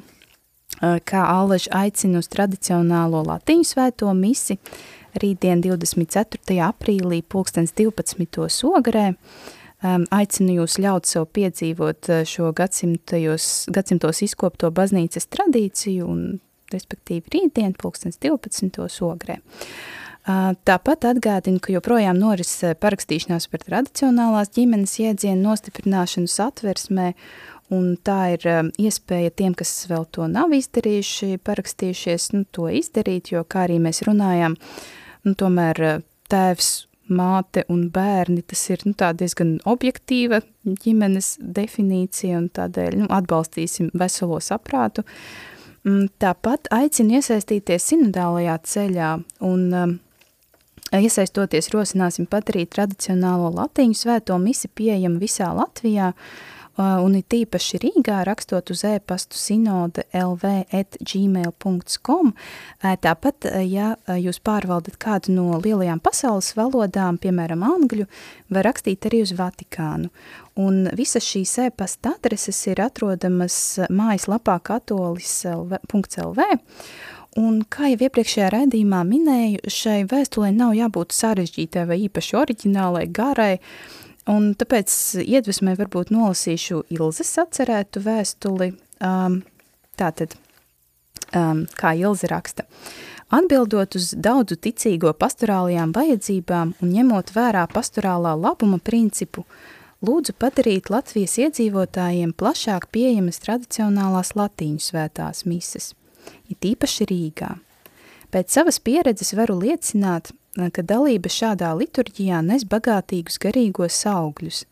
kā 0.82 1.24
Alež 1.30 1.68
aicina 1.78 2.24
uz 2.24 2.30
tradicionālo 2.32 3.22
latiņu 3.28 3.70
svēto 3.70 4.10
misi, 4.18 4.58
rītdien 5.22 5.62
24. 5.62 6.58
aprīlī 6.66 7.22
pulkstens 7.22 7.76
12. 7.78 8.50
ogarē, 8.66 9.12
aicinu 9.82 10.62
jūs 10.62 10.78
ļaut 10.82 11.10
sev 11.10 11.28
piedzīvot 11.36 12.10
šo 12.30 12.52
gadsimtos 12.58 14.24
izkopto 14.26 14.72
baznīcas 14.74 15.30
tradīciju 15.30 16.08
un 16.08 16.24
respektīvi 16.74 17.36
rītdien, 17.36 17.76
pulkstens 17.80 18.20
12. 18.22 19.02
ogrē. 19.08 19.42
Tāpat 20.22 21.08
atgādinu, 21.10 21.58
ka 21.58 21.74
joprojām 21.74 22.20
noris 22.22 22.52
parakstīšanās 22.78 23.48
par 23.50 23.64
tradicionālās 23.66 24.52
ģimenes 24.54 24.94
iedzienu 25.02 25.48
nostiprināšanu 25.48 26.30
satversmē, 26.30 27.08
un 27.74 27.96
tā 28.06 28.20
ir 28.36 28.46
iespēja 28.78 29.34
tiem, 29.34 29.56
kas 29.58 29.72
vēl 29.90 30.06
to 30.14 30.28
nav 30.30 30.54
izdarījuši, 30.54 31.40
parakstījušies, 31.42 32.30
nu, 32.36 32.46
to 32.54 32.70
izdarīt, 32.70 33.34
jo, 33.34 33.42
kā 33.50 33.66
arī 33.66 33.80
mēs 33.82 34.04
runājām, 34.06 34.60
nu, 35.26 35.36
tomēr 35.40 36.04
tēvs, 36.30 36.72
māte 37.12 37.66
un 37.68 37.88
bērni, 37.92 38.44
tas 38.48 38.62
ir, 38.70 38.86
nu, 38.88 38.94
diezgan 38.96 39.58
objektīva 39.68 40.44
ģimenes 40.64 41.34
definīcija, 41.42 42.38
un 42.38 42.52
tādēļ, 42.54 43.02
nu, 43.02 43.10
atbalstīsim 43.12 43.90
veselo 43.98 44.38
saprātu, 44.44 45.02
uh, 45.02 45.51
tāpat 46.22 46.70
aicinu 46.74 47.18
iesaistīties 47.18 47.90
sinodālajā 47.90 48.58
ceļā 48.74 49.12
un 49.48 49.68
um, 49.74 49.98
iesaistoties 50.94 51.72
rosināsim 51.74 52.28
padarīt 52.30 52.74
tradicionālo 52.76 53.50
latiņu 53.56 53.98
svēto 53.98 54.38
misi 54.42 54.70
pieejamu 54.70 55.22
visā 55.22 55.50
Latvijā, 55.58 56.12
uh, 56.12 56.62
un 56.78 57.16
ir 57.18 57.26
tīpaši 57.30 57.80
Rīgā 57.84 58.22
rakstot 58.28 58.72
uz 58.74 58.84
e-pastu 58.88 59.40
sinode 59.40 60.06
lv 60.16 60.52
at 60.72 60.98
gmail.com. 61.02 62.34
Tāpat, 62.82 63.50
ja 63.68 63.96
jūs 64.16 64.40
pārvaldat 64.44 64.98
kādu 65.02 65.36
no 65.36 65.60
lielajām 65.62 66.00
pasaules 66.04 66.54
valodām, 66.58 67.20
piemēram, 67.22 67.66
angļu, 67.68 68.08
var 68.50 68.68
rakstīt 68.70 69.10
arī 69.10 69.24
uz 69.26 69.36
Vatikānu. 69.38 70.12
Un 70.60 70.90
visas 70.98 71.24
šīs 71.24 71.54
e-pasta 71.68 72.16
adreses 72.18 72.60
ir 72.68 72.82
atrodamas 72.84 73.56
mājaslapā 73.88 74.58
katolis.lv. 74.68 76.48
Un, 77.40 77.62
kā 77.72 77.94
jau 77.94 78.02
iepriekšējā 78.10 78.50
raidījumā 78.52 79.06
minēju, 79.08 79.72
šai 79.72 80.02
vēstulē 80.12 80.52
nav 80.52 80.76
jābūt 80.76 81.16
sarežģītai 81.16 81.86
vai 81.88 82.02
īpaši 82.10 82.40
oriģinālai, 82.42 83.06
garai, 83.08 83.56
Un 84.30 84.52
tāpēc 84.54 84.94
iedvesmē 85.24 85.74
varbūt 85.80 86.12
nolasīšu 86.14 86.84
Ilzes 86.94 87.32
atcerētu 87.42 88.04
vēstuli. 88.06 88.70
Um, 89.02 89.40
tātad, 89.98 90.36
um, 91.34 91.64
kā 91.78 91.96
Ilze 91.98 92.30
raksta, 92.30 92.68
atbildot 93.34 93.98
uz 93.98 94.12
daudzu 94.14 94.60
ticīgo 94.62 95.16
pastorālajām 95.18 95.94
vajadzībām 95.98 96.76
un 96.78 96.94
ņemot 96.94 97.34
vērā 97.34 97.66
pastorālā 97.74 98.36
labuma 98.38 98.78
principu, 98.78 99.48
lūdzu 100.02 100.34
padarīt 100.42 100.90
Latvijas 100.90 101.38
iedzīvotājiem 101.42 102.34
plašāk 102.38 102.90
pieejamas 102.94 103.42
tradicionālās 103.44 104.34
latīņu 104.38 104.82
svētās 104.82 105.46
mises, 105.46 105.94
it 106.50 106.66
īpaši 106.66 107.08
Rīgā. 107.10 107.56
Pēc 108.32 108.54
savas 108.56 108.80
pieredzes 108.80 109.34
varu 109.36 109.60
liecināt, 109.60 110.32
ka 110.56 110.84
dalība 110.84 111.32
šādā 111.32 111.72
liturģijā 111.78 112.42
nes 112.48 112.66
bagātīgus 112.68 113.40
garīgos 113.44 114.02
augļus. 114.08 114.66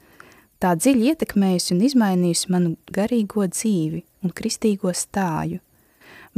Tā 0.60 0.74
dziļi 0.76 1.14
ietekmējusi 1.14 1.74
un 1.76 1.84
izmainījusi 1.88 2.52
manu 2.52 2.76
garīgo 2.92 3.46
dzīvi 3.48 4.04
un 4.24 4.34
kristīgo 4.36 4.92
stāju. 4.96 5.62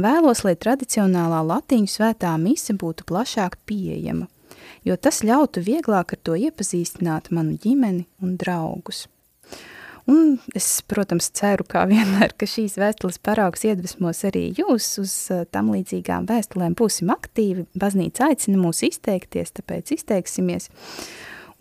Vēlos, 0.02 0.44
lai 0.46 0.54
tradicionālā 0.56 1.42
latiņu 1.46 1.90
svētā 1.90 2.30
mise 2.40 2.74
būtu 2.78 3.04
plašāk 3.08 3.58
pieejama, 3.66 4.28
jo 4.88 4.96
tas 4.96 5.22
ļautu 5.26 5.62
vieglāk 5.64 6.16
ar 6.16 6.22
to 6.22 6.36
iepazīstināt 6.38 7.30
manu 7.34 7.58
ģimeni 7.62 8.06
un 8.22 8.36
draugus. 8.40 9.06
Un 10.10 10.40
es, 10.58 10.66
protams, 10.90 11.28
ceru, 11.36 11.64
kā 11.68 11.84
vienmēr, 11.86 12.34
ka 12.34 12.46
šīs 12.48 12.74
vēstules 12.80 13.20
paraugs 13.22 13.62
iedvesmos 13.68 14.24
arī 14.26 14.48
jūs 14.58 14.88
uz 14.98 15.14
uh, 15.30 15.44
tam 15.54 15.70
līdzīgām 15.74 16.26
vēstulēm. 16.30 16.74
Būsim 16.78 17.12
aktīvi, 17.14 17.68
baznīca 17.78 18.32
aicina 18.32 18.58
mūs 18.58 18.82
izteikties, 18.88 19.54
tāpēc 19.60 19.94
izteiksimies. 19.94 20.68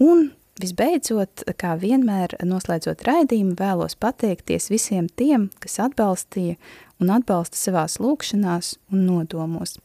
Un 0.02 0.32
visbeidzot, 0.62 1.46
kā 1.62 1.76
vienmēr 1.82 2.34
noslēdzot 2.48 3.06
raidījumu, 3.06 3.54
vēlos 3.62 3.98
pateikties 4.02 4.72
visiem 4.74 5.10
tiem, 5.22 5.52
kas 5.62 5.78
atbalstīja 5.86 6.58
un 7.02 7.14
atbalsta 7.14 7.62
savās 7.62 8.00
lūkšanās 8.02 8.76
un 8.90 9.06
nodomos. 9.06 9.78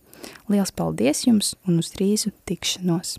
Liels 0.49 0.73
paldies 0.73 1.27
jums 1.29 1.55
un 1.69 1.85
uz 1.85 1.93
drīzu 1.93 2.33
tikšanos! 2.49 3.19